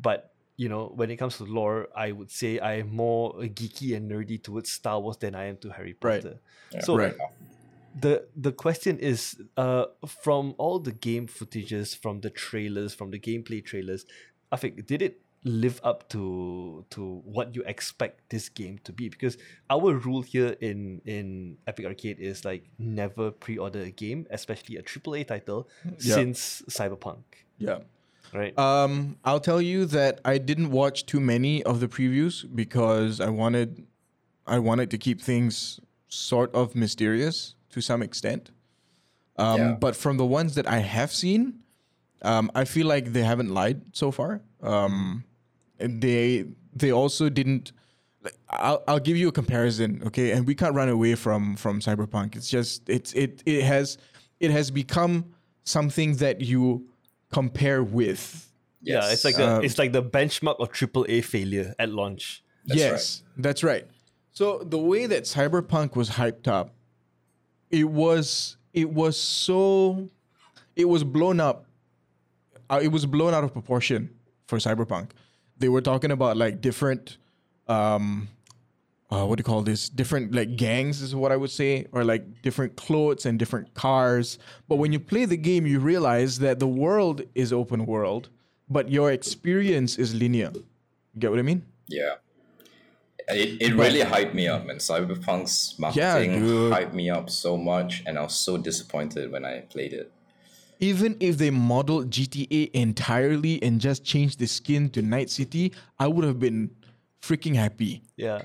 But 0.00 0.32
you 0.56 0.68
know, 0.68 0.92
when 0.94 1.10
it 1.10 1.16
comes 1.16 1.38
to 1.38 1.44
lore, 1.44 1.88
I 1.96 2.12
would 2.12 2.30
say 2.30 2.58
I 2.58 2.74
am 2.74 2.94
more 2.94 3.34
geeky 3.34 3.96
and 3.96 4.10
nerdy 4.10 4.40
towards 4.40 4.70
Star 4.70 5.00
Wars 5.00 5.16
than 5.16 5.34
I 5.34 5.46
am 5.46 5.56
to 5.58 5.70
Harry 5.70 5.96
Right. 6.00 6.22
Potter. 6.22 6.40
So 6.80 6.96
Right. 6.96 7.14
The 7.98 8.26
the 8.36 8.52
question 8.52 8.98
is, 8.98 9.40
uh, 9.56 9.86
from 10.06 10.54
all 10.58 10.78
the 10.78 10.92
game 10.92 11.26
footages, 11.26 11.96
from 11.96 12.20
the 12.20 12.30
trailers, 12.30 12.94
from 12.94 13.10
the 13.10 13.18
gameplay 13.18 13.64
trailers, 13.64 14.04
I 14.50 14.56
think 14.56 14.86
did 14.86 15.02
it 15.02 15.20
live 15.46 15.78
up 15.84 16.08
to 16.08 16.84
to 16.90 17.20
what 17.24 17.54
you 17.54 17.62
expect 17.66 18.30
this 18.30 18.48
game 18.48 18.78
to 18.82 18.92
be 18.92 19.10
because 19.10 19.36
our 19.68 19.92
rule 19.94 20.22
here 20.22 20.56
in 20.60 21.02
in 21.04 21.58
Epic 21.66 21.84
Arcade 21.86 22.18
is 22.18 22.44
like 22.44 22.64
never 22.78 23.30
pre-order 23.30 23.80
a 23.80 23.90
game, 23.90 24.26
especially 24.30 24.76
a 24.76 24.82
AAA 24.82 25.26
title, 25.26 25.68
Yeah. 26.00 26.14
since 26.14 26.62
Cyberpunk, 26.70 27.24
Yeah. 27.58 27.80
right? 28.32 28.58
Um, 28.58 29.18
I'll 29.22 29.38
tell 29.40 29.60
you 29.60 29.84
that 29.86 30.20
I 30.24 30.38
didn't 30.38 30.70
watch 30.70 31.04
too 31.04 31.20
many 31.20 31.62
of 31.62 31.80
the 31.80 31.88
previews 31.88 32.44
because 32.54 33.20
I 33.20 33.28
wanted, 33.28 33.86
I 34.46 34.58
wanted 34.58 34.90
to 34.92 34.98
keep 34.98 35.20
things 35.20 35.78
sort 36.08 36.54
of 36.54 36.74
mysterious 36.74 37.54
to 37.74 37.80
some 37.80 38.02
extent. 38.02 38.50
Um, 39.36 39.58
Yeah. 39.60 39.72
But 39.80 39.96
from 39.96 40.16
the 40.16 40.24
ones 40.24 40.54
that 40.54 40.66
I 40.66 40.78
have 40.78 41.10
seen, 41.12 41.60
um, 42.22 42.50
I 42.54 42.64
feel 42.64 42.86
like 42.86 43.12
they 43.12 43.22
haven't 43.24 43.52
lied 43.52 43.82
so 43.92 44.10
far. 44.10 44.40
Um, 44.62 45.24
and 45.78 46.00
they 46.00 46.46
they 46.74 46.92
also 46.92 47.28
didn't. 47.28 47.72
Like, 48.22 48.36
I'll 48.48 48.82
I'll 48.88 49.00
give 49.08 49.16
you 49.16 49.28
a 49.28 49.32
comparison, 49.32 50.02
okay? 50.06 50.30
And 50.32 50.46
we 50.46 50.54
can't 50.54 50.74
run 50.74 50.88
away 50.88 51.14
from 51.16 51.56
from 51.56 51.80
Cyberpunk. 51.80 52.36
It's 52.36 52.48
just 52.48 52.88
it's 52.88 53.12
it 53.12 53.42
it 53.44 53.62
has 53.64 53.98
it 54.40 54.50
has 54.50 54.70
become 54.70 55.24
something 55.64 56.16
that 56.16 56.40
you 56.40 56.86
compare 57.32 57.82
with. 57.82 58.50
yeah, 58.80 59.10
it's 59.12 59.24
like 59.24 59.36
the 59.36 59.48
Um, 59.56 59.64
it's 59.64 59.78
like 59.78 59.92
the 59.92 60.02
benchmark 60.02 60.58
of 60.60 60.70
AAA 60.70 61.22
failure 61.24 61.74
at 61.78 61.90
launch. 61.90 62.42
That's 62.66 62.80
yes, 62.80 63.22
that's 63.36 63.62
right. 63.64 63.86
So 64.32 64.58
the 64.64 64.78
way 64.78 65.06
that 65.06 65.24
Cyberpunk 65.24 65.96
was 65.96 66.10
hyped 66.10 66.48
up, 66.48 66.74
it 67.74 67.84
was 67.84 68.56
it 68.72 68.90
was 68.90 69.16
so 69.16 70.08
it 70.76 70.86
was 70.86 71.04
blown 71.04 71.40
up. 71.40 71.66
Uh, 72.70 72.80
it 72.82 72.88
was 72.88 73.04
blown 73.04 73.34
out 73.34 73.44
of 73.44 73.52
proportion 73.52 74.10
for 74.46 74.58
Cyberpunk. 74.58 75.10
They 75.58 75.68
were 75.68 75.80
talking 75.80 76.10
about 76.10 76.36
like 76.36 76.60
different 76.60 77.18
um 77.68 78.28
uh, 79.10 79.24
what 79.24 79.36
do 79.36 79.40
you 79.40 79.44
call 79.44 79.62
this? 79.62 79.88
Different 79.88 80.34
like 80.34 80.56
gangs 80.56 81.00
is 81.00 81.14
what 81.14 81.30
I 81.30 81.36
would 81.36 81.50
say, 81.50 81.86
or 81.92 82.04
like 82.04 82.42
different 82.42 82.74
clothes 82.76 83.26
and 83.26 83.38
different 83.38 83.74
cars. 83.74 84.38
But 84.68 84.76
when 84.76 84.92
you 84.92 84.98
play 84.98 85.24
the 85.24 85.36
game, 85.36 85.66
you 85.66 85.78
realize 85.78 86.38
that 86.40 86.58
the 86.58 86.66
world 86.66 87.22
is 87.34 87.52
open 87.52 87.86
world, 87.86 88.30
but 88.68 88.90
your 88.90 89.12
experience 89.12 89.98
is 89.98 90.14
linear. 90.14 90.52
Get 91.18 91.30
what 91.30 91.38
I 91.38 91.42
mean? 91.42 91.64
Yeah. 91.86 92.14
It, 93.28 93.62
it 93.62 93.74
really 93.74 94.00
hyped 94.00 94.34
me 94.34 94.48
up, 94.48 94.68
and 94.68 94.78
Cyberpunk's 94.80 95.78
marketing 95.78 96.40
dude. 96.40 96.72
hyped 96.72 96.92
me 96.92 97.08
up 97.10 97.30
so 97.30 97.56
much, 97.56 98.02
and 98.06 98.18
I 98.18 98.22
was 98.22 98.34
so 98.36 98.56
disappointed 98.58 99.30
when 99.32 99.44
I 99.44 99.60
played 99.62 99.92
it. 99.94 100.12
even 100.80 101.16
if 101.20 101.38
they 101.38 101.50
modeled 101.50 102.10
GTA 102.10 102.70
entirely 102.74 103.62
and 103.62 103.80
just 103.80 104.04
changed 104.04 104.38
the 104.38 104.46
skin 104.46 104.90
to 104.90 105.00
Night 105.02 105.30
City, 105.30 105.72
I 105.98 106.08
would 106.08 106.24
have 106.24 106.38
been 106.38 106.70
freaking 107.22 107.54
happy. 107.54 108.02
Yeah, 108.16 108.42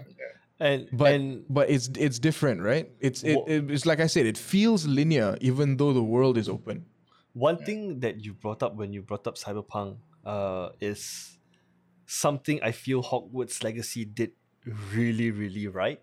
and 0.59 0.87
But 0.93 1.13
and 1.15 1.45
but 1.49 1.69
it's 1.69 1.89
it's 1.97 2.19
different, 2.19 2.61
right? 2.61 2.89
It's 3.01 3.23
it, 3.23 3.39
it- 3.47 3.69
it's 3.71 3.85
like 3.85 3.99
I 3.99 4.07
said, 4.07 4.25
it 4.25 4.37
feels 4.37 4.87
linear 4.87 5.37
even 5.41 5.75
though 5.77 5.91
the 5.91 6.03
world 6.03 6.37
is 6.37 6.47
open. 6.47 6.85
One 7.33 7.57
thing 7.57 7.99
that 8.01 8.23
you 8.23 8.33
brought 8.33 8.63
up 8.63 8.75
when 8.75 8.93
you 8.93 9.01
brought 9.01 9.27
up 9.27 9.35
Cyberpunk 9.35 9.97
uh, 10.25 10.69
is 10.79 11.37
something 12.05 12.59
I 12.63 12.71
feel 12.71 13.03
Hogwarts 13.03 13.63
Legacy 13.63 14.05
did 14.05 14.31
really, 14.93 15.31
really 15.31 15.67
right, 15.67 16.01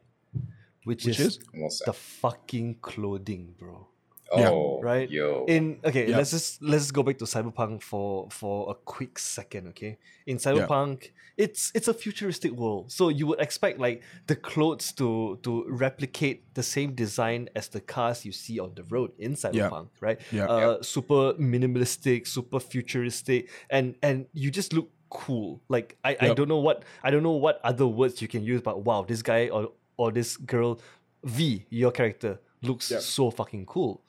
which, 0.84 1.04
Which 1.04 1.20
is, 1.20 1.38
is? 1.54 1.82
The 1.84 1.92
fucking 1.92 2.76
clothing, 2.80 3.54
bro. 3.58 3.88
Yeah. 4.36 4.50
Oh, 4.50 4.80
Right? 4.82 5.08
Yo. 5.08 5.44
In 5.46 5.78
okay, 5.84 6.08
Yeah. 6.10 6.16
let's 6.16 6.30
just 6.32 6.60
let's 6.62 6.84
just 6.84 6.94
go 6.94 7.02
back 7.02 7.18
to 7.18 7.24
Cyberpunk 7.26 7.82
for 7.82 8.28
for 8.30 8.70
a 8.70 8.74
quick 8.74 9.18
second, 9.18 9.68
okay? 9.68 9.98
In 10.26 10.38
Cyberpunk, 10.38 11.10
it's 11.36 11.70
it's 11.74 11.86
a 11.86 11.94
futuristic 11.94 12.50
world, 12.52 12.90
so 12.90 13.08
you 13.08 13.26
would 13.28 13.40
expect 13.40 13.78
like 13.78 14.02
the 14.26 14.34
clothes 14.34 14.90
to 14.94 15.38
to 15.42 15.64
replicate 15.68 16.42
the 16.54 16.62
same 16.62 16.94
design 16.94 17.48
as 17.54 17.68
the 17.68 17.80
cars 17.80 18.24
you 18.24 18.32
see 18.32 18.58
on 18.58 18.74
the 18.74 18.82
road 18.84 19.12
in 19.18 19.34
Cyberpunk, 19.34 19.88
right? 20.00 20.18
Yeah. 20.32 20.46
Uh, 20.46 20.82
super 20.82 21.34
minimalistic, 21.34 22.26
super 22.26 22.58
futuristic, 22.58 23.48
and 23.70 23.94
and 24.02 24.26
you 24.32 24.50
just 24.50 24.72
look 24.72 24.90
cool. 25.16 25.60
Like 25.68 25.96
I, 26.04 26.16
I 26.20 26.34
don't 26.34 26.48
know 26.48 26.58
what 26.58 26.84
I 27.02 27.10
don't 27.10 27.22
know 27.22 27.32
what 27.32 27.60
other 27.64 27.86
words 27.86 28.20
you 28.22 28.28
can 28.28 28.44
use, 28.44 28.60
but 28.60 28.84
wow, 28.84 29.02
this 29.02 29.22
guy 29.22 29.48
or 29.48 29.72
or 29.96 30.12
this 30.12 30.36
girl, 30.36 30.78
V, 31.24 31.64
your 31.70 31.90
character 31.90 32.38
looks 32.62 32.90
Yep. 32.90 33.00
so 33.00 33.30
fucking 33.30 33.66
cool. 33.66 34.02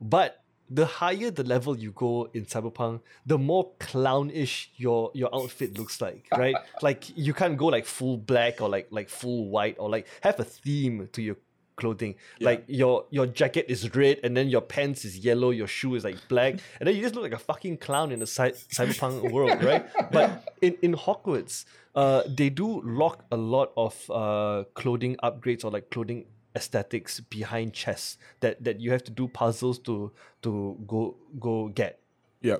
But 0.00 0.42
the 0.68 0.86
higher 0.86 1.30
the 1.30 1.44
level 1.44 1.76
you 1.76 1.90
go 1.92 2.28
in 2.32 2.46
Cyberpunk, 2.46 3.00
the 3.26 3.38
more 3.38 3.72
clownish 3.80 4.70
your 4.76 5.10
your 5.14 5.34
outfit 5.34 5.78
looks 5.78 6.00
like, 6.00 6.26
right? 6.36 6.54
like 6.82 7.16
you 7.16 7.34
can't 7.34 7.56
go 7.56 7.66
like 7.66 7.86
full 7.86 8.16
black 8.16 8.60
or 8.60 8.68
like 8.68 8.88
like 8.90 9.08
full 9.08 9.48
white 9.50 9.76
or 9.78 9.88
like 9.90 10.06
have 10.22 10.38
a 10.40 10.44
theme 10.44 11.08
to 11.12 11.22
your 11.22 11.36
clothing. 11.80 12.14
Like 12.40 12.64
your 12.68 13.06
your 13.10 13.26
jacket 13.26 13.66
is 13.68 13.80
red 13.94 14.20
and 14.22 14.36
then 14.36 14.48
your 14.48 14.60
pants 14.60 15.04
is 15.04 15.18
yellow, 15.18 15.50
your 15.50 15.66
shoe 15.66 15.94
is 15.96 16.04
like 16.04 16.16
black, 16.28 16.52
and 16.78 16.86
then 16.86 16.94
you 16.94 17.02
just 17.02 17.14
look 17.14 17.24
like 17.24 17.32
a 17.32 17.44
fucking 17.50 17.78
clown 17.78 18.12
in 18.12 18.20
the 18.20 18.26
cy- 18.26 18.58
cyberpunk 18.76 19.32
world, 19.36 19.62
right? 19.64 19.84
But 20.12 20.54
in 20.60 20.76
in 20.82 20.94
Hogwarts, 20.94 21.64
uh, 21.94 22.22
they 22.28 22.50
do 22.50 22.82
lock 22.84 23.24
a 23.32 23.36
lot 23.36 23.72
of 23.76 23.94
uh 24.10 24.64
clothing 24.74 25.16
upgrades 25.24 25.64
or 25.64 25.70
like 25.70 25.90
clothing 25.90 26.26
aesthetics 26.54 27.20
behind 27.20 27.72
chests 27.72 28.18
that 28.40 28.62
that 28.62 28.80
you 28.80 28.90
have 28.92 29.04
to 29.04 29.12
do 29.12 29.28
puzzles 29.28 29.78
to 29.80 30.12
to 30.42 30.76
go 30.86 31.16
go 31.38 31.68
get. 31.68 32.00
Yeah. 32.42 32.58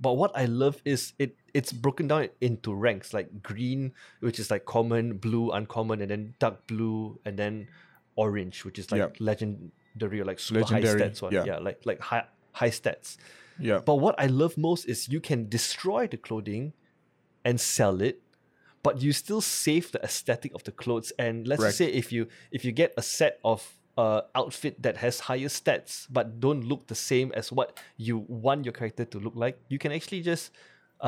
But 0.00 0.16
what 0.16 0.32
I 0.34 0.46
love 0.46 0.80
is 0.84 1.12
it 1.18 1.36
it's 1.52 1.72
broken 1.72 2.08
down 2.08 2.28
into 2.40 2.74
ranks 2.74 3.12
like 3.12 3.42
green, 3.42 3.92
which 4.20 4.38
is 4.38 4.50
like 4.50 4.64
common, 4.64 5.18
blue, 5.18 5.50
uncommon, 5.50 6.00
and 6.00 6.10
then 6.10 6.34
dark 6.38 6.66
blue, 6.66 7.18
and 7.24 7.36
then 7.36 7.68
orange, 8.24 8.56
which 8.66 8.78
is 8.82 8.86
like 8.92 9.00
Yeah. 9.02 9.28
legendary 9.30 10.18
or 10.22 10.26
like 10.30 10.40
super 10.46 10.60
Legendary, 10.60 11.00
high 11.02 11.08
stats 11.08 11.22
one. 11.24 11.32
yeah. 11.36 11.44
Yeah, 11.50 11.58
like 11.68 11.78
like 11.90 12.00
high 12.10 12.24
high 12.60 12.70
stats. 12.80 13.08
Yeah. 13.68 13.80
But 13.88 13.96
what 14.04 14.14
I 14.24 14.26
love 14.42 14.54
most 14.68 14.82
is 14.92 15.08
you 15.14 15.20
can 15.30 15.40
destroy 15.58 16.02
the 16.12 16.16
clothing 16.26 16.64
and 17.48 17.56
sell 17.76 17.96
it, 18.08 18.16
but 18.86 18.94
you 19.04 19.12
still 19.12 19.42
save 19.64 19.84
the 19.94 20.00
aesthetic 20.08 20.50
of 20.58 20.62
the 20.68 20.72
clothes. 20.82 21.12
And 21.24 21.46
let's 21.48 21.62
just 21.68 21.78
say 21.82 21.88
if 22.02 22.06
you 22.14 22.22
if 22.56 22.60
you 22.66 22.72
get 22.82 22.90
a 22.96 23.02
set 23.02 23.34
of 23.52 23.60
uh 23.98 24.22
outfit 24.40 24.74
that 24.86 24.96
has 25.04 25.14
higher 25.28 25.50
stats 25.60 25.92
but 26.16 26.24
don't 26.44 26.62
look 26.70 26.82
the 26.86 26.94
same 27.10 27.28
as 27.40 27.46
what 27.58 27.68
you 28.06 28.14
want 28.44 28.60
your 28.66 28.72
character 28.80 29.04
to 29.12 29.18
look 29.24 29.36
like, 29.44 29.56
you 29.72 29.78
can 29.82 29.90
actually 29.98 30.22
just 30.32 30.52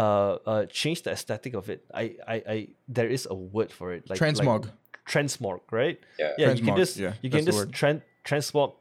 uh, 0.03 0.37
uh 0.51 0.65
change 0.81 0.99
the 1.05 1.11
aesthetic 1.17 1.53
of 1.61 1.65
it. 1.75 1.81
I 2.03 2.05
I, 2.35 2.37
I 2.55 2.59
there 2.97 3.09
is 3.17 3.23
a 3.31 3.37
word 3.57 3.71
for 3.79 3.93
it. 3.97 4.03
Like 4.11 4.19
Transmog. 4.19 4.63
Like, 4.65 4.75
transmog, 5.09 5.61
right? 5.71 5.99
Yeah. 6.19 6.33
Yeah, 6.39 6.53
you 6.53 6.65
can 6.65 6.77
just 6.77 6.97
yeah, 6.97 7.15
you 7.23 7.31
can 7.31 7.45
just 7.45 7.59
word. 7.59 7.73
tran- 7.73 8.03
transmog 8.25 8.75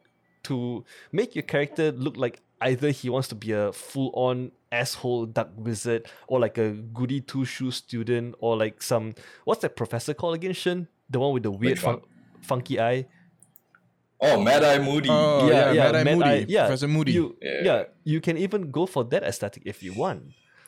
to 0.43 0.83
make 1.11 1.35
your 1.35 1.43
character 1.43 1.91
look 1.91 2.17
like 2.17 2.41
either 2.61 2.89
he 2.91 3.09
wants 3.09 3.27
to 3.29 3.35
be 3.35 3.51
a 3.51 3.71
full 3.73 4.11
on 4.13 4.51
asshole 4.71 5.25
dark 5.25 5.49
wizard 5.57 6.07
or 6.27 6.39
like 6.39 6.57
a 6.57 6.71
goody 6.71 7.19
two 7.21 7.43
shoes 7.43 7.75
student 7.75 8.35
or 8.39 8.55
like 8.55 8.81
some 8.81 9.13
what's 9.45 9.61
that 9.61 9.75
professor 9.75 10.13
called 10.13 10.35
again, 10.35 10.53
Shin? 10.53 10.87
The 11.09 11.19
one 11.19 11.33
with 11.33 11.43
the 11.43 11.51
weird 11.51 11.79
fun- 11.79 12.01
funky 12.41 12.79
eye. 12.79 13.05
Oh, 14.23 14.39
Mad 14.39 14.63
Eye 14.63 14.77
Moody. 14.77 15.09
Oh, 15.11 15.49
yeah, 15.49 15.73
Mad 15.73 15.95
Eye 15.95 16.03
Mad 16.03 16.17
Moody, 16.17 16.29
Eye- 16.29 16.45
yeah, 16.47 16.65
Professor 16.67 16.87
Moody. 16.87 17.11
You, 17.13 17.35
Yeah. 17.41 17.61
yeah. 17.63 17.83
you 18.03 18.21
can 18.21 18.37
even 18.37 18.69
go 18.69 18.85
for 18.85 19.03
that 19.05 19.23
aesthetic 19.23 19.63
if 19.65 19.81
you 19.81 19.93
want. 19.93 20.23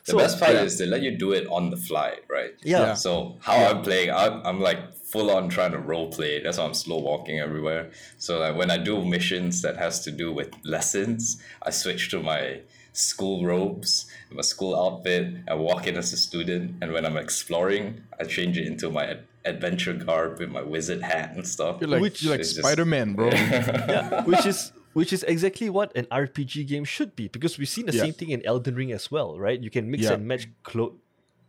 The 0.06 0.18
best 0.18 0.40
part 0.40 0.54
yeah. 0.54 0.64
is 0.64 0.78
they 0.78 0.86
let 0.86 1.02
you 1.02 1.12
do 1.12 1.32
it 1.32 1.48
on 1.48 1.70
the 1.70 1.78
fly, 1.78 2.18
right? 2.30 2.54
Yeah. 2.62 2.80
Yeah. 2.80 2.94
So 2.94 3.38
how 3.40 3.56
I'm 3.56 3.84
playing, 3.84 4.12
I'm, 4.12 4.42
I'm 4.46 4.60
like 4.60 4.94
full 4.94 5.32
on 5.32 5.48
trying 5.48 5.72
to 5.72 5.80
role 5.80 6.12
play. 6.12 6.42
That's 6.42 6.58
why 6.58 6.66
I'm 6.66 6.74
slow 6.74 6.98
walking 6.98 7.40
everywhere. 7.40 7.92
So 8.18 8.40
like 8.40 8.56
when 8.56 8.70
I 8.70 8.78
do 8.78 9.04
missions 9.06 9.62
that 9.62 9.78
has 9.78 10.04
to 10.04 10.12
do 10.12 10.34
with 10.34 10.54
lessons, 10.66 11.42
I 11.62 11.70
switch 11.70 12.10
to 12.12 12.22
my 12.22 12.60
school 12.92 13.46
robes, 13.46 14.06
my 14.30 14.42
school 14.42 14.76
outfit, 14.76 15.36
I 15.48 15.56
walk 15.56 15.88
in 15.88 15.98
as 15.98 16.12
a 16.12 16.18
student. 16.18 16.76
And 16.82 16.92
when 16.92 17.06
I'm 17.06 17.18
exploring, 17.18 18.02
I 18.20 18.26
change 18.26 18.58
it 18.58 18.68
into 18.68 18.90
my 18.90 19.18
adventure 19.46 19.94
garb 19.94 20.40
with 20.40 20.50
my 20.50 20.62
wizard 20.62 21.02
hat 21.02 21.34
and 21.36 21.48
stuff. 21.48 21.78
You're 21.80 21.90
like 21.90 22.02
Which 22.02 22.24
you're 22.24 22.36
like 22.36 22.46
Spider 22.46 22.86
Man, 22.86 23.14
bro. 23.14 23.30
yeah, 23.32 24.24
which 24.24 24.46
is 24.46 24.72
which 24.94 25.12
is 25.14 25.24
exactly 25.24 25.70
what 25.70 25.92
an 25.96 26.06
RPG 26.12 26.68
game 26.68 26.86
should 26.86 27.16
be 27.16 27.28
because 27.28 27.58
we've 27.58 27.70
seen 27.70 27.86
the 27.86 27.94
Yeah. 27.94 28.04
same 28.04 28.14
thing 28.14 28.30
in 28.30 28.46
Elden 28.46 28.76
Ring 28.76 28.92
as 28.92 29.10
well, 29.12 29.40
right? 29.40 29.60
You 29.62 29.70
can 29.70 29.90
mix 29.92 30.04
Yeah. 30.04 30.14
and 30.14 30.28
match 30.28 30.48
clo- 30.64 30.96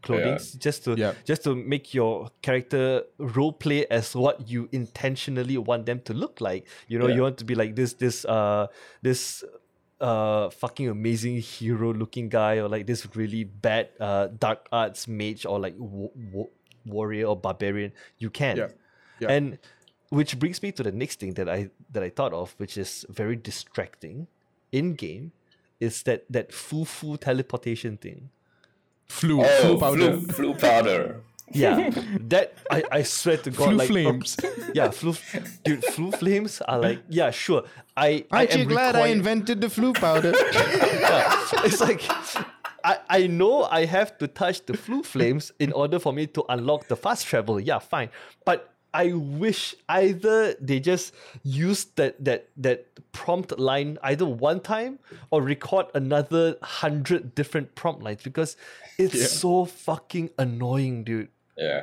clothing 0.03 0.36
Yeah. 0.36 0.59
just 0.59 0.84
to 0.84 0.95
Yeah. 0.97 1.12
just 1.24 1.45
to 1.45 1.55
make 1.55 1.95
your 1.95 2.28
character 2.42 3.05
role 3.18 3.53
play 3.53 3.86
as 3.88 4.14
what 4.14 4.49
you 4.51 4.68
intentionally 4.72 5.57
want 5.57 5.86
them 5.86 6.01
to 6.09 6.12
look 6.12 6.40
like. 6.40 6.66
You 6.88 6.99
know, 6.99 7.09
Yeah. 7.09 7.14
you 7.16 7.22
want 7.22 7.38
to 7.38 7.45
be 7.45 7.55
like 7.55 7.74
this 7.76 7.95
this 7.95 8.24
uh 8.26 8.66
this 9.03 9.45
uh 10.01 10.51
fucking 10.51 10.88
amazing 10.88 11.38
hero 11.38 11.92
looking 11.95 12.28
guy 12.28 12.59
or 12.59 12.68
like 12.68 12.86
this 12.86 13.07
really 13.16 13.45
bad 13.45 13.88
uh 14.01 14.26
dark 14.38 14.66
arts 14.72 15.07
mage 15.09 15.47
or 15.47 15.59
like 15.61 15.74
wa- 15.78 16.11
wa- 16.32 16.51
warrior 16.84 17.26
or 17.28 17.36
barbarian 17.36 17.92
you 18.18 18.28
can 18.28 18.59
and 19.26 19.59
which 20.15 20.39
brings 20.39 20.62
me 20.62 20.71
to 20.73 20.83
the 20.83 20.93
next 20.93 21.19
thing 21.21 21.35
that 21.35 21.49
I 21.49 21.71
that 21.93 22.03
I 22.03 22.11
thought 22.11 22.33
of, 22.33 22.55
which 22.59 22.79
is 22.79 23.05
very 23.11 23.37
distracting 23.37 24.27
in 24.71 24.95
game, 24.95 25.33
is 25.81 26.03
that 26.05 26.25
that 26.31 26.53
foo 26.53 26.85
foo 26.85 27.17
teleportation 27.19 27.97
thing. 27.99 28.31
Floo, 29.09 29.45
Oh, 29.45 29.49
Floo 29.62 29.81
powder. 29.81 30.11
Floo, 30.17 30.27
Floo 30.37 30.55
powder. 30.59 31.21
Yeah, 31.53 31.91
that 32.33 32.55
I, 32.71 32.83
I 32.91 33.03
swear 33.05 33.37
to 33.37 33.51
God, 33.51 33.69
Floo 33.69 33.77
like 33.77 33.89
flames. 33.89 34.37
yeah, 34.75 34.89
Floo, 34.89 35.12
dude, 35.62 35.83
Floo 35.93 36.11
flames 36.17 36.62
are 36.67 36.79
like 36.81 37.01
yeah, 37.11 37.31
sure. 37.31 37.65
I 37.95 38.25
I 38.33 38.39
Aren't 38.49 38.53
am 38.55 38.61
you 38.61 38.65
glad 38.65 38.97
I 38.97 39.09
invented 39.09 39.61
the 39.61 39.69
Floo 39.69 39.93
powder? 39.93 40.33
it's 41.69 41.81
like 41.85 42.01
I, 42.83 42.99
I 43.09 43.27
know 43.29 43.65
I 43.65 43.85
have 43.85 44.17
to 44.19 44.27
touch 44.27 44.65
the 44.65 44.73
Floo 44.73 45.05
flames 45.05 45.53
in 45.59 45.71
order 45.73 45.99
for 45.99 46.12
me 46.12 46.27
to 46.29 46.45
unlock 46.49 46.89
the 46.89 46.97
fast 46.97 47.27
travel. 47.27 47.61
Yeah, 47.61 47.79
fine. 47.79 48.09
But 48.45 48.74
I 48.95 49.12
wish 49.12 49.74
either 49.88 50.55
they 50.55 50.78
just 50.78 51.12
use 51.42 51.84
that 51.97 52.24
that 52.24 52.49
that 52.57 52.86
prompt 53.12 53.59
line 53.59 53.99
either 54.03 54.24
one 54.24 54.61
time 54.61 55.01
or 55.30 55.42
record 55.42 55.86
another 55.95 56.57
hundred 56.62 57.34
different 57.34 57.74
prompt 57.74 58.03
lines 58.05 58.22
because 58.22 58.57
it's 58.97 59.32
so 59.32 59.64
fucking 59.64 60.30
annoying, 60.38 61.03
dude. 61.05 61.28
Yeah. 61.59 61.82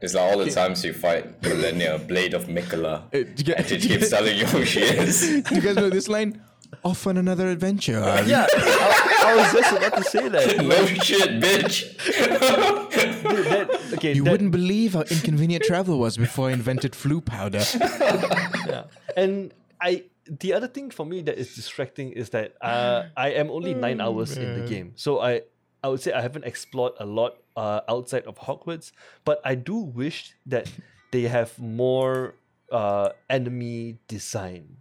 It's 0.00 0.14
like 0.14 0.24
all 0.32 0.38
the 0.38 0.50
times 0.50 0.84
you 0.84 0.92
fight 0.92 1.40
Malenia, 1.42 2.06
Blade 2.08 2.32
of 2.34 2.46
Miquella. 2.46 3.02
Uh, 3.06 3.10
do 3.10 3.18
you 3.36 3.44
get- 3.44 3.58
and 3.58 3.66
she 3.68 3.78
keeps 3.88 4.10
telling 4.10 4.36
you 4.36 4.46
who 4.46 4.64
she 4.64 4.80
is. 5.04 5.42
Do 5.44 5.54
you 5.54 5.60
guys 5.60 5.76
know 5.76 5.88
this 5.90 6.08
line? 6.08 6.40
Off 6.84 7.06
on 7.06 7.16
another 7.16 7.48
adventure. 7.48 8.00
Yeah, 8.26 8.46
I, 8.52 9.24
I 9.26 9.36
was 9.36 9.52
just 9.52 9.72
about 9.76 9.96
to 9.96 10.04
say 10.04 10.28
that. 10.28 10.56
no 10.74 10.84
shit, 10.86 11.40
bitch. 11.40 11.96
Dude, 13.28 13.46
that- 13.46 13.70
okay, 13.94 14.12
You 14.14 14.24
that- 14.24 14.30
wouldn't 14.30 14.50
believe 14.52 14.94
how 14.94 15.02
inconvenient 15.02 15.64
travel 15.64 15.98
was 15.98 16.16
before 16.16 16.48
I 16.50 16.52
invented 16.52 16.92
Floo 16.92 17.20
powder. 17.24 17.62
yeah. 18.66 18.84
And 19.16 19.52
I 19.80 20.04
the 20.28 20.52
other 20.54 20.66
thing 20.66 20.90
for 20.90 21.06
me 21.06 21.22
that 21.22 21.38
is 21.38 21.54
distracting 21.54 22.10
is 22.12 22.30
that 22.30 22.54
uh, 22.60 23.04
I 23.16 23.28
am 23.30 23.50
only 23.50 23.74
nine 23.74 24.00
hours 24.00 24.36
in 24.36 24.60
the 24.60 24.66
game, 24.68 24.92
so 24.96 25.20
I 25.20 25.42
I 25.84 25.88
would 25.88 26.00
say 26.00 26.12
I 26.12 26.20
haven't 26.20 26.44
explored 26.44 26.94
a 26.98 27.06
lot 27.06 27.38
uh, 27.56 27.80
outside 27.88 28.24
of 28.26 28.36
Hogwarts, 28.38 28.90
but 29.24 29.40
I 29.44 29.54
do 29.54 29.76
wish 29.76 30.34
that 30.46 30.66
they 31.12 31.22
have 31.30 31.56
more 31.58 32.34
uh, 32.72 33.10
enemy 33.30 33.98
design 34.08 34.78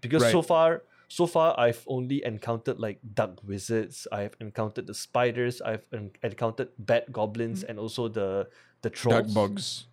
because 0.00 0.22
so 0.30 0.42
far. 0.42 0.82
So 1.10 1.26
far, 1.26 1.58
I've 1.58 1.82
only 1.90 2.22
encountered 2.24 2.78
like 2.78 3.00
dark 3.02 3.42
wizards. 3.42 4.06
I've 4.14 4.36
encountered 4.38 4.86
the 4.86 4.94
spiders. 4.94 5.58
I've 5.60 5.82
en- 5.92 6.14
encountered 6.22 6.70
bad 6.78 7.10
goblins, 7.10 7.64
and 7.66 7.82
also 7.82 8.06
the 8.06 8.46
the 8.82 8.90
trolls. 8.94 9.26
Duck 9.26 9.34
bugs. 9.34 9.86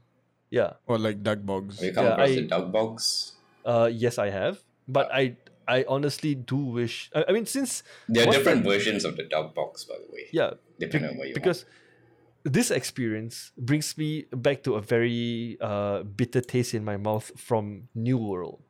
Yeah. 0.54 0.74
Or 0.86 1.02
like 1.02 1.24
Dugbogs. 1.26 1.82
Have 1.82 1.86
you 1.90 1.94
come 1.98 2.06
Yeah, 2.06 2.14
across 2.14 2.30
I- 2.30 2.36
the 2.36 2.48
Dugbogs? 2.48 3.06
Uh, 3.66 3.90
yes, 3.92 4.22
I 4.22 4.30
have, 4.30 4.62
but 4.88 5.10
I 5.12 5.36
I 5.68 5.84
honestly 5.90 6.36
do 6.38 6.56
wish. 6.56 7.10
I, 7.18 7.26
I 7.28 7.32
mean, 7.34 7.50
since 7.50 7.82
There 8.08 8.24
are 8.30 8.32
different 8.32 8.64
the- 8.64 8.70
versions 8.70 9.04
of 9.04 9.18
the 9.18 9.26
Dugbogs, 9.26 9.84
by 9.90 9.98
the 9.98 10.08
way. 10.14 10.30
yeah, 10.32 10.54
Depending 10.80 11.10
on 11.12 11.18
what 11.18 11.28
you 11.28 11.34
because 11.34 11.66
this 12.46 12.70
experience 12.72 13.52
brings 13.58 13.98
me 13.98 14.30
back 14.32 14.62
to 14.70 14.76
a 14.78 14.82
very 14.86 15.58
uh 15.60 16.04
bitter 16.06 16.40
taste 16.46 16.78
in 16.78 16.86
my 16.86 16.96
mouth 16.96 17.34
from 17.36 17.90
New 17.98 18.22
World. 18.22 18.62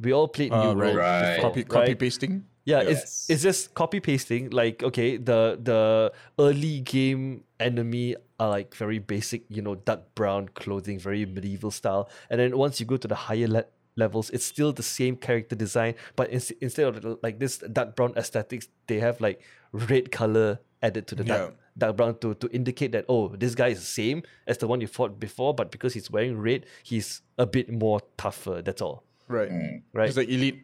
We 0.00 0.12
all 0.12 0.28
played 0.28 0.50
New 0.52 0.56
Uh, 0.58 0.74
World. 0.74 0.96
Right. 0.96 1.40
Copy, 1.40 1.64
copy 1.64 1.88
right? 1.92 1.98
pasting. 1.98 2.44
Yeah, 2.64 2.82
Yes. 2.82 3.02
it's 3.02 3.30
it's 3.30 3.42
just 3.42 3.74
copy 3.74 4.00
pasting. 4.00 4.50
Like 4.50 4.82
okay, 4.82 5.16
the 5.16 5.56
the 5.62 6.12
early 6.38 6.80
game 6.80 7.44
enemy 7.60 8.16
are 8.38 8.50
like 8.50 8.74
very 8.74 8.98
basic, 8.98 9.44
you 9.48 9.62
know, 9.62 9.76
dark 9.76 10.14
brown 10.14 10.48
clothing, 10.52 10.98
very 10.98 11.24
medieval 11.24 11.70
style. 11.70 12.10
And 12.28 12.40
then 12.40 12.58
once 12.58 12.80
you 12.80 12.86
go 12.86 12.96
to 12.98 13.08
the 13.08 13.14
higher 13.14 13.46
le- 13.48 13.64
levels, 13.96 14.28
it's 14.30 14.44
still 14.44 14.72
the 14.72 14.82
same 14.82 15.16
character 15.16 15.56
design, 15.56 15.94
but 16.16 16.28
ins- 16.30 16.50
instead 16.60 16.86
of 16.90 17.18
like 17.22 17.38
this 17.38 17.58
dark 17.72 17.96
brown 17.96 18.12
aesthetics, 18.16 18.68
they 18.88 18.98
have 19.00 19.20
like 19.20 19.40
red 19.72 20.10
color 20.12 20.58
added 20.82 21.06
to 21.06 21.14
the 21.14 21.24
dark, 21.24 21.50
Yeah. 21.54 21.56
dark 21.78 21.96
brown 21.96 22.18
to 22.18 22.34
to 22.34 22.48
indicate 22.52 22.92
that 22.92 23.06
oh, 23.08 23.28
this 23.28 23.54
guy 23.54 23.68
is 23.68 23.78
the 23.78 23.86
same 24.02 24.22
as 24.46 24.58
the 24.58 24.66
one 24.66 24.80
you 24.82 24.88
fought 24.88 25.18
before, 25.20 25.54
but 25.54 25.70
because 25.70 25.94
he's 25.94 26.10
wearing 26.10 26.36
red, 26.36 26.66
he's 26.82 27.22
a 27.38 27.46
bit 27.46 27.70
more 27.72 28.00
tougher. 28.18 28.60
That's 28.60 28.82
all, 28.82 29.04
Right. 29.28 29.50
right? 29.92 30.08
It's 30.08 30.16
like 30.16 30.28
elite. 30.28 30.62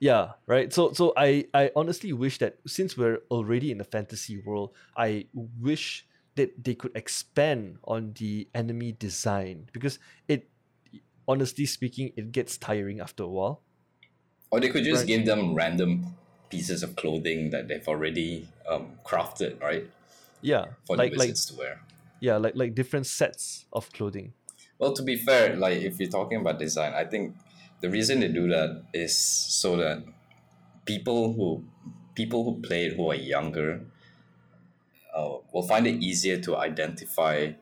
Yeah, 0.00 0.32
right. 0.46 0.72
So 0.72 0.92
so 0.92 1.12
I 1.16 1.46
I 1.54 1.70
honestly 1.74 2.12
wish 2.12 2.38
that 2.38 2.58
since 2.66 2.96
we're 2.96 3.18
already 3.30 3.70
in 3.72 3.78
the 3.78 3.84
fantasy 3.84 4.38
world, 4.38 4.74
I 4.96 5.26
wish 5.34 6.06
that 6.36 6.62
they 6.62 6.74
could 6.74 6.94
expand 6.94 7.78
on 7.82 8.12
the 8.14 8.46
enemy 8.54 8.92
design 8.92 9.68
because 9.72 9.98
it 10.28 10.48
honestly 11.26 11.66
speaking 11.66 12.12
it 12.16 12.30
gets 12.30 12.56
tiring 12.56 13.00
after 13.00 13.24
a 13.24 13.28
while. 13.28 13.62
Or 14.50 14.60
they 14.60 14.68
could 14.70 14.84
just 14.84 15.00
Right. 15.02 15.06
give 15.06 15.26
them 15.26 15.54
random 15.54 16.16
pieces 16.48 16.82
of 16.82 16.96
clothing 16.96 17.50
that 17.50 17.68
they've 17.68 17.86
already 17.86 18.48
um, 18.68 18.98
crafted, 19.04 19.60
right? 19.60 19.90
Yeah. 20.40 20.66
For 20.86 20.96
like 20.96 21.12
the 21.12 21.18
like 21.18 21.28
wizards 21.28 21.46
to 21.46 21.56
wear. 21.58 21.80
yeah, 22.20 22.36
like 22.38 22.54
like 22.54 22.74
different 22.74 23.06
sets 23.06 23.66
of 23.72 23.90
clothing. 23.92 24.32
Well, 24.78 24.92
to 24.94 25.02
be 25.02 25.16
fair, 25.16 25.56
like 25.56 25.82
if 25.82 25.98
you're 25.98 26.08
talking 26.08 26.38
about 26.40 26.58
design, 26.60 26.94
I 26.94 27.04
think 27.04 27.34
the 27.80 27.88
reason 27.90 28.20
they 28.20 28.28
do 28.28 28.48
that 28.48 28.82
is 28.92 29.16
so 29.16 29.76
that 29.76 30.02
people 30.84 31.32
who 31.32 31.64
people 32.14 32.44
who 32.44 32.60
play 32.60 32.86
it 32.86 32.96
who 32.96 33.10
are 33.10 33.14
younger 33.14 33.80
uh, 35.14 35.36
will 35.52 35.62
find 35.66 35.86
it 35.86 36.02
easier 36.02 36.38
to 36.40 36.56
identify 36.56 37.52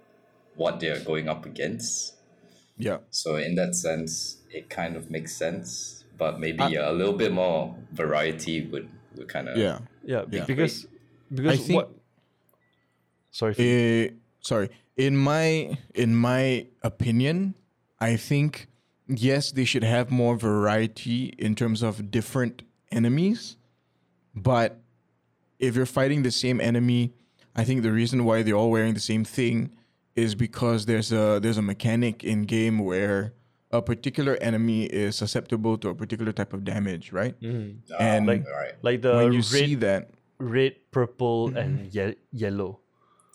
what 0.55 0.81
they 0.81 0.89
are 0.89 1.01
going 1.01 1.29
up 1.29 1.45
against. 1.45 2.15
Yeah. 2.79 2.99
So 3.11 3.37
in 3.37 3.55
that 3.57 3.75
sense, 3.75 4.39
it 4.51 4.69
kind 4.71 4.97
of 4.97 5.11
makes 5.11 5.37
sense. 5.37 6.05
But 6.19 6.41
maybe 6.41 6.77
a 6.77 6.93
little 6.93 7.13
bit 7.13 7.33
more 7.33 7.77
variety 7.93 8.67
would 8.69 8.89
would 9.17 9.29
kind 9.29 9.49
of 9.49 9.57
Yeah. 9.59 9.81
Yeah, 10.05 10.25
be- 10.25 10.39
Yeah. 10.39 10.45
because 10.45 10.87
because 11.35 11.61
think- 11.67 11.77
what 11.77 11.91
Sorry. 13.31 13.53
Finn. 13.53 13.67
Eh, 13.69 14.11
sorry. 14.41 14.71
In 14.97 15.15
my 15.17 15.77
in 15.95 16.17
my 16.17 16.67
opinion, 16.83 17.55
I 18.01 18.17
think 18.17 18.69
yes, 19.09 19.53
they 19.53 19.65
should 19.65 19.85
have 19.85 20.11
more 20.11 20.37
variety 20.37 21.27
in 21.39 21.55
terms 21.55 21.83
of 21.83 22.11
different 22.11 22.63
enemies. 22.91 23.57
But 24.35 24.81
if 25.59 25.75
you're 25.77 25.87
fighting 25.87 26.23
the 26.23 26.31
same 26.31 26.61
enemy, 26.61 27.13
I 27.55 27.65
think 27.65 27.83
the 27.83 27.93
reason 27.93 28.25
why 28.25 28.43
they're 28.43 28.55
all 28.55 28.71
wearing 28.71 28.95
the 28.95 29.01
same 29.01 29.25
thing 29.25 29.71
is 30.15 30.35
because 30.35 30.87
there's 30.87 31.13
a 31.13 31.39
there's 31.43 31.59
a 31.59 31.63
mechanic 31.63 32.25
in 32.25 32.43
game 32.43 32.79
where 32.79 33.33
a 33.71 33.83
particular 33.83 34.37
enemy 34.41 34.85
is 34.87 35.17
susceptible 35.17 35.77
to 35.79 35.89
a 35.89 35.95
particular 35.95 36.33
type 36.33 36.53
of 36.53 36.65
damage, 36.65 37.13
right? 37.13 37.39
Mhm. 37.41 37.79
And 37.99 38.27
like- 38.27 38.47
right. 38.47 38.73
Like 38.83 39.03
the 39.03 39.15
when 39.17 39.33
you 39.33 39.39
red, 39.41 39.45
see 39.45 39.75
that, 39.77 40.11
red, 40.39 40.77
purple, 40.91 41.55
and 41.57 41.93
ye- 41.93 42.15
yellow. 42.33 42.81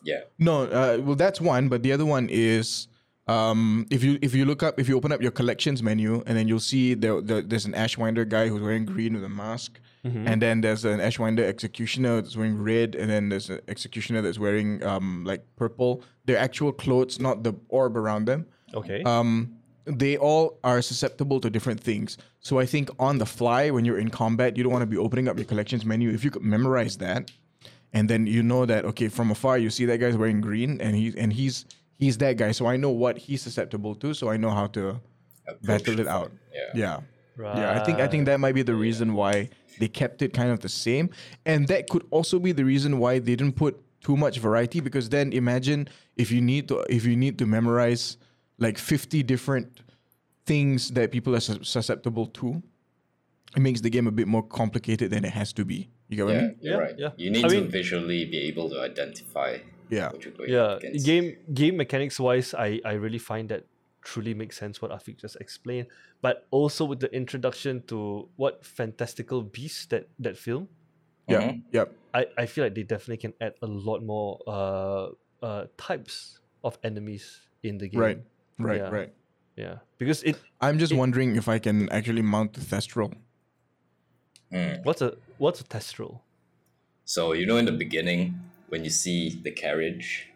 Yeah. 0.04 0.22
No, 0.40 0.64
uh, 0.64 1.00
well, 1.04 1.16
that's 1.16 1.40
one, 1.42 1.68
but 1.70 1.84
the 1.84 1.92
other 1.92 2.06
one 2.06 2.28
is 2.30 2.88
um, 3.32 3.88
if 3.90 4.04
you 4.04 4.14
if 4.22 4.32
you 4.36 4.44
look 4.46 4.62
up 4.68 4.80
if 4.80 4.88
you 4.90 4.96
open 4.98 5.12
up 5.12 5.22
your 5.22 5.32
collections 5.40 5.80
menu 5.90 6.12
and 6.26 6.34
then 6.38 6.48
you'll 6.50 6.68
see 6.74 6.86
there, 7.04 7.22
there 7.22 7.42
there's 7.42 7.66
an 7.66 7.74
Ashwinder 7.74 8.26
guy 8.28 8.46
who's 8.50 8.62
wearing 8.62 8.86
green 8.86 9.14
with 9.14 9.24
a 9.24 9.30
mask, 9.30 9.80
and 10.04 10.42
then 10.42 10.62
there's 10.62 10.84
an 10.86 11.00
Ashwinder 11.00 11.46
executioner 11.54 12.14
that's 12.22 12.36
wearing 12.36 12.58
red, 12.62 12.96
and 12.96 13.08
then 13.10 13.30
there's 13.30 13.50
an 13.50 13.62
executioner 13.68 14.22
that's 14.22 14.40
wearing 14.40 14.84
um, 14.84 15.24
like 15.32 15.46
purple. 15.56 15.92
Their 16.26 16.38
actual 16.38 16.72
clothes, 16.84 17.20
not 17.20 17.44
the 17.44 17.54
orb 17.70 17.96
around 17.98 18.26
them. 18.26 18.46
Okay. 18.74 19.04
Um, 19.04 19.56
they 19.86 20.18
all 20.18 20.60
are 20.64 20.82
susceptible 20.82 21.40
to 21.42 21.50
different 21.50 21.80
things. 21.80 22.18
So 22.40 22.60
I 22.60 22.66
think 22.66 22.90
on 23.00 23.18
the 23.18 23.26
fly 23.26 23.72
when 23.72 23.84
you're 23.86 23.98
in 23.98 24.10
combat, 24.10 24.56
you 24.56 24.64
don't 24.64 24.72
want 24.72 24.84
to 24.84 24.94
be 24.96 24.98
opening 24.98 25.28
up 25.28 25.38
your 25.38 25.46
collections 25.46 25.86
menu. 25.86 26.10
If 26.12 26.24
you 26.24 26.32
could 26.32 26.44
memorize 26.44 26.98
that, 26.98 27.32
and 27.94 28.10
then 28.10 28.28
you 28.28 28.44
know 28.44 28.66
that 28.66 28.86
okay, 28.86 29.10
from 29.10 29.32
afar 29.32 29.58
you 29.58 29.70
see 29.70 29.86
that 29.86 30.00
guy's 30.00 30.18
wearing 30.18 30.42
green, 30.42 30.80
and 30.82 30.96
he 30.96 31.14
and 31.18 31.34
he's 31.34 31.66
he's 32.02 32.18
that 32.18 32.36
guy. 32.36 32.52
So 32.52 32.66
I 32.66 32.76
know 32.76 32.90
what 32.90 33.18
he's 33.18 33.42
susceptible 33.42 33.96
to. 33.96 34.14
So 34.14 34.30
I 34.30 34.36
know 34.36 34.50
how 34.50 34.68
to 34.76 35.00
Approach 35.48 35.62
battle 35.86 36.00
it 36.02 36.08
out. 36.08 36.32
fight, 36.32 36.76
Yeah. 36.76 37.00
Yeah, 37.40 37.80
I 37.80 37.84
think 37.86 38.00
I 38.00 38.08
think 38.08 38.26
that 38.26 38.40
might 38.40 38.54
be 38.54 38.62
the 38.62 38.76
reason 38.76 39.14
why 39.14 39.50
they 39.80 39.88
kept 39.88 40.22
it 40.22 40.32
kind 40.34 40.52
of 40.52 40.60
the 40.60 40.70
same, 40.70 41.10
and 41.46 41.68
that 41.70 41.90
could 41.90 42.06
also 42.12 42.38
be 42.38 42.52
the 42.52 42.66
reason 42.66 43.00
why 43.00 43.18
they 43.20 43.36
didn't 43.36 43.54
put 43.56 43.74
too 44.02 44.16
much 44.18 44.38
variety. 44.38 44.80
Because 44.80 45.10
then 45.10 45.32
imagine 45.34 45.88
if 46.18 46.30
you 46.30 46.42
need 46.42 46.68
to 46.68 46.76
if 46.98 47.04
you 47.06 47.16
need 47.16 47.40
to 47.40 47.46
memorize 47.48 48.18
like 48.60 48.78
fifty 48.78 49.24
different 49.24 49.80
things 50.46 50.90
that 50.92 51.12
people 51.12 51.34
are 51.36 51.40
sus- 51.40 51.68
susceptible 51.68 52.28
to, 52.28 52.62
it 53.56 53.62
makes 53.62 53.82
the 53.82 53.90
game 53.90 54.06
a 54.08 54.12
bit 54.12 54.28
more 54.28 54.44
complicated 54.44 55.10
than 55.10 55.24
it 55.26 55.32
has 55.32 55.52
to 55.54 55.66
be. 55.66 55.90
You 56.10 56.18
get 56.18 56.26
what 56.26 56.36
I 56.36 56.36
Yeah, 56.36 56.42
mean? 56.48 56.56
you're 56.62 56.74
Yeah, 56.74 56.80
right. 56.86 56.96
yeah. 57.00 57.10
You 57.18 57.32
need 57.32 57.46
I 57.46 57.48
to 57.48 57.62
mean- 57.62 57.72
visually 57.72 58.26
be 58.26 58.38
able 58.50 58.70
to 58.70 58.80
identify 58.82 59.58
Yeah. 59.92 60.10
what 60.12 60.24
you're 60.24 60.34
going 60.34 60.50
yeah 60.50 60.78
against. 60.78 61.06
game 61.06 61.36
game 61.54 61.76
mechanics 61.78 62.18
wise 62.20 62.54
i 62.56 62.80
i 62.86 62.94
really 62.94 63.20
find 63.20 63.50
that 63.50 63.66
truly 64.02 64.34
makes 64.34 64.58
sense 64.58 64.82
what 64.82 64.90
Afiq 64.92 65.20
just 65.22 65.36
explained 65.44 65.88
but 66.24 66.48
also 66.50 66.86
with 66.86 67.00
the 67.02 67.12
introduction 67.14 67.84
to 67.92 68.28
what 68.38 68.66
fantastical 68.66 69.44
beasts 69.44 69.86
that 69.94 70.08
that 70.18 70.38
film 70.38 70.68
Yeah. 71.28 71.52
Mhm. 71.52 71.62
Yep. 71.72 71.88
i 72.16 72.22
i 72.38 72.46
feel 72.48 72.64
like 72.66 72.74
they 72.80 72.84
definitely 72.88 73.18
can 73.22 73.34
add 73.46 73.54
a 73.62 73.68
lot 73.68 74.00
more 74.02 74.40
uh 74.48 75.06
uh 75.46 75.66
types 75.78 76.40
of 76.64 76.80
enemies 76.84 77.42
in 77.62 77.78
the 77.78 77.88
game 77.92 78.00
Right. 78.02 78.20
Right. 78.58 78.82
Yeah. 78.82 78.90
Right. 78.90 79.12
yeah 79.56 79.76
because 80.00 80.24
it 80.24 80.36
I'm 80.62 80.80
just 80.80 80.94
It- 80.94 80.98
wondering 81.04 81.36
if 81.36 81.46
I 81.52 81.60
can 81.60 81.90
actually 81.92 82.22
mount 82.24 82.54
the 82.58 82.62
Thestral. 82.62 83.12
Mm. 84.52 84.84
what's 84.84 85.02
a 85.02 85.16
what's 85.38 85.62
a 85.62 85.64
testral 85.64 86.20
So 87.06 87.34
you 87.34 87.46
know, 87.46 87.58
in 87.58 87.66
the 87.66 87.72
beginning, 87.86 88.40
when 88.72 88.84
you 88.88 88.90
see 88.90 89.36
the 89.44 89.52
carriage 89.52 90.32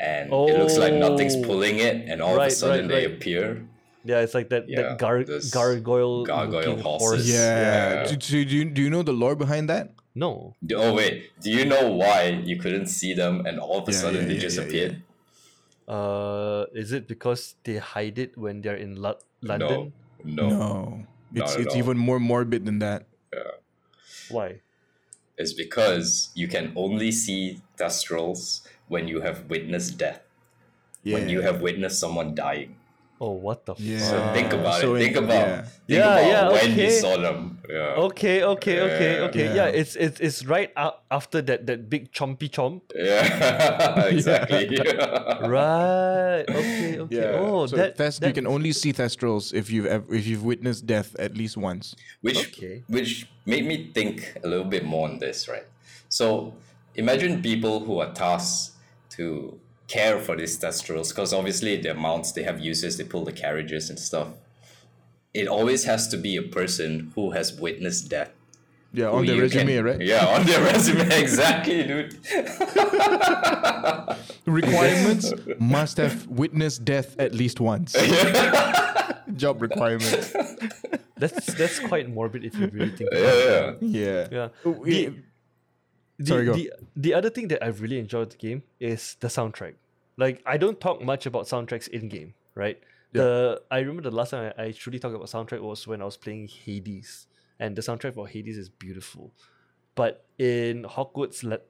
and 0.00 0.32
it 0.32 0.56
looks 0.58 0.80
like 0.80 0.96
nothing's 0.96 1.36
Oh. 1.36 1.44
pulling 1.44 1.78
it 1.78 2.08
and 2.08 2.24
all 2.24 2.34
Right, 2.40 2.48
of 2.48 2.52
a 2.52 2.56
sudden 2.56 2.88
right, 2.88 2.88
they 2.88 3.06
right. 3.06 3.14
appear. 3.14 3.68
Yeah, 4.08 4.20
it's 4.24 4.32
like 4.32 4.48
that 4.48 4.64
Yeah, 4.68 4.96
that 4.96 4.98
gar- 4.98 5.24
this 5.24 5.52
gargoyle 5.52 6.24
gargoyle 6.24 6.80
horses. 6.80 7.04
horse. 7.04 7.26
Yeah. 7.28 8.04
Yeah. 8.04 8.08
Do, 8.08 8.16
do, 8.16 8.44
do, 8.44 8.54
you, 8.56 8.64
do 8.72 8.80
you 8.82 8.90
know 8.90 9.04
the 9.04 9.12
lore 9.12 9.36
behind 9.36 9.68
that? 9.68 9.92
No. 10.16 10.54
Oh 10.72 10.94
wait, 10.96 11.28
do 11.44 11.50
you 11.52 11.64
know 11.68 11.92
why 11.92 12.40
you 12.44 12.56
couldn't 12.56 12.88
see 12.88 13.12
them 13.12 13.44
and 13.44 13.60
all 13.60 13.80
of 13.84 13.88
a 13.88 13.92
Yeah, 13.92 13.98
sudden 13.98 14.20
yeah, 14.24 14.28
they 14.28 14.34
yeah, 14.40 14.46
just 14.48 14.56
yeah, 14.56 14.64
appeared? 14.64 14.94
Uh, 15.84 16.64
is 16.72 16.92
it 16.92 17.04
because 17.08 17.56
they 17.64 17.76
hide 17.76 18.16
it 18.18 18.36
when 18.38 18.62
they're 18.64 18.76
in 18.80 18.96
Lo- 18.96 19.20
London? 19.42 19.92
No, 20.24 20.48
no, 20.48 20.56
No. 20.56 21.42
It's, 21.44 21.56
it's 21.56 21.74
all. 21.74 21.80
even 21.82 21.96
more 21.98 22.20
morbid 22.20 22.64
than 22.64 22.78
that. 22.80 23.04
Yeah. 23.32 23.58
Why? 24.30 24.60
It's 25.36 25.52
because 25.52 26.30
you 26.38 26.46
can 26.46 26.72
only 26.76 27.10
see 27.10 27.58
Thestrals 27.76 28.60
when 28.88 29.08
you 29.08 29.20
have 29.20 29.48
witnessed 29.48 29.98
death. 29.98 30.20
Yeah. 31.02 31.14
When 31.18 31.28
you 31.28 31.40
have 31.42 31.60
witnessed 31.60 31.98
someone 32.00 32.34
dying. 32.34 32.76
Oh, 33.20 33.30
what 33.30 33.64
the 33.64 33.74
Yeah. 33.78 33.98
So 34.00 34.32
think 34.34 34.52
about 34.52 34.80
so 34.80 34.94
it. 34.96 35.04
Think 35.04 35.16
about 35.16 35.46
yeah. 35.48 35.62
think 35.62 35.72
Yeah, 35.86 36.16
about 36.18 36.26
yeah, 36.28 36.48
when 36.50 36.66
you 36.76 36.84
okay. 36.84 37.00
saw 37.00 37.16
them. 37.16 37.58
Yeah. 37.68 38.04
Okay, 38.10 38.42
okay, 38.42 38.80
okay, 38.80 39.12
Yeah. 39.18 39.26
okay. 39.30 39.44
Yeah, 39.46 39.54
Yeah. 39.54 39.80
it's 39.80 39.94
it's 39.96 40.18
it's 40.20 40.44
right 40.44 40.72
after 41.10 41.40
that 41.42 41.64
that 41.66 41.88
big 41.88 42.10
chompy 42.12 42.50
chomp. 42.50 42.82
Yeah, 42.94 44.04
exactly. 44.14 44.76
Right. 45.46 46.44
Okay. 46.48 46.98
Okay. 47.00 47.32
Oh, 47.38 47.66
so 47.66 47.76
that, 47.76 47.96
Thest- 47.96 48.20
that 48.20 48.28
you 48.28 48.34
can 48.34 48.46
only 48.46 48.72
see 48.72 48.92
Thestrals 48.92 49.52
if 49.54 49.70
you've 49.70 49.86
ev- 49.86 50.10
if 50.10 50.26
you've 50.26 50.42
witnessed 50.44 50.84
death 50.86 51.14
at 51.18 51.36
least 51.36 51.56
once. 51.56 51.94
which 52.20 52.48
Okay. 52.50 52.82
which 52.88 53.26
made 53.46 53.64
me 53.66 53.90
think 53.94 54.34
a 54.42 54.48
little 54.48 54.64
bit 54.66 54.84
more 54.84 55.08
on 55.08 55.18
this, 55.18 55.48
right? 55.48 55.66
So 56.08 56.54
imagine 56.94 57.42
people 57.42 57.80
who 57.80 57.98
are 58.00 58.12
tasked 58.12 58.76
to 59.10 59.58
care 59.86 60.18
for 60.18 60.34
these 60.36 60.58
Thestrals, 60.58 61.10
because 61.10 61.32
obviously 61.34 61.76
their 61.76 61.94
mounts, 61.94 62.32
they 62.32 62.42
have 62.42 62.58
uses, 62.60 62.96
they 62.96 63.04
pull 63.04 63.24
the 63.24 63.32
carriages 63.32 63.90
and 63.90 63.98
stuff. 63.98 64.28
It 65.34 65.48
always 65.48 65.84
has 65.84 66.08
to 66.08 66.16
be 66.16 66.36
a 66.36 66.42
person 66.42 67.12
who 67.14 67.32
has 67.32 67.52
witnessed 67.58 68.08
death. 68.08 68.30
Yeah, 68.92 69.08
on 69.10 69.26
the 69.26 69.38
resume, 69.40 69.74
can- 69.74 69.84
right? 69.84 70.00
Yeah, 70.00 70.24
on 70.24 70.46
their 70.46 70.62
resume, 70.72 71.10
exactly, 71.10 71.82
dude. 71.82 72.16
Requirements 74.46 75.32
must 75.58 75.96
have 75.96 76.26
witnessed 76.28 76.84
death 76.84 77.18
at 77.18 77.34
least 77.34 77.60
once. 77.60 77.92
Job 79.36 79.60
requirement. 79.62 80.32
that's 81.16 81.46
that's 81.54 81.80
quite 81.80 82.08
morbid 82.08 82.44
if 82.44 82.54
you 82.56 82.68
really 82.68 82.90
think. 82.90 83.10
About 83.10 83.22
Yeah, 83.22 83.70
it. 83.70 83.82
yeah. 83.82 84.28
Yeah. 84.30 84.48
Yeah. 84.86 85.10
The- 86.18 86.24
The, 86.24 86.28
Sorry, 86.28 86.44
go. 86.46 86.52
the 86.54 86.72
the 86.96 87.14
other 87.14 87.30
thing 87.30 87.48
that 87.48 87.62
I 87.64 87.68
really 87.68 87.98
enjoyed 87.98 88.30
the 88.30 88.36
game 88.36 88.62
is 88.78 89.16
the 89.20 89.28
soundtrack. 89.28 89.74
Like 90.16 90.42
I 90.46 90.56
don't 90.58 90.80
talk 90.80 91.02
much 91.02 91.26
about 91.26 91.46
soundtracks 91.46 91.88
in 91.88 92.08
game, 92.08 92.34
right? 92.54 92.78
The 93.12 93.60
I 93.70 93.78
remember 93.78 94.02
the 94.02 94.14
last 94.16 94.30
time 94.30 94.52
I, 94.58 94.64
I 94.66 94.70
truly 94.72 94.98
talked 94.98 95.14
about 95.14 95.28
soundtrack 95.28 95.60
was 95.60 95.86
when 95.86 96.00
I 96.02 96.04
was 96.04 96.16
playing 96.16 96.48
Hades, 96.48 97.26
and 97.58 97.74
the 97.76 97.82
soundtrack 97.82 98.14
for 98.14 98.26
Hades 98.28 98.56
is 98.58 98.68
beautiful. 98.68 99.32
But 99.96 100.24
in 100.38 100.82
Hogwarts 100.84 101.42
Le- 101.44 101.60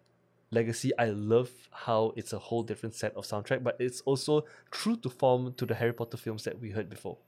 Legacy, 0.51 0.92
I 0.99 1.07
love 1.11 1.51
how 1.70 2.12
it's 2.16 2.32
a 2.32 2.38
whole 2.38 2.62
different 2.62 2.95
set 2.95 3.14
of 3.16 3.24
soundtrack, 3.26 3.62
but 3.62 3.76
it's 3.78 4.01
also 4.03 4.45
true 4.70 4.97
to 4.97 5.11
form 5.11 5.53
to 5.55 5.66
the 5.66 5.74
Harry 5.74 5.92
Potter 5.92 6.16
films 6.16 6.45
that 6.45 6.61
we 6.61 6.70
heard 6.70 6.88
before. 6.88 7.18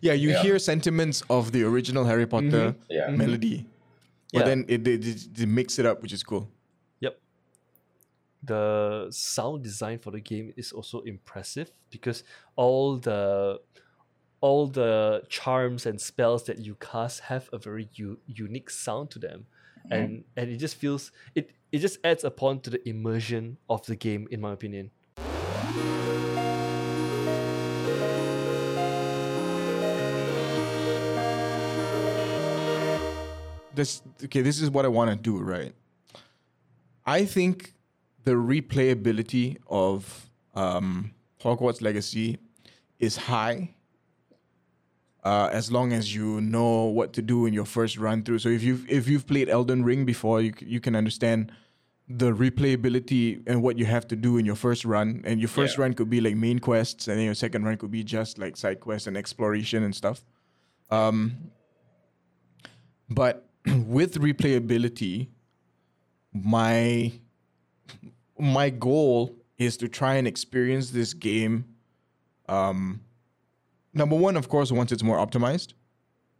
Yeah, 0.00 0.12
you 0.14 0.30
Yeah. 0.30 0.42
hear 0.42 0.58
sentiments 0.58 1.22
of 1.28 1.52
the 1.52 1.62
original 1.64 2.04
Harry 2.04 2.26
Potter 2.26 2.72
mm-hmm. 2.72 2.82
Yeah. 2.90 3.08
melody, 3.10 3.66
but 4.32 4.40
Yeah. 4.40 4.44
then 4.46 4.64
it, 4.68 4.84
they, 4.84 4.96
they, 4.96 5.12
they 5.32 5.46
mix 5.46 5.78
it 5.78 5.86
up, 5.86 6.02
which 6.02 6.12
is 6.12 6.22
cool. 6.22 6.48
Yep. 7.00 7.18
The 8.42 9.08
sound 9.10 9.62
design 9.64 9.98
for 9.98 10.10
the 10.10 10.20
game 10.20 10.52
is 10.56 10.72
also 10.72 11.00
impressive 11.00 11.70
because 11.90 12.24
all 12.56 12.96
the 12.96 13.60
all 14.42 14.66
the 14.66 15.22
charms 15.28 15.84
and 15.84 16.00
spells 16.00 16.44
that 16.44 16.58
you 16.58 16.74
cast 16.76 17.20
have 17.20 17.50
a 17.52 17.58
very 17.58 17.90
u- 17.94 18.18
unique 18.26 18.70
sound 18.70 19.10
to 19.10 19.18
them. 19.18 19.46
And 19.90 20.24
and 20.36 20.48
it 20.50 20.56
just 20.58 20.76
feels 20.76 21.12
it 21.34 21.50
it 21.72 21.78
just 21.78 21.98
adds 22.04 22.24
upon 22.24 22.60
to 22.60 22.70
the 22.70 22.86
immersion 22.88 23.58
of 23.68 23.84
the 23.86 23.96
game 23.96 24.28
in 24.30 24.40
my 24.40 24.52
opinion. 24.52 24.90
This 33.74 34.02
okay 34.24 34.42
this 34.42 34.60
is 34.60 34.70
what 34.70 34.84
i 34.84 34.88
want 34.88 35.10
to 35.10 35.16
do 35.16 35.38
right? 35.38 35.74
I 37.06 37.24
think 37.24 37.74
the 38.24 38.32
replayability 38.32 39.56
of 39.68 40.28
um 40.54 41.12
hogwarts 41.42 41.80
legacy 41.82 42.38
is 42.98 43.16
high 43.16 43.74
uh, 45.22 45.48
as 45.52 45.70
long 45.70 45.92
as 45.92 46.14
you 46.14 46.40
know 46.40 46.84
what 46.84 47.12
to 47.12 47.20
do 47.22 47.44
in 47.46 47.52
your 47.52 47.64
first 47.66 47.98
run 47.98 48.22
through 48.22 48.38
so 48.38 48.48
if 48.48 48.62
you've 48.62 48.88
if 48.90 49.08
you've 49.08 49.26
played 49.26 49.48
elden 49.48 49.84
ring 49.84 50.04
before 50.04 50.40
you, 50.40 50.52
you 50.60 50.80
can 50.80 50.94
understand 50.96 51.52
the 52.12 52.32
replayability 52.32 53.40
and 53.46 53.62
what 53.62 53.78
you 53.78 53.84
have 53.86 54.06
to 54.08 54.16
do 54.16 54.36
in 54.36 54.44
your 54.44 54.56
first 54.56 54.84
run. 54.84 55.22
And 55.24 55.38
your 55.38 55.48
first 55.48 55.76
Yeah. 55.76 55.82
run 55.82 55.94
could 55.94 56.10
be 56.10 56.20
like 56.20 56.34
main 56.34 56.58
quests 56.58 57.06
and 57.06 57.16
then 57.16 57.24
your 57.24 57.36
second 57.36 57.62
run 57.62 57.76
could 57.76 57.92
be 57.92 58.02
just 58.02 58.36
like 58.36 58.56
side 58.56 58.80
quests 58.80 59.06
and 59.06 59.16
exploration 59.16 59.84
and 59.84 59.94
stuff. 59.94 60.24
Um, 60.90 61.52
but 63.08 63.48
with 63.66 64.20
replayability, 64.20 65.28
my 66.32 67.12
my 68.38 68.70
goal 68.70 69.36
is 69.58 69.76
to 69.76 69.88
try 69.88 70.14
and 70.14 70.26
experience 70.26 70.90
this 70.90 71.12
game. 71.12 71.66
Um, 72.48 73.02
number 73.92 74.16
one, 74.16 74.36
of 74.36 74.48
course, 74.48 74.72
once 74.72 74.92
it's 74.92 75.02
more 75.02 75.18
optimized. 75.18 75.74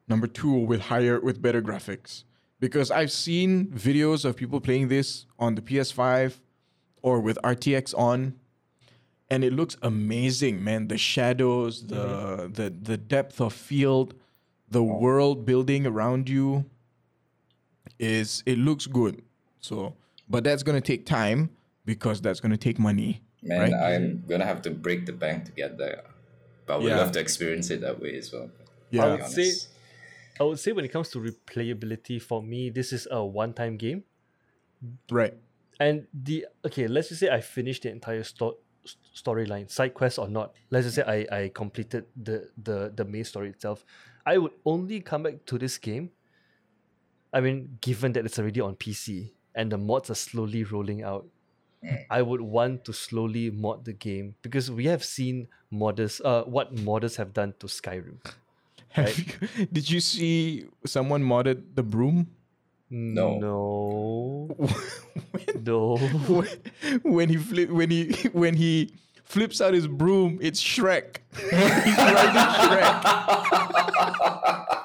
Number 0.09 0.27
two, 0.27 0.53
with 0.53 0.81
higher 0.81 1.21
with 1.21 1.41
better 1.43 1.61
graphics, 1.61 2.25
because 2.59 2.91
I've 2.91 3.13
seen 3.13 3.67
videos 3.67 4.25
of 4.25 4.37
people 4.37 4.61
playing 4.61 4.89
this 4.89 5.27
on 5.39 5.55
the 5.55 5.63
PS5 5.63 6.41
or 7.03 7.21
with 7.21 7.39
RTX 7.45 7.97
on, 7.97 8.35
and 9.29 9.45
it 9.45 9.53
looks 9.53 9.77
amazing, 9.83 10.65
man. 10.65 10.89
The 10.89 10.99
shadows, 10.99 11.87
the 11.87 12.51
the 12.53 12.71
the 12.71 12.97
depth 12.97 13.41
of 13.41 13.53
field, 13.53 14.15
the 14.69 14.83
world 14.83 15.45
building 15.45 15.87
around 15.87 16.29
you 16.29 16.65
is 18.01 18.43
it 18.47 18.59
looks 18.59 18.87
good. 18.87 19.23
So, 19.61 19.95
but 20.29 20.43
that's 20.45 20.63
gonna 20.63 20.81
take 20.81 21.07
time 21.07 21.51
because 21.85 22.21
that's 22.21 22.41
gonna 22.41 22.57
take 22.57 22.79
money. 22.79 23.23
Man, 23.43 23.61
right? 23.61 23.95
I'm 23.95 24.25
gonna 24.29 24.45
have 24.47 24.63
to 24.63 24.71
break 24.71 25.07
the 25.07 25.13
bank 25.13 25.45
to 25.47 25.53
get 25.53 25.79
there. 25.79 26.03
But 26.67 26.81
we'd 26.81 26.89
Yeah. 26.89 26.99
love 26.99 27.13
to 27.13 27.21
experience 27.21 27.71
it 27.71 27.81
that 27.83 28.01
way 28.01 28.17
as 28.17 28.33
well. 28.33 28.51
Yeah. 28.91 29.05
I 29.05 29.11
would 29.15 29.27
say. 29.27 29.53
I 30.39 30.45
would 30.45 30.59
say 30.59 30.73
when 30.73 30.85
it 30.87 30.93
comes 30.93 31.11
to 31.11 31.19
replayability 31.19 32.21
for 32.23 32.43
me, 32.43 32.71
this 32.71 32.93
is 32.95 33.07
a 33.11 33.23
one-time 33.23 33.77
game. 33.77 34.05
Right. 35.11 35.35
And 35.79 36.07
the 36.15 36.47
okay, 36.65 36.87
let's 36.89 37.09
just 37.09 37.21
say 37.21 37.29
I 37.29 37.41
finished 37.41 37.83
the 37.83 37.91
entire 37.91 38.23
sto- 38.23 38.59
storyline, 39.15 39.71
side 39.71 39.95
quest 39.95 40.19
or 40.19 40.29
not. 40.29 40.55
Let's 40.71 40.87
just 40.87 40.97
say 40.97 41.03
I, 41.03 41.27
I 41.45 41.49
completed 41.49 42.05
the, 42.17 42.49
the 42.63 42.93
the 42.95 43.05
main 43.05 43.25
story 43.25 43.51
itself. 43.51 43.85
I 44.25 44.39
would 44.39 44.53
only 44.65 45.01
come 45.01 45.23
back 45.25 45.45
to 45.47 45.59
this 45.59 45.77
game. 45.79 46.11
I 47.33 47.41
mean, 47.41 47.79
given 47.81 48.13
that 48.13 48.25
it's 48.25 48.39
already 48.39 48.61
on 48.61 48.75
PC 48.77 49.31
and 49.55 49.71
the 49.71 49.79
mods 49.79 50.11
are 50.11 50.15
slowly 50.15 50.65
rolling 50.65 51.03
out, 51.03 51.27
I 52.11 52.23
would 52.23 52.41
want 52.43 52.85
to 52.87 52.93
slowly 52.93 53.51
mod 53.51 53.85
the 53.85 53.93
game 53.95 54.35
because 54.43 54.71
we 54.71 54.87
have 54.87 55.05
seen 55.05 55.49
modders, 55.73 56.21
uh, 56.25 56.43
what 56.45 56.75
modders 56.75 57.17
have 57.17 57.33
done 57.33 57.55
to 57.61 57.67
Skyrim. 57.69 58.19
Have 58.89 59.17
you, 59.19 59.67
did 59.73 59.89
you 59.89 60.01
see 60.01 60.67
someone 60.85 61.23
modded 61.23 61.63
the 61.75 61.83
broom? 61.83 62.27
No. 62.91 63.39
No. 63.39 64.57
when, 65.31 65.65
No. 65.65 65.97
when 67.03 67.29
he 67.29 67.37
flip 67.37 67.71
when 67.71 67.91
he 67.91 68.13
when 68.33 68.55
he 68.55 68.93
flips 69.25 69.61
out 69.61 69.75
his 69.75 69.87
broom, 69.87 70.39
it's 70.43 70.61
Shrek. 70.61 71.19
He's 71.39 71.53
riding 71.53 72.67
Shrek. 72.67 74.80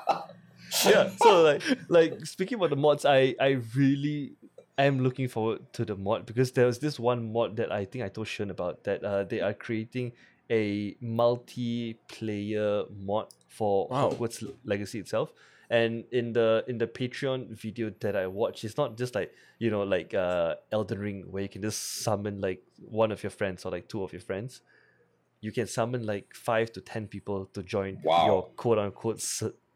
Yeah 0.86 1.09
so 1.21 1.41
like 1.43 1.61
like 1.89 2.26
speaking 2.26 2.57
about 2.57 2.69
the 2.69 2.76
mods 2.76 3.05
i 3.05 3.36
i 3.39 3.57
really 3.76 4.34
am 4.78 4.99
looking 4.99 5.28
forward 5.28 5.61
to 5.73 5.86
the 5.86 5.95
mod 5.95 6.26
because 6.26 6.51
there 6.51 6.65
was 6.65 6.80
this 6.80 6.99
one 6.99 7.32
mod 7.32 7.55
that 7.55 7.71
i 7.71 7.86
think 7.86 8.03
i 8.03 8.09
told 8.09 8.28
Sean 8.28 8.49
about 8.51 8.84
that 8.84 9.03
uh, 9.03 9.23
they 9.23 9.39
are 9.41 9.53
creating 9.53 10.11
a 10.51 10.93
multiplayer 11.01 12.86
mod 13.03 13.28
for 13.47 13.88
Wow. 13.89 14.09
Hogwarts 14.11 14.43
Legacy 14.63 14.99
itself. 14.99 15.32
And 15.69 16.03
in 16.11 16.34
the 16.34 16.63
in 16.67 16.78
the 16.78 16.86
Patreon 16.86 17.49
video 17.49 17.91
that 18.01 18.15
I 18.15 18.28
watched, 18.28 18.63
it's 18.63 18.78
not 18.78 18.97
just 18.97 19.15
like 19.15 19.32
you 19.57 19.71
know 19.71 19.82
like 19.82 20.13
uh 20.13 20.55
Elden 20.71 20.99
Ring 20.99 21.23
where 21.32 21.41
you 21.41 21.49
can 21.49 21.63
just 21.63 22.03
summon 22.03 22.39
like 22.39 22.61
one 22.78 23.11
of 23.11 23.23
your 23.23 23.32
friends 23.32 23.65
or 23.65 23.71
like 23.71 23.88
two 23.88 24.03
of 24.03 24.13
your 24.13 24.21
friends. 24.21 24.61
You 25.41 25.51
can 25.51 25.65
summon 25.65 26.05
like 26.05 26.36
five 26.36 26.71
to 26.73 26.82
ten 26.82 27.07
people 27.07 27.47
to 27.53 27.63
join 27.63 27.97
Wow. 28.03 28.26
your 28.28 28.43
quote 28.55 28.78
unquote 28.78 29.21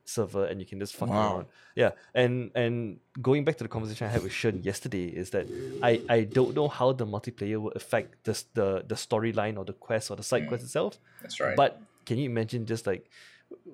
server 0.09 0.45
and 0.45 0.59
you 0.59 0.65
can 0.65 0.79
just 0.79 0.95
fuck 0.95 1.09
Wow. 1.09 1.35
around. 1.35 1.45
Yeah, 1.75 1.91
and 2.13 2.51
and 2.55 2.99
going 3.21 3.45
back 3.45 3.57
to 3.57 3.63
the 3.63 3.69
conversation 3.69 4.07
I 4.07 4.09
had 4.09 4.23
with 4.23 4.31
Shen 4.31 4.63
yesterday 4.63 5.07
is 5.07 5.29
that 5.31 5.47
I 5.81 6.01
I 6.09 6.23
don't 6.23 6.55
know 6.55 6.67
how 6.67 6.91
the 6.91 7.05
multiplayer 7.05 7.61
will 7.61 7.75
affect 7.75 8.23
the 8.23 8.33
the 8.53 8.83
the 8.87 8.95
storyline 8.95 9.57
or 9.57 9.65
the 9.65 9.73
quest 9.73 10.11
or 10.11 10.15
the 10.15 10.23
side 10.23 10.47
quest 10.47 10.63
mm. 10.63 10.67
itself. 10.67 10.99
That's 11.21 11.39
right. 11.39 11.55
But 11.55 11.81
can 12.05 12.17
you 12.17 12.25
imagine 12.25 12.65
just 12.65 12.87
like 12.87 13.09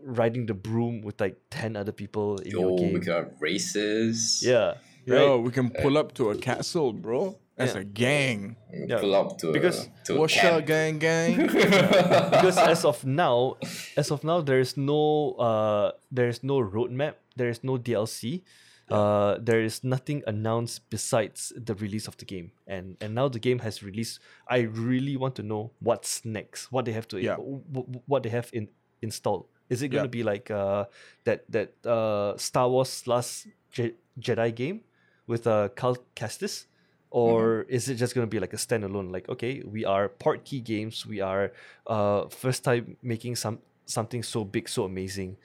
riding 0.04 0.46
the 0.46 0.54
broom 0.54 1.02
with 1.02 1.20
like 1.20 1.38
ten 1.50 1.76
other 1.76 1.92
people 1.92 2.38
in 2.40 2.52
your 2.52 2.72
oh, 2.72 2.78
game? 2.78 2.94
we 2.94 3.00
got 3.00 3.40
races. 3.40 4.44
Yeah. 4.46 4.76
Right? 5.08 5.22
Yo, 5.22 5.40
we 5.40 5.52
can 5.52 5.70
pull 5.70 5.98
up 5.98 6.14
to 6.16 6.32
a 6.32 6.36
castle, 6.36 6.92
bro. 6.92 7.38
As 7.58 7.74
Yeah. 7.74 7.82
a 7.82 7.84
gang. 7.88 8.56
We 8.72 8.86
Yeah, 8.92 9.00
Pull 9.00 9.16
up 9.16 9.38
to 9.40 9.52
because- 9.54 9.88
a, 9.88 10.04
to 10.06 10.16
a 10.16 10.20
What's 10.20 10.36
up, 10.44 10.66
gang, 10.66 11.00
gang? 11.00 11.48
because 12.36 12.58
as 12.60 12.84
of 12.84 13.06
now, 13.06 13.56
as 13.96 14.12
of 14.12 14.24
now, 14.24 14.42
there 14.42 14.60
is 14.60 14.76
no 14.76 15.34
uh, 15.40 15.92
there 16.12 16.28
is 16.28 16.44
no 16.44 16.60
roadmap. 16.60 17.16
There 17.36 17.48
is 17.50 17.64
no 17.64 17.78
DLC. 17.78 18.44
Uh, 18.92 19.40
there 19.42 19.62
is 19.66 19.84
nothing 19.84 20.22
announced 20.28 20.84
besides 20.92 21.50
the 21.58 21.74
release 21.76 22.08
of 22.08 22.18
the 22.18 22.26
game, 22.26 22.52
and 22.68 22.98
and 23.02 23.16
now 23.16 23.28
the 23.28 23.40
game 23.40 23.60
has 23.66 23.82
released. 23.82 24.20
I 24.52 24.68
really 24.70 25.16
want 25.18 25.34
to 25.40 25.44
know 25.44 25.72
what's 25.80 26.22
next. 26.24 26.72
What 26.72 26.86
they 26.86 26.92
have 26.94 27.08
to, 27.10 27.18
Yeah. 27.18 27.38
w- 27.42 27.64
w- 27.72 28.04
what 28.06 28.22
they 28.22 28.30
have 28.30 28.52
in 28.54 28.68
installed. 29.02 29.48
Is 29.74 29.82
it 29.82 29.90
going 29.90 30.06
to 30.06 30.12
Yeah. 30.12 30.22
be 30.22 30.24
like 30.28 30.52
uh 30.54 30.86
that 31.24 31.50
that 31.50 31.74
uh 31.88 32.38
Star 32.38 32.70
Wars 32.70 33.08
Last 33.10 33.48
Je- 33.74 33.96
Jedi 34.22 34.54
game 34.54 34.82
with 35.26 35.48
uh 35.48 35.70
Cal 35.74 35.98
Kestis? 36.14 36.68
Or 37.16 37.64
is 37.70 37.88
it 37.88 37.96
just 37.96 38.14
gonna 38.14 38.28
be 38.28 38.42
like 38.42 38.52
a 38.52 38.58
standalone? 38.60 39.08
Like, 39.12 39.30
okay, 39.30 39.64
we 39.64 39.86
are 39.86 40.10
Portkey 40.10 40.60
Games. 40.64 41.06
We 41.08 41.22
are 41.22 41.54
uh 41.88 42.28
first 42.28 42.64
time 42.68 42.98
making 43.02 43.38
some 43.38 43.60
something 43.86 44.22
so 44.24 44.44
big, 44.44 44.68
so 44.68 44.84
amazing, 44.84 45.38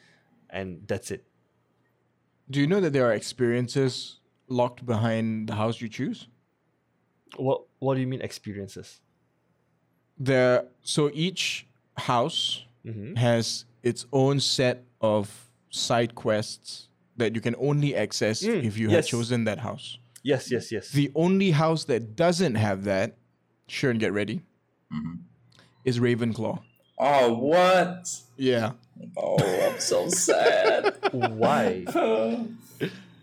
and 0.50 0.82
that's 0.90 1.10
it. 1.14 1.22
Do 2.50 2.58
you 2.60 2.66
know 2.66 2.80
that 2.80 2.92
there 2.92 3.06
are 3.06 3.14
experiences 3.14 4.18
locked 4.48 4.82
behind 4.84 5.48
the 5.48 5.54
house 5.54 5.80
you 5.80 5.88
choose? 5.88 6.26
What 7.36 7.62
What 7.78 7.94
do 7.94 8.00
you 8.00 8.08
mean 8.10 8.20
experiences? 8.20 8.98
There, 10.18 10.66
so 10.82 11.10
each 11.14 11.66
house 11.96 12.66
Mm-hmm. 12.82 13.14
has 13.20 13.66
its 13.82 14.06
own 14.10 14.40
set 14.40 14.82
of 15.02 15.28
side 15.70 16.14
quests 16.16 16.88
that 17.16 17.34
you 17.36 17.40
can 17.42 17.54
only 17.60 17.94
access 17.94 18.42
Mm, 18.42 18.64
if 18.64 18.78
you 18.78 18.88
yes. 18.90 19.04
have 19.04 19.06
chosen 19.06 19.44
that 19.44 19.58
house. 19.60 19.99
Yes, 20.22 20.50
yes, 20.50 20.70
yes. 20.70 20.90
The 20.90 21.10
only 21.14 21.50
house 21.52 21.84
that 21.84 22.14
doesn't 22.16 22.54
have 22.56 22.84
that, 22.84 23.16
sure 23.68 23.90
and 23.90 23.98
get 24.00 24.12
ready, 24.12 24.42
is 25.84 25.98
Ravenclaw. 25.98 26.60
Oh, 26.98 27.32
what? 27.34 28.06
Yeah. 28.36 28.72
Oh, 29.16 29.38
I'm 29.70 29.80
so 29.80 30.08
sad. 30.28 30.94
Why? 31.12 31.84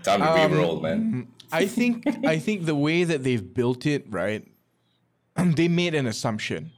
Time 0.04 0.22
to 0.22 0.32
Um, 0.44 0.52
re-roll, 0.52 0.80
man. 0.82 1.28
I 1.52 1.66
think 1.68 2.06
I 2.26 2.40
think 2.40 2.66
the 2.66 2.76
way 2.76 3.04
that 3.04 3.24
they've 3.24 3.54
built 3.54 3.86
it, 3.86 4.06
right? 4.10 4.46
They 5.56 5.68
made 5.68 5.94
an 5.94 6.08
assumption 6.08 6.72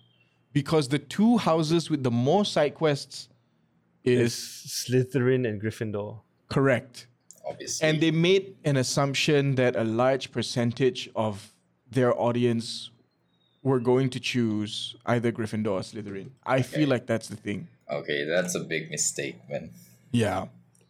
because 0.52 0.90
the 0.90 1.00
two 1.00 1.38
houses 1.38 1.90
with 1.90 2.04
the 2.04 2.12
more 2.12 2.44
side 2.44 2.76
quests 2.76 3.30
Is 4.04 4.20
is 4.20 4.34
Slytherin 4.84 5.48
and 5.48 5.62
Gryffindor? 5.62 6.20
Correct. 6.50 7.08
Obviously. 7.50 7.88
And 7.88 8.00
they 8.02 8.12
made 8.12 8.56
an 8.64 8.78
assumption 8.78 9.56
that 9.56 9.76
a 9.76 9.84
large 9.84 10.32
percentage 10.32 11.10
of 11.16 11.52
their 11.90 12.12
audience 12.20 12.92
were 13.64 13.80
going 13.80 14.10
to 14.12 14.20
choose 14.20 14.96
either 15.06 15.32
Gryffindor 15.32 15.72
or 15.72 15.80
Slytherin. 15.82 16.30
I 16.46 16.62
feel 16.62 16.88
like 16.90 17.06
that's 17.08 17.28
the 17.28 17.36
thing. 17.36 17.68
okay, 17.92 18.24
that's 18.26 18.56
a 18.56 18.60
big 18.60 18.90
mistake, 18.92 19.38
man. 19.50 19.72
Yeah. 20.12 20.46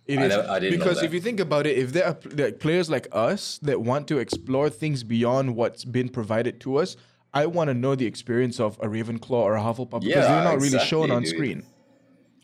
It 0.05 0.19
I 0.19 0.23
is. 0.23 0.29
never- 0.29 0.49
I 0.49 0.59
didn't 0.59 0.79
because 0.79 1.01
if 1.03 1.13
you 1.13 1.21
think 1.21 1.39
about 1.39 1.65
it, 1.67 1.77
if 1.77 1.93
there 1.93 2.05
are 2.07 2.17
like 2.35 2.59
players 2.59 2.89
like 2.89 3.07
us 3.11 3.59
that 3.63 3.79
want 3.81 4.07
to 4.09 4.17
explore 4.17 4.69
things 4.69 5.03
beyond 5.03 5.55
what's 5.55 5.85
been 5.85 6.09
provided 6.09 6.59
to 6.61 6.77
us, 6.77 6.95
I 7.33 7.45
want 7.45 7.67
to 7.69 7.75
know 7.75 7.93
the 7.95 8.07
experience 8.07 8.59
of 8.59 8.77
a 8.79 8.87
Ravenclaw 8.87 9.29
or 9.49 9.55
a 9.55 9.61
Hufflepuff 9.61 10.01
because 10.01 10.25
they're 10.27 10.43
not 10.43 10.59
really 10.59 10.79
shown 10.79 11.11
on 11.11 11.21
dude. 11.23 11.29
screen. 11.35 11.63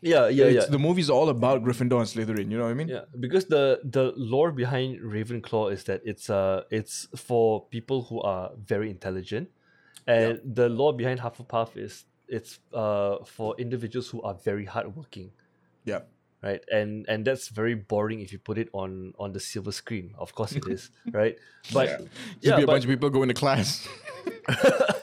Yeah, 0.05 0.27
yeah, 0.29 0.45
It's, 0.45 0.65
yeah. 0.65 0.71
The 0.71 0.77
movie's 0.77 1.09
all 1.09 1.29
about 1.29 1.63
Gryffindor 1.65 1.97
and 2.03 2.07
Slytherin. 2.13 2.51
You 2.51 2.57
know 2.59 2.65
what 2.65 2.77
I 2.77 2.81
mean? 2.81 2.89
Yeah, 2.89 3.05
because 3.19 3.45
the 3.45 3.81
the 3.83 4.13
lore 4.15 4.51
behind 4.51 5.01
Ravenclaw 5.01 5.73
is 5.73 5.83
that 5.89 6.01
it's 6.05 6.29
uh 6.29 6.63
it's 6.69 7.07
for 7.27 7.65
people 7.75 8.03
who 8.07 8.21
are 8.21 8.51
very 8.73 8.89
intelligent, 8.91 9.49
and 10.05 10.39
the 10.45 10.69
lore 10.69 10.93
behind 10.93 11.19
Hufflepuff 11.25 11.75
is 11.75 12.05
it's 12.27 12.59
uh 12.73 13.17
for 13.25 13.55
individuals 13.57 14.07
who 14.13 14.21
are 14.21 14.35
very 14.49 14.65
hardworking, 14.65 15.31
Yeah. 15.85 16.01
right? 16.43 16.61
And 16.71 17.05
and 17.09 17.25
that's 17.25 17.47
very 17.49 17.73
boring 17.73 18.19
if 18.21 18.29
you 18.31 18.37
put 18.37 18.57
it 18.61 18.69
on 18.73 19.13
on 19.17 19.33
the 19.33 19.39
silver 19.39 19.71
screen. 19.73 20.13
Of 20.21 20.35
course 20.37 20.53
it 20.53 20.67
is, 20.67 20.91
right? 21.11 21.35
But 21.73 21.87
Yeah. 21.89 21.97
Just 22.45 22.45
yeah, 22.45 22.55
be 22.57 22.63
a 22.63 22.65
but, 22.69 22.73
bunch 22.73 22.83
of 22.85 22.89
people 22.93 23.09
going 23.09 23.29
to 23.33 23.39
class. 23.43 23.87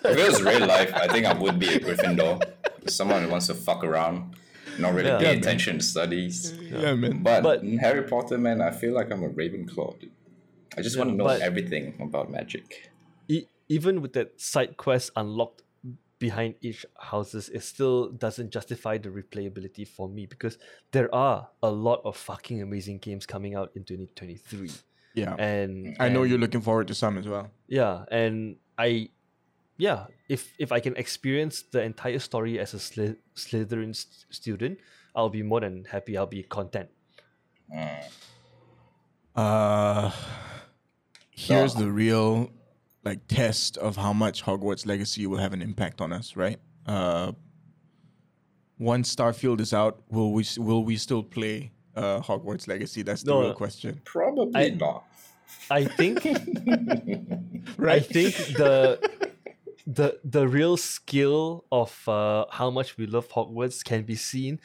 If 0.04 0.18
it 0.18 0.28
was 0.30 0.42
real 0.42 0.66
life, 0.66 0.92
I 0.94 1.06
think 1.08 1.26
I 1.26 1.32
would 1.32 1.58
be 1.58 1.68
a 1.74 1.78
Gryffindor. 1.80 2.42
Someone 2.86 3.22
who 3.22 3.30
wants 3.30 3.46
to 3.46 3.54
fuck 3.54 3.82
around, 3.84 4.34
not 4.78 4.94
really 4.94 5.08
Yeah. 5.08 5.18
pay 5.18 5.24
Yeah, 5.24 5.30
man. 5.32 5.38
attention 5.38 5.78
to 5.78 5.84
studies. 5.84 6.52
yeah, 6.60 6.94
man. 6.94 7.22
But, 7.22 7.42
But- 7.42 7.64
Harry 7.64 8.02
Potter, 8.08 8.38
man, 8.38 8.60
I 8.60 8.70
feel 8.70 8.94
like 8.94 9.10
I'm 9.10 9.22
a 9.22 9.28
Ravenclaw. 9.28 10.00
Dude. 10.00 10.10
I 10.76 10.80
just 10.82 10.96
want 10.98 11.10
to 11.10 11.16
know 11.16 11.26
everything 11.26 11.94
about 12.00 12.30
magic. 12.30 12.90
e- 13.28 13.46
even 13.68 14.00
with 14.02 14.12
that 14.14 14.40
side 14.40 14.76
quest 14.76 15.10
unlocked 15.16 15.62
behind 16.18 16.54
each 16.60 16.86
houses, 16.98 17.48
it 17.50 17.62
still 17.62 18.08
doesn't 18.10 18.50
justify 18.50 18.96
the 18.96 19.08
replayability 19.08 19.86
for 19.86 20.08
me 20.08 20.24
because 20.26 20.56
there 20.92 21.12
are 21.14 21.48
a 21.62 21.70
lot 21.70 22.00
of 22.04 22.16
fucking 22.16 22.62
amazing 22.62 22.98
games 22.98 23.26
coming 23.26 23.54
out 23.54 23.70
in 23.74 23.82
2023. 23.84 24.70
yeah. 25.14 25.34
And 25.38 25.96
I 26.00 26.08
know 26.08 26.22
and- 26.22 26.30
you're 26.30 26.38
looking 26.38 26.60
forward 26.62 26.88
to 26.88 26.94
some 26.94 27.18
as 27.18 27.26
well. 27.28 27.50
Yeah, 27.68 28.04
and 28.10 28.56
I, 28.78 29.10
yeah, 29.78 30.06
if 30.28 30.52
if 30.58 30.72
I 30.72 30.80
can 30.80 30.96
experience 30.96 31.62
the 31.62 31.82
entire 31.82 32.18
story 32.18 32.58
as 32.58 32.74
a 32.74 32.78
Sly- 32.78 33.16
Slytherin 33.34 33.90
s- 33.90 34.26
student, 34.30 34.78
I'll 35.14 35.30
be 35.30 35.42
more 35.42 35.60
than 35.60 35.84
happy. 35.84 36.16
I'll 36.16 36.26
be 36.26 36.42
content. 36.42 36.88
Uh, 39.34 40.10
here's 41.30 41.74
the 41.74 41.90
real 41.90 42.50
like 43.04 43.26
test 43.28 43.76
of 43.78 43.96
how 43.96 44.12
much 44.12 44.44
Hogwarts 44.44 44.86
Legacy 44.86 45.26
will 45.26 45.38
have 45.38 45.52
an 45.52 45.62
impact 45.62 46.00
on 46.00 46.12
us, 46.12 46.36
right? 46.36 46.58
Uh, 46.86 47.32
once 48.78 49.14
Starfield 49.14 49.60
is 49.60 49.72
out, 49.72 50.02
will 50.10 50.32
we 50.32 50.44
will 50.58 50.84
we 50.84 50.96
still 50.96 51.22
play 51.22 51.72
uh, 51.96 52.20
Hogwarts 52.20 52.68
Legacy? 52.68 53.02
That's 53.02 53.22
the 53.22 53.30
No, 53.32 53.40
real 53.40 53.54
question, 53.54 54.00
Probably 54.04 54.52
I- 54.54 54.68
not. 54.70 55.04
I 55.70 55.84
think 55.84 56.24
I 56.26 58.00
think 58.00 58.34
the 58.56 58.98
the 59.86 60.18
the 60.24 60.46
real 60.46 60.76
skill 60.76 61.64
of 61.72 62.08
uh, 62.08 62.46
how 62.50 62.70
much 62.70 62.96
we 62.96 63.06
love 63.06 63.28
Hogwarts 63.28 63.84
can 63.84 64.02
be 64.02 64.14
seen 64.14 64.60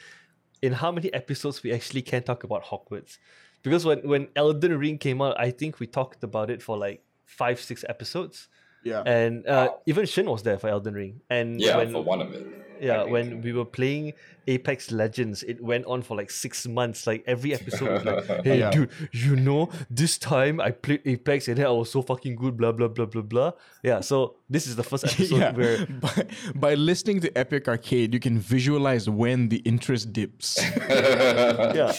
in 0.62 0.72
how 0.72 0.90
many 0.92 1.12
episodes 1.12 1.62
we 1.62 1.72
actually 1.72 2.02
can 2.02 2.22
talk 2.22 2.44
about 2.44 2.64
Hogwarts. 2.64 3.18
Because 3.62 3.84
when 3.84 4.06
when 4.06 4.28
Elden 4.36 4.78
Ring 4.78 4.98
came 4.98 5.20
out, 5.20 5.38
I 5.38 5.50
think 5.50 5.80
we 5.80 5.86
talked 5.86 6.22
about 6.22 6.50
it 6.50 6.62
for 6.62 6.76
like 6.76 7.02
five 7.24 7.60
six 7.60 7.84
episodes, 7.88 8.48
yeah, 8.84 9.02
and 9.02 9.46
uh, 9.46 9.70
even 9.86 10.06
Shin 10.06 10.30
was 10.30 10.42
there 10.42 10.58
for 10.58 10.68
Elden 10.68 10.94
Ring. 10.94 11.20
And 11.28 11.60
Yeah, 11.60 11.76
when, 11.76 11.92
for 11.92 12.02
one 12.02 12.20
of 12.20 12.32
it. 12.32 12.46
Yeah, 12.80 13.04
when 13.04 13.40
we 13.42 13.52
were 13.52 13.64
playing 13.64 14.12
Apex 14.46 14.90
Legends, 14.90 15.42
it 15.42 15.62
went 15.62 15.84
on 15.86 16.00
for 16.02 16.16
like 16.16 16.30
six 16.30 16.66
months. 16.66 17.06
Like 17.06 17.22
every 17.26 17.52
episode 17.54 17.90
was 17.92 18.04
like, 18.04 18.44
"Hey, 18.44 18.58
Yeah. 18.60 18.70
dude, 18.70 18.90
you 19.12 19.36
know, 19.36 19.68
this 19.90 20.16
time 20.18 20.60
I 20.60 20.70
played 20.70 21.02
Apex 21.04 21.48
and 21.48 21.58
then 21.58 21.66
I 21.66 21.70
was 21.70 21.90
so 21.90 22.02
fucking 22.02 22.36
good." 22.36 22.56
Blah 22.56 22.72
blah 22.72 22.88
blah 22.88 23.04
blah 23.06 23.22
blah. 23.22 23.52
Yeah. 23.82 24.00
So 24.00 24.36
this 24.48 24.66
is 24.66 24.76
the 24.76 24.82
first 24.84 25.04
episode 25.10 25.36
yeah. 25.38 25.52
where 25.52 25.86
by, 26.00 26.26
by 26.54 26.74
listening 26.74 27.20
to 27.20 27.38
Epic 27.38 27.68
Arcade, 27.68 28.14
you 28.14 28.20
can 28.20 28.38
visualize 28.38 29.08
when 29.08 29.48
the 29.50 29.58
interest 29.66 30.12
dips. 30.12 30.58
yeah, 30.88 31.92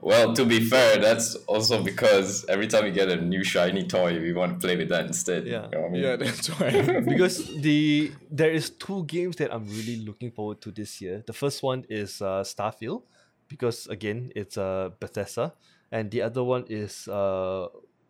Well, 0.00 0.34
to 0.34 0.44
be 0.44 0.60
fair, 0.60 0.98
that's 0.98 1.34
also 1.46 1.82
because 1.82 2.44
every 2.48 2.66
time 2.68 2.86
you 2.86 2.92
get 2.92 3.08
a 3.10 3.16
new 3.20 3.42
shiny 3.44 3.84
toy, 3.86 4.18
we 4.20 4.32
want 4.32 4.60
to 4.60 4.66
play 4.66 4.76
with 4.76 4.88
that 4.90 5.06
instead. 5.06 5.46
Yeah. 5.46 5.66
You 5.72 5.78
know 5.78 5.86
I 5.86 5.88
mean? 5.88 6.02
yeah, 6.02 6.16
that's 6.16 6.46
why. 6.48 7.00
because 7.00 7.60
the 7.60 8.12
there 8.30 8.50
is 8.52 8.70
two 8.70 9.04
games 9.04 9.36
that 9.36 9.52
I'm 9.52 9.66
really 9.68 9.96
looking 10.04 10.25
forward 10.30 10.60
to 10.62 10.70
this 10.70 11.00
year. 11.00 11.22
The 11.26 11.32
first 11.32 11.62
one 11.62 11.84
is 11.88 12.20
uh, 12.22 12.42
Starfield, 12.42 13.02
because 13.48 13.86
again 13.88 14.32
it's 14.34 14.56
uh, 14.58 14.90
Bethesda, 15.00 15.54
and 15.90 16.10
the 16.10 16.22
other 16.22 16.42
one 16.44 16.64
is 16.68 17.08
uh, 17.08 17.68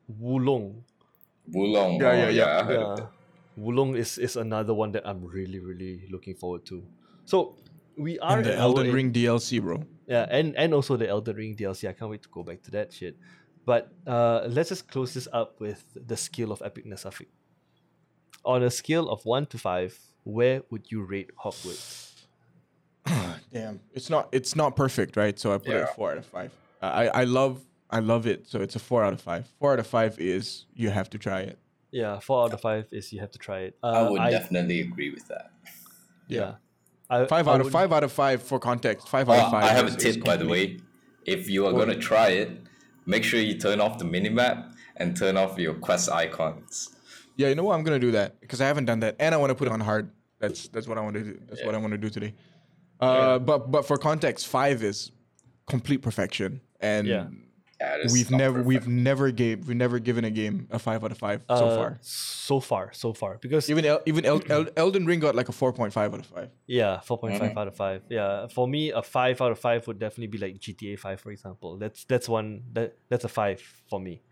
Wo 0.08 0.36
Long. 0.36 0.84
Wulong. 1.52 2.00
Yeah, 2.00 2.08
oh, 2.08 2.12
yeah, 2.14 2.28
yeah. 2.28 2.58
I 2.60 2.64
heard 2.64 2.78
of 2.78 2.98
yeah. 2.98 3.06
Wo 3.56 3.70
Long 3.70 3.96
is 3.96 4.18
is 4.18 4.36
another 4.36 4.74
one 4.74 4.92
that 4.92 5.06
I'm 5.06 5.24
really 5.24 5.60
really 5.60 6.08
looking 6.10 6.34
forward 6.34 6.64
to. 6.66 6.82
So 7.24 7.56
we 7.96 8.18
are 8.18 8.36
and 8.38 8.44
the 8.46 8.52
an 8.52 8.58
hour 8.58 8.64
Elden 8.76 8.86
in- 8.86 8.92
Ring 8.94 9.12
DLC, 9.12 9.60
bro. 9.62 9.82
yeah, 10.06 10.26
and 10.30 10.56
and 10.56 10.74
also 10.74 10.96
the 10.96 11.08
Elden 11.08 11.36
Ring 11.36 11.56
DLC. 11.56 11.88
I 11.88 11.92
can't 11.92 12.10
wait 12.10 12.22
to 12.22 12.28
go 12.28 12.42
back 12.42 12.62
to 12.64 12.70
that 12.72 12.92
shit. 12.92 13.16
But 13.64 13.90
uh, 14.06 14.46
let's 14.48 14.68
just 14.68 14.86
close 14.88 15.14
this 15.14 15.26
up 15.32 15.58
with 15.60 15.82
the 15.94 16.16
scale 16.16 16.52
of 16.52 16.60
epicness 16.60 17.04
of 17.04 17.20
it. 17.20 17.28
On 18.44 18.62
a 18.62 18.70
scale 18.70 19.08
of 19.08 19.24
one 19.24 19.46
to 19.46 19.58
five, 19.58 19.98
where 20.26 20.62
would 20.70 20.90
you 20.90 21.02
rate 21.04 21.30
Hogwarts? 21.42 22.10
Damn, 23.52 23.80
it's 23.94 24.10
not 24.10 24.28
it's 24.32 24.56
not 24.56 24.74
perfect, 24.76 25.16
right? 25.16 25.38
So 25.38 25.54
I 25.54 25.58
put 25.58 25.68
it 25.68 25.72
Yeah. 25.74 25.82
at 25.82 25.94
four 25.94 26.10
out 26.12 26.18
of 26.18 26.26
five. 26.26 26.50
I 26.82 27.08
I 27.08 27.24
love 27.24 27.60
I 27.88 28.00
love 28.00 28.26
it. 28.26 28.48
So 28.48 28.60
it's 28.60 28.74
a 28.74 28.80
four 28.80 29.04
out 29.04 29.12
of 29.12 29.20
five. 29.20 29.46
Four 29.60 29.72
out 29.74 29.78
of 29.78 29.86
five 29.86 30.18
is 30.18 30.66
you 30.74 30.90
have 30.90 31.08
to 31.10 31.18
try 31.18 31.40
it. 31.40 31.58
Yeah, 31.92 32.18
four 32.18 32.42
out 32.44 32.52
of 32.52 32.60
five 32.60 32.86
is 32.90 33.12
you 33.12 33.20
have 33.20 33.30
to 33.30 33.38
try 33.38 33.60
it. 33.60 33.78
Uh, 33.82 33.86
I 33.86 34.10
would 34.10 34.30
definitely 34.30 34.80
agree 34.80 35.10
with 35.10 35.28
that. 35.28 35.50
yeah. 36.28 36.54
I, 37.08 37.24
Five 37.26 37.46
I 37.46 37.52
out 37.54 37.60
of 37.60 37.70
five 37.70 37.92
out 37.92 38.02
of 38.02 38.10
five 38.10 38.42
for 38.42 38.58
context. 38.58 39.08
Five 39.08 39.30
out 39.30 39.38
of 39.44 39.50
five. 39.52 39.62
I 39.64 39.68
have 39.68 39.86
is- 39.86 39.94
a 39.94 40.08
is 40.08 40.14
tip, 40.16 40.24
by 40.24 40.36
the 40.36 40.48
way. 40.48 40.80
If 41.24 41.48
you 41.48 41.64
are 41.66 41.72
gonna 41.72 41.94
try 41.96 42.30
it, 42.30 42.50
make 43.06 43.22
sure 43.22 43.38
you 43.40 43.56
turn 43.56 43.80
off 43.80 43.98
the 43.98 44.04
minimap 44.04 44.72
and 44.96 45.16
turn 45.16 45.36
off 45.36 45.56
your 45.56 45.74
quest 45.74 46.10
icons. 46.10 46.95
Yeah, 47.36 47.48
you 47.48 47.54
know 47.54 47.64
what? 47.64 47.74
I'm 47.74 47.84
gonna 47.84 47.98
do 47.98 48.12
that 48.12 48.40
because 48.40 48.60
I 48.60 48.66
haven't 48.66 48.86
done 48.86 49.00
that, 49.00 49.16
and 49.18 49.34
I 49.34 49.38
want 49.38 49.50
to 49.50 49.54
put 49.54 49.68
it 49.68 49.72
on 49.72 49.80
hard. 49.80 50.10
That's 50.38 50.68
that's 50.68 50.86
what 50.88 50.98
I 50.98 51.00
want 51.00 51.14
to 51.14 51.22
do. 51.22 51.40
That's 51.48 51.64
what 51.64 51.74
I 51.74 51.78
want 51.78 51.92
to 51.92 51.98
do 51.98 52.10
today. 52.10 52.34
Uh, 53.00 53.38
but 53.38 53.70
but 53.70 53.86
for 53.86 53.96
context, 53.98 54.46
five 54.46 54.82
is 54.82 55.12
complete 55.68 56.02
perfection, 56.02 56.60
and 56.80 57.06
Yeah. 57.06 57.26
Yeah, 57.78 58.06
we've 58.10 58.30
not 58.30 58.38
never 58.38 58.62
we've 58.62 58.88
never 58.88 59.30
gave 59.30 59.68
we've 59.68 59.76
never 59.76 59.98
given 59.98 60.24
a 60.24 60.30
game 60.30 60.66
a 60.70 60.78
five 60.78 61.04
out 61.04 61.12
of 61.12 61.18
five 61.18 61.42
so 61.46 61.54
uh, 61.68 61.76
far. 61.76 61.98
So 62.00 62.58
far, 62.58 62.90
so 62.94 63.12
far. 63.12 63.36
Because 63.38 63.68
Even 63.68 63.84
El- 63.84 64.00
even 64.06 64.24
El- 64.24 64.40
El- 64.50 64.68
Elden 64.78 65.04
Ring 65.04 65.20
got 65.20 65.34
like 65.34 65.50
a 65.50 65.52
four 65.52 65.74
point 65.74 65.92
five 65.92 66.14
out 66.14 66.20
of 66.20 66.26
five. 66.26 66.48
Yeah, 66.66 67.00
four 67.00 67.18
point 67.18 67.34
Mm-hmm. 67.34 67.58
out 67.58 67.68
of 67.68 67.76
five. 67.76 68.00
Yeah, 68.08 68.46
for 68.46 68.66
me, 68.66 68.92
a 68.92 69.02
five 69.02 69.42
out 69.42 69.52
of 69.52 69.58
five 69.58 69.86
would 69.88 69.98
definitely 69.98 70.28
be 70.28 70.38
like 70.38 70.58
GTA 70.58 70.98
Five, 70.98 71.20
for 71.20 71.30
example. 71.32 71.76
That's 71.76 72.04
that's 72.06 72.30
one 72.30 72.62
that 72.72 72.96
that's 73.10 73.24
a 73.26 73.28
five 73.28 73.60
for 73.90 74.00
me. 74.00 74.22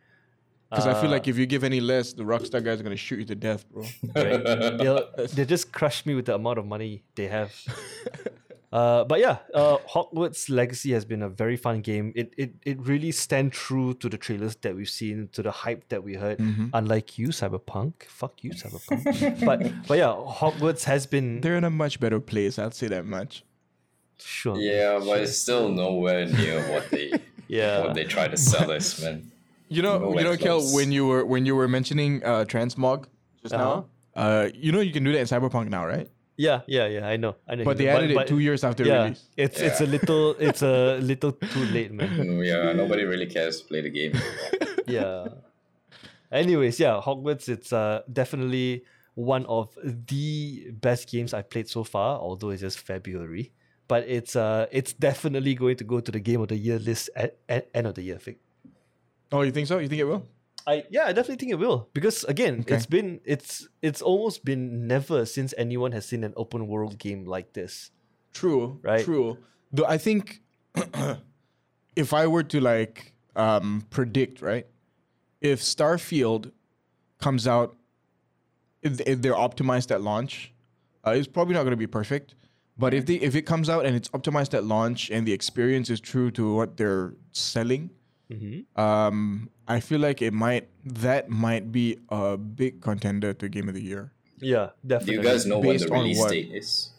Because 0.75 0.87
I 0.87 0.95
feel 1.01 1.11
Uh, 1.11 1.12
like 1.16 1.29
if 1.29 1.39
you 1.39 1.47
give 1.47 1.62
any 1.64 1.81
less, 1.81 2.12
the 2.12 2.25
Rockstar 2.25 2.62
guys 2.64 2.81
are 2.81 2.83
gonna 2.83 2.97
shoot 2.97 3.18
you 3.20 3.25
to 3.27 3.35
death, 3.35 3.64
bro. 3.70 3.83
right? 4.16 4.45
They'll 4.79 5.09
they 5.35 5.45
just 5.45 5.72
crush 5.72 6.05
me 6.07 6.14
with 6.14 6.27
the 6.27 6.35
amount 6.35 6.59
of 6.59 6.66
money 6.66 7.03
they 7.14 7.29
have. 7.29 7.53
Uh, 8.75 9.05
but 9.05 9.20
yeah, 9.20 9.37
uh, 9.55 9.79
Hogwarts 9.89 10.51
Legacy 10.51 10.91
has 10.95 11.05
been 11.05 11.22
a 11.22 11.29
very 11.29 11.57
fun 11.57 11.81
game. 11.81 12.12
It 12.16 12.35
it 12.37 12.55
it 12.66 12.81
really 12.85 13.12
stand 13.12 13.53
true 13.53 13.95
to 13.95 14.09
the 14.09 14.18
trailers 14.18 14.57
that 14.62 14.75
we've 14.75 14.91
seen, 14.91 15.29
to 15.35 15.45
the 15.45 15.53
hype 15.53 15.89
that 15.91 16.03
we 16.03 16.14
heard. 16.14 16.39
Mm-hmm. 16.39 16.70
Unlike 16.75 17.16
you, 17.16 17.29
Cyberpunk. 17.29 17.93
Fuck 18.09 18.43
you, 18.43 18.51
Cyberpunk. 18.51 19.45
but 19.47 19.62
but 19.87 19.97
yeah, 19.99 20.11
Hogwarts 20.41 20.83
has 20.91 21.07
been 21.07 21.41
They're 21.41 21.57
in 21.57 21.62
a 21.62 21.70
much 21.70 22.01
better 22.01 22.18
place. 22.18 22.59
I'll 22.59 22.72
say 22.72 22.89
that 22.89 23.07
much. 23.07 23.45
sure. 24.18 24.57
Yeah, 24.59 24.99
but 24.99 25.20
it's 25.20 25.39
still 25.39 25.68
nowhere 25.68 26.27
near 26.27 26.59
what 26.72 26.91
they 26.91 27.12
Yeah. 27.47 27.79
what 27.85 27.95
they 27.95 28.03
try 28.03 28.27
to 28.27 28.37
sell 28.37 28.72
us, 28.72 29.01
man. 29.01 29.31
You 29.69 29.83
know, 29.83 29.99
Nowhere 29.99 30.19
you 30.19 30.25
know, 30.25 30.37
Kel, 30.37 30.59
close. 30.59 30.75
when 30.75 30.93
you 30.93 31.07
were 31.07 31.25
when 31.25 31.47
you 31.47 31.57
were 31.57 31.69
mentioning 31.69 32.23
uh, 32.25 32.45
transmog 32.45 33.07
just 33.43 33.55
now, 33.55 33.87
uh, 34.15 34.49
you 34.55 34.73
know 34.73 34.81
you 34.81 34.93
can 34.93 35.05
do 35.05 35.12
that 35.12 35.21
in 35.21 35.27
Cyberpunk 35.27 35.69
now, 35.69 35.87
right? 35.87 36.09
Yeah, 36.37 36.62
yeah, 36.67 36.87
yeah. 36.87 37.07
I 37.07 37.17
know. 37.17 37.37
I 37.47 37.55
know. 37.55 37.65
But 37.65 37.79
they 37.79 37.85
know, 37.85 37.97
added 37.97 38.11
it 38.11 38.27
two 38.27 38.41
years 38.41 38.65
after 38.65 38.85
yeah, 38.85 39.05
release. 39.05 39.25
it's 39.37 39.61
it's 39.61 39.81
a 39.81 39.87
little 39.87 40.35
it's 40.39 40.62
a 40.62 40.99
little 41.01 41.33
too 41.33 41.65
late, 41.67 41.93
man. 41.93 42.09
Mm, 42.09 42.47
Yeah, 42.47 42.73
nobody 42.83 43.05
really 43.05 43.27
cares 43.27 43.61
to 43.61 43.67
play 43.67 43.81
the 43.83 43.91
game. 43.91 44.12
yeah. 44.87 45.29
Anyways, 46.33 46.81
yeah, 46.81 47.01
Hogwarts. 47.03 47.49
It's 47.49 47.73
uh 47.73 48.03
definitely 48.12 48.85
one 49.15 49.47
of 49.47 49.79
the 49.85 50.71
best 50.73 51.09
games 51.09 51.33
I've 51.33 51.49
played 51.49 51.69
so 51.69 51.85
far. 51.85 52.19
Although 52.19 52.51
it's 52.51 52.62
just 52.62 52.81
February, 52.81 53.53
but 53.87 54.03
it's 54.09 54.35
uh 54.35 54.67
it's 54.73 54.93
definitely 54.93 55.55
going 55.55 55.77
to 55.77 55.85
go 55.85 56.01
to 56.01 56.11
the 56.11 56.21
game 56.21 56.41
of 56.41 56.49
the 56.49 56.57
year 56.57 56.81
list 56.81 57.11
at, 57.15 57.39
at 57.49 57.71
end 57.75 57.87
of 57.87 57.95
the 57.95 58.03
year. 58.03 58.19
Vic. 58.19 58.39
Oh, 59.33 59.43
you 59.43 59.51
think 59.51 59.66
so? 59.68 59.79
You 59.79 59.89
think 59.89 60.01
it 60.01 60.05
will? 60.05 60.27
I 60.66 60.85
yeah, 60.91 61.05
I 61.05 61.12
definitely 61.12 61.37
think 61.37 61.53
it 61.53 61.59
will 61.59 61.89
because 61.93 62.25
again, 62.25 62.61
Okay. 62.61 62.75
it's 62.75 62.87
been 62.87 63.20
it's 63.25 63.68
it's 63.83 64.01
almost 64.01 64.45
been 64.45 64.87
never 64.87 65.27
since 65.27 65.53
anyone 65.59 65.93
has 65.93 66.07
seen 66.07 66.25
an 66.25 66.33
open 66.37 66.66
world 66.66 66.99
game 66.99 67.27
like 67.27 67.53
this. 67.53 67.91
True. 68.33 68.81
Right. 68.83 69.05
True. 69.05 69.37
Though 69.72 69.85
I 69.87 69.99
think 69.99 70.41
if 71.97 72.12
I 72.12 72.27
were 72.27 72.43
to 72.45 72.61
like 72.61 73.12
um, 73.37 73.85
predict, 73.91 74.41
right, 74.43 74.66
if 75.41 75.61
Starfield 75.61 76.51
comes 77.20 77.47
out, 77.47 77.77
if, 78.83 79.01
if 79.01 79.22
they're 79.22 79.35
optimized 79.35 79.91
at 79.91 80.01
launch, 80.03 80.53
uh, 81.07 81.11
it's 81.11 81.27
probably 81.29 81.55
not 81.55 81.62
going 81.62 81.72
to 81.72 81.77
be 81.77 81.87
perfect. 81.87 82.35
But 82.77 82.93
if 82.95 83.07
they 83.07 83.14
if 83.16 83.37
it 83.37 83.43
comes 83.43 83.68
out 83.68 83.87
and 83.87 83.95
it's 83.95 84.09
optimized 84.09 84.55
at 84.55 84.64
launch 84.64 85.11
and 85.11 85.27
the 85.27 85.33
experience 85.33 85.91
is 85.91 86.01
true 86.01 86.31
to 86.33 86.55
what 86.55 86.77
they're 86.77 87.14
selling, 87.33 87.91
um, 88.77 89.51
I 89.68 89.81
feel 89.81 90.01
like 90.01 90.22
it 90.22 90.33
might 90.33 90.68
that 90.85 91.29
might 91.31 91.70
be 91.72 91.99
a 92.09 92.37
big 92.37 92.81
contender 92.81 93.33
to 93.35 93.49
Game 93.49 93.68
of 93.68 93.75
the 93.75 93.83
Year. 93.83 94.12
Yeah, 94.41 94.70
Do 94.83 94.89
definitely. 94.89 95.14
you 95.14 95.22
guys 95.22 95.47
know 95.47 95.59
what 95.59 95.68
Based 95.68 95.87
the 95.87 95.95
on 95.95 96.01
release 96.03 96.18
what? 96.18 96.31
date 96.31 96.51
is? 96.53 96.91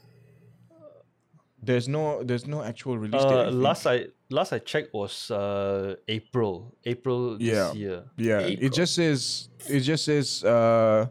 There's 1.62 1.88
no 1.88 2.24
there's 2.24 2.46
no 2.46 2.62
actual 2.62 2.98
release 2.98 3.22
date. 3.24 3.32
I 3.32 3.36
Uh, 3.36 3.50
think. 3.50 3.64
last 3.64 3.88
I 3.88 4.06
last 4.30 4.54
I 4.54 4.60
checked 4.60 4.94
was 4.94 5.32
uh 5.32 5.96
April 6.08 6.76
April 6.86 7.38
Yeah. 7.42 7.54
this 7.70 7.76
year. 7.76 8.04
Yeah, 8.18 8.40
April. 8.42 8.66
it 8.66 8.74
just 8.74 8.94
says 8.96 9.50
it 9.68 9.80
just 9.82 10.06
says 10.06 10.44
uh 10.44 11.08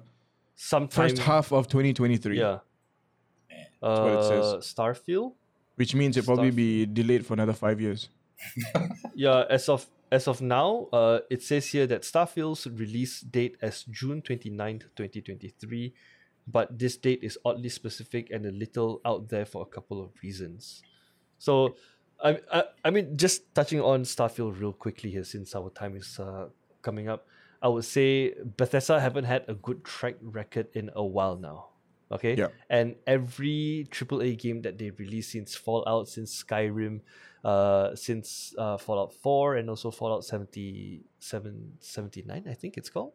Sometime 0.54 1.08
first 1.10 1.18
half 1.18 1.52
of 1.52 1.66
2023. 1.68 2.38
Yeah. 2.38 2.60
what 3.80 4.12
it 4.12 4.22
says. 4.24 4.44
Uh, 4.44 4.56
Starfield. 4.62 5.32
which 5.76 5.94
means 5.94 6.16
it 6.16 6.24
probably 6.24 6.50
be 6.52 6.86
delayed 6.86 7.26
for 7.26 7.34
another 7.34 7.52
five 7.52 7.80
years. 7.80 8.08
Yeah, 9.14 9.44
as 9.50 9.68
of 9.68 9.86
as 10.14 10.28
of 10.28 10.40
now, 10.40 10.86
uh, 10.92 11.18
it 11.28 11.42
says 11.42 11.66
here 11.66 11.86
that 11.88 12.02
Starfield's 12.02 12.66
release 12.68 13.20
date 13.20 13.56
as 13.60 13.82
June 13.90 14.22
29th, 14.22 14.82
2023, 14.94 15.92
but 16.46 16.78
this 16.78 16.96
date 16.96 17.20
is 17.22 17.36
oddly 17.44 17.68
specific 17.68 18.30
and 18.30 18.46
a 18.46 18.52
little 18.52 19.00
out 19.04 19.28
there 19.28 19.44
for 19.44 19.62
a 19.62 19.66
couple 19.66 20.00
of 20.00 20.10
reasons. 20.22 20.82
So, 21.38 21.74
I, 22.22 22.38
I, 22.52 22.62
I 22.84 22.90
mean, 22.90 23.16
just 23.16 23.52
touching 23.54 23.80
on 23.80 24.04
Starfield 24.04 24.60
real 24.60 24.72
quickly 24.72 25.10
here, 25.10 25.24
since 25.24 25.54
our 25.56 25.70
time 25.70 25.96
is 25.96 26.18
uh, 26.20 26.46
coming 26.80 27.08
up, 27.08 27.26
I 27.60 27.68
would 27.68 27.84
say 27.84 28.34
Bethesda 28.56 29.00
haven't 29.00 29.24
had 29.24 29.44
a 29.48 29.54
good 29.54 29.84
track 29.84 30.14
record 30.22 30.68
in 30.74 30.90
a 30.94 31.04
while 31.04 31.36
now. 31.36 31.70
Okay, 32.12 32.36
Yeah. 32.36 32.48
and 32.70 32.94
every 33.06 33.88
AAA 33.90 34.38
game 34.38 34.62
that 34.62 34.78
they've 34.78 34.96
released 35.00 35.32
since 35.32 35.56
Fallout, 35.56 36.06
since 36.08 36.30
Skyrim, 36.44 37.00
uh, 37.44 37.94
since 37.94 38.54
uh, 38.56 38.78
Fallout 38.78 39.12
4 39.12 39.56
and 39.56 39.68
also 39.68 39.90
Fallout 39.90 40.24
77, 40.24 41.72
79, 41.78 42.44
I 42.48 42.54
think 42.54 42.76
it's 42.76 42.88
called. 42.88 43.12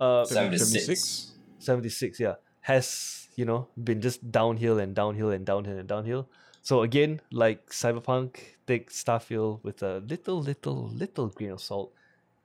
Uh, 0.00 0.24
76. 0.24 1.32
76, 1.58 2.20
yeah, 2.20 2.34
has, 2.60 3.28
you 3.36 3.44
know, 3.44 3.68
been 3.82 4.00
just 4.00 4.30
downhill 4.30 4.78
and 4.78 4.94
downhill 4.94 5.30
and 5.30 5.46
downhill 5.46 5.78
and 5.78 5.88
downhill. 5.88 6.28
So 6.62 6.82
again, 6.82 7.20
like 7.30 7.70
Cyberpunk, 7.70 8.38
take 8.66 8.90
Starfield 8.90 9.62
with 9.62 9.82
a 9.82 9.98
little, 10.00 10.40
little, 10.40 10.88
little 10.88 11.28
grain 11.28 11.52
of 11.52 11.60
salt 11.60 11.92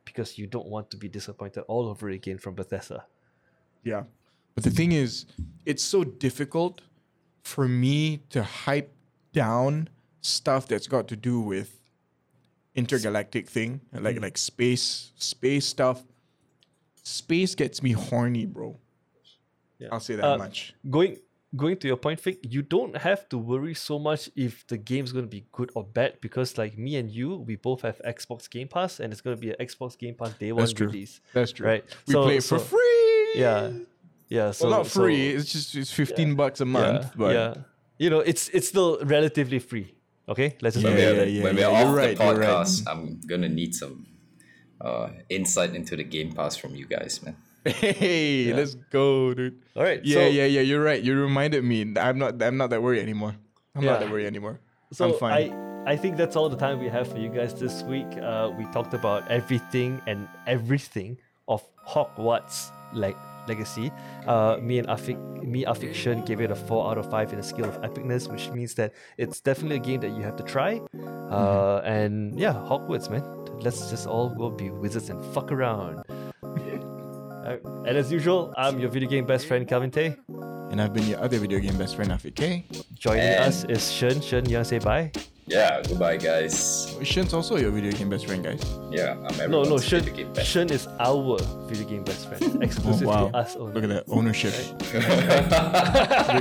because 0.05 0.37
you 0.37 0.47
don't 0.47 0.67
want 0.67 0.91
to 0.91 0.97
be 0.97 1.09
disappointed 1.09 1.61
all 1.67 1.87
over 1.87 2.09
again 2.09 2.37
from 2.37 2.55
Bethesda. 2.55 3.05
Yeah. 3.83 4.03
But 4.55 4.63
the 4.63 4.69
thing 4.69 4.91
is, 4.91 5.25
it's 5.65 5.83
so 5.83 6.03
difficult 6.03 6.81
for 7.43 7.67
me 7.67 8.23
to 8.29 8.43
hype 8.43 8.93
down 9.33 9.89
stuff 10.23 10.67
that's 10.67 10.87
got 10.87 11.07
to 11.09 11.15
do 11.15 11.39
with 11.39 11.79
intergalactic 12.75 13.47
thing, 13.49 13.81
like 13.93 14.19
like 14.19 14.37
space 14.37 15.11
space 15.17 15.65
stuff. 15.65 16.03
Space 17.03 17.53
gets 17.55 17.83
me 17.83 17.91
horny, 17.91 18.45
bro. 18.45 18.79
Yeah. 19.77 19.89
I'll 19.91 19.99
say 19.99 20.15
that 20.15 20.23
Uh, 20.25 20.37
much. 20.37 20.73
going 20.89 21.17
going 21.55 21.77
to 21.77 21.87
your 21.87 21.97
point, 21.97 22.19
Vic, 22.21 22.39
you 22.41 22.61
don't 22.63 22.97
have 22.97 23.29
to 23.29 23.37
worry 23.37 23.75
so 23.75 23.99
much 23.99 24.27
if 24.35 24.65
the 24.67 24.77
game's 24.77 25.11
gonna 25.11 25.27
be 25.27 25.45
good 25.51 25.69
or 25.75 25.83
bad 25.83 26.19
because 26.21 26.57
like 26.57 26.77
me 26.77 26.95
and 26.95 27.11
you, 27.11 27.35
we 27.35 27.55
both 27.57 27.81
have 27.81 28.01
Xbox 28.05 28.49
Game 28.49 28.67
Pass 28.67 28.99
and 28.99 29.11
it's 29.13 29.21
gonna 29.21 29.35
be 29.37 29.51
an 29.51 29.57
Xbox 29.59 29.97
Game 29.97 30.15
Pass 30.15 30.33
day 30.33 30.51
one 30.51 30.61
That's 30.61 30.73
true. 30.73 30.87
release. 30.87 31.19
That's 31.33 31.51
true. 31.51 31.67
right. 31.67 31.83
We 32.07 32.13
So- 32.13 32.23
play 32.23 32.37
it 32.37 32.43
for 32.43 32.57
so- 32.59 32.65
free. 32.73 33.31
Yeah. 33.35 33.71
Yeah. 34.29 34.51
So 34.51 34.67
well, 34.69 34.79
not 34.79 34.87
so- 34.87 35.01
free. 35.01 35.29
it's 35.35 35.51
just 35.51 35.75
it's 35.75 35.91
fifteen 35.91 36.35
bucks 36.35 36.59
a 36.61 36.65
month. 36.65 37.03
yeah, 37.03 37.11
but 37.17 37.33
yeah. 37.35 37.53
You 37.99 38.09
know, 38.09 38.19
it's 38.21 38.49
it's 38.49 38.67
still 38.69 38.97
relatively 39.03 39.59
free. 39.59 39.93
Okay? 40.29 40.55
Let's 40.61 40.75
just 40.75 40.85
When 40.85 40.97
Yeah, 40.97 41.11
we're, 41.11 41.15
yeah, 41.15 41.23
yeah, 41.23 41.43
when 41.43 41.57
yeah, 41.57 41.67
we're 41.67 41.79
you're 41.79 41.89
off 41.89 41.95
right, 41.95 42.17
the 42.17 42.23
you're 42.23 42.35
right. 42.35 42.49
podcast, 42.49 42.83
I'm 42.87 43.19
gonna 43.27 43.49
need 43.49 43.75
some 43.75 44.05
uh, 44.81 45.09
insight 45.29 45.75
into 45.75 45.95
the 45.95 46.03
Game 46.03 46.31
Pass 46.31 46.55
from 46.55 46.75
you 46.75 46.85
guys, 46.85 47.21
man. 47.23 47.35
hey, 47.65 48.53
let's 48.53 48.75
go, 48.75 49.33
dude. 49.33 49.61
All 49.75 49.83
right. 49.83 50.03
Yeah, 50.03 50.15
so, 50.15 50.27
yeah, 50.27 50.45
yeah. 50.45 50.61
You're 50.61 50.83
right. 50.83 51.01
You 51.01 51.15
reminded 51.19 51.63
me. 51.63 51.93
I'm 51.97 52.17
not. 52.19 52.41
I'm 52.41 52.57
not 52.57 52.69
that 52.71 52.83
worried 52.83 53.01
anymore. 53.01 53.35
I'm 53.75 53.85
not 53.85 54.01
that 54.01 54.11
worried 54.11 54.27
anymore. 54.27 54.59
So 54.91 55.13
I'm 55.13 55.17
fine. 55.17 55.31
I 55.31 55.93
I 55.93 55.95
think 55.97 56.17
that's 56.17 56.35
all 56.35 56.49
the 56.49 56.57
time 56.57 56.79
we 56.79 56.87
have 56.89 57.07
for 57.07 57.17
you 57.17 57.29
guys 57.29 57.53
this 57.53 57.83
week. 57.83 58.07
Uh, 58.21 58.51
we 58.57 58.65
talked 58.71 58.93
about 58.93 59.29
everything 59.31 60.01
and 60.07 60.27
everything 60.47 61.17
of 61.47 61.63
Hogwarts 61.87 62.69
like 62.93 63.17
legacy. 63.47 63.91
Uh, 64.27 64.57
me 64.61 64.79
and 64.79 64.87
Afiq, 64.87 65.43
me 65.43 65.65
Afiq 65.65 65.93
Shen 65.93 66.23
gave 66.25 66.41
it 66.41 66.51
a 66.51 66.55
four 66.55 66.89
out 66.89 66.97
of 66.97 67.09
five 67.09 67.33
in 67.33 67.39
a 67.39 67.43
scale 67.43 67.65
of 67.65 67.81
epicness, 67.81 68.31
which 68.31 68.49
means 68.51 68.73
that 68.75 68.93
it's 69.17 69.39
definitely 69.39 69.77
a 69.77 69.79
game 69.79 70.01
that 70.01 70.11
you 70.11 70.21
have 70.21 70.35
to 70.37 70.43
try. 70.43 70.81
Uh, 71.29 71.81
and 71.83 72.37
yeah, 72.39 72.53
Hogwarts, 72.53 73.09
man. 73.09 73.23
Let's 73.59 73.89
just 73.89 74.07
all 74.07 74.29
go 74.29 74.49
be 74.49 74.69
wizards 74.69 75.09
and 75.09 75.23
fuck 75.33 75.51
around. 75.51 76.03
Uh, 77.43 77.57
and 77.85 77.97
as 77.97 78.09
usual, 78.09 78.53
I'm 78.55 78.79
your 78.79 78.89
video 78.89 79.09
game 79.09 79.25
best 79.25 79.47
friend 79.47 79.67
Calvin 79.67 79.91
Tay. 79.91 80.15
And 80.73 80.81
I've 80.81 80.91
been 80.91 81.05
your 81.05 81.19
other 81.19 81.37
video 81.37 81.59
game 81.59 81.77
best 81.77 81.95
friend, 81.95 82.09
Afiq 82.09 82.33
K. 82.33 82.65
Joining 82.97 83.21
And- 83.21 83.43
us 83.45 83.63
is 83.65 83.91
Shen. 83.91 84.19
Shen, 84.21 84.49
you 84.49 84.55
wanna 84.55 84.65
say 84.65 84.79
bye? 84.79 85.11
Yeah, 85.45 85.83
goodbye, 85.87 86.17
guys. 86.17 86.95
Oh, 86.99 87.03
Shen's 87.03 87.31
also 87.31 87.57
your 87.57 87.69
video 87.69 87.91
game 87.91 88.09
best 88.09 88.25
friend, 88.25 88.43
guys. 88.43 88.59
Yeah, 88.89 89.11
I'm 89.11 89.21
No, 89.21 89.27
no, 89.27 89.59
everyone's 89.59 89.85
Shen, 89.85 89.99
video 90.01 90.15
game 90.15 90.33
best 90.33 90.49
Shen 90.49 90.71
is 90.71 90.87
our 90.99 91.37
video 91.69 91.87
game 91.87 92.03
best 92.03 92.27
friend, 92.27 92.43
Oh, 92.87 93.05
wow. 93.05 93.27
to 93.29 93.37
us 93.37 93.55
only. 93.55 93.73
Look 93.73 93.83
at 93.83 93.89
that 93.91 94.05
ownership. 94.09 94.53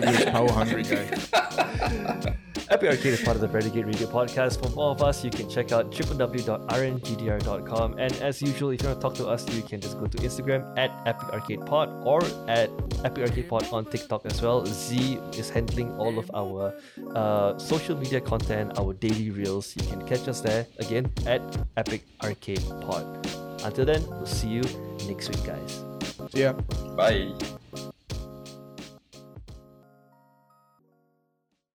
Big, 0.00 0.16
big 0.16 0.32
power 0.32 0.50
hungry 0.50 0.84
guy. 0.84 2.32
Epic 2.70 2.90
Arcade 2.90 3.12
is 3.14 3.22
part 3.22 3.34
of 3.36 3.40
the 3.42 3.48
Renegade 3.48 3.86
Radio 3.86 4.06
podcast. 4.08 4.62
For 4.62 4.68
more 4.70 4.90
of 4.92 5.02
us, 5.02 5.24
you 5.24 5.30
can 5.30 5.48
check 5.48 5.72
out 5.72 5.90
www.rngdr.com. 5.92 7.98
And 7.98 8.12
as 8.16 8.40
usual, 8.40 8.70
if 8.70 8.82
you 8.82 8.88
want 8.88 9.00
to 9.00 9.08
talk 9.08 9.14
to 9.16 9.26
us, 9.28 9.48
you 9.54 9.62
can 9.62 9.80
just 9.80 9.98
go 9.98 10.06
to 10.06 10.18
Instagram 10.18 10.76
at 10.78 10.90
Epic 11.06 11.28
Arcade 11.32 11.66
Pod 11.66 11.90
or 12.04 12.22
at 12.48 12.70
Epic 13.04 13.28
Arcade 13.28 13.48
Pod 13.48 13.66
on 13.72 13.84
TikTok 13.84 14.24
as 14.26 14.40
well. 14.40 14.64
Z 14.64 15.18
is 15.36 15.50
handling 15.50 15.92
all 15.98 16.18
of 16.18 16.30
our 16.34 16.74
uh, 17.14 17.58
social 17.58 17.96
media 17.96 18.20
content, 18.20 18.78
our 18.78 18.92
daily 18.94 19.30
reels. 19.30 19.74
You 19.76 19.86
can 19.88 20.06
catch 20.06 20.28
us 20.28 20.40
there 20.40 20.66
again 20.78 21.10
at 21.26 21.42
Epic 21.76 22.04
Arcade 22.22 22.62
Pod. 22.80 23.26
Until 23.64 23.84
then, 23.84 24.04
we'll 24.08 24.26
see 24.26 24.48
you 24.48 24.62
next 25.06 25.28
week, 25.28 25.44
guys. 25.44 25.84
So 26.16 26.28
yeah. 26.34 26.52
Bye. 26.96 27.32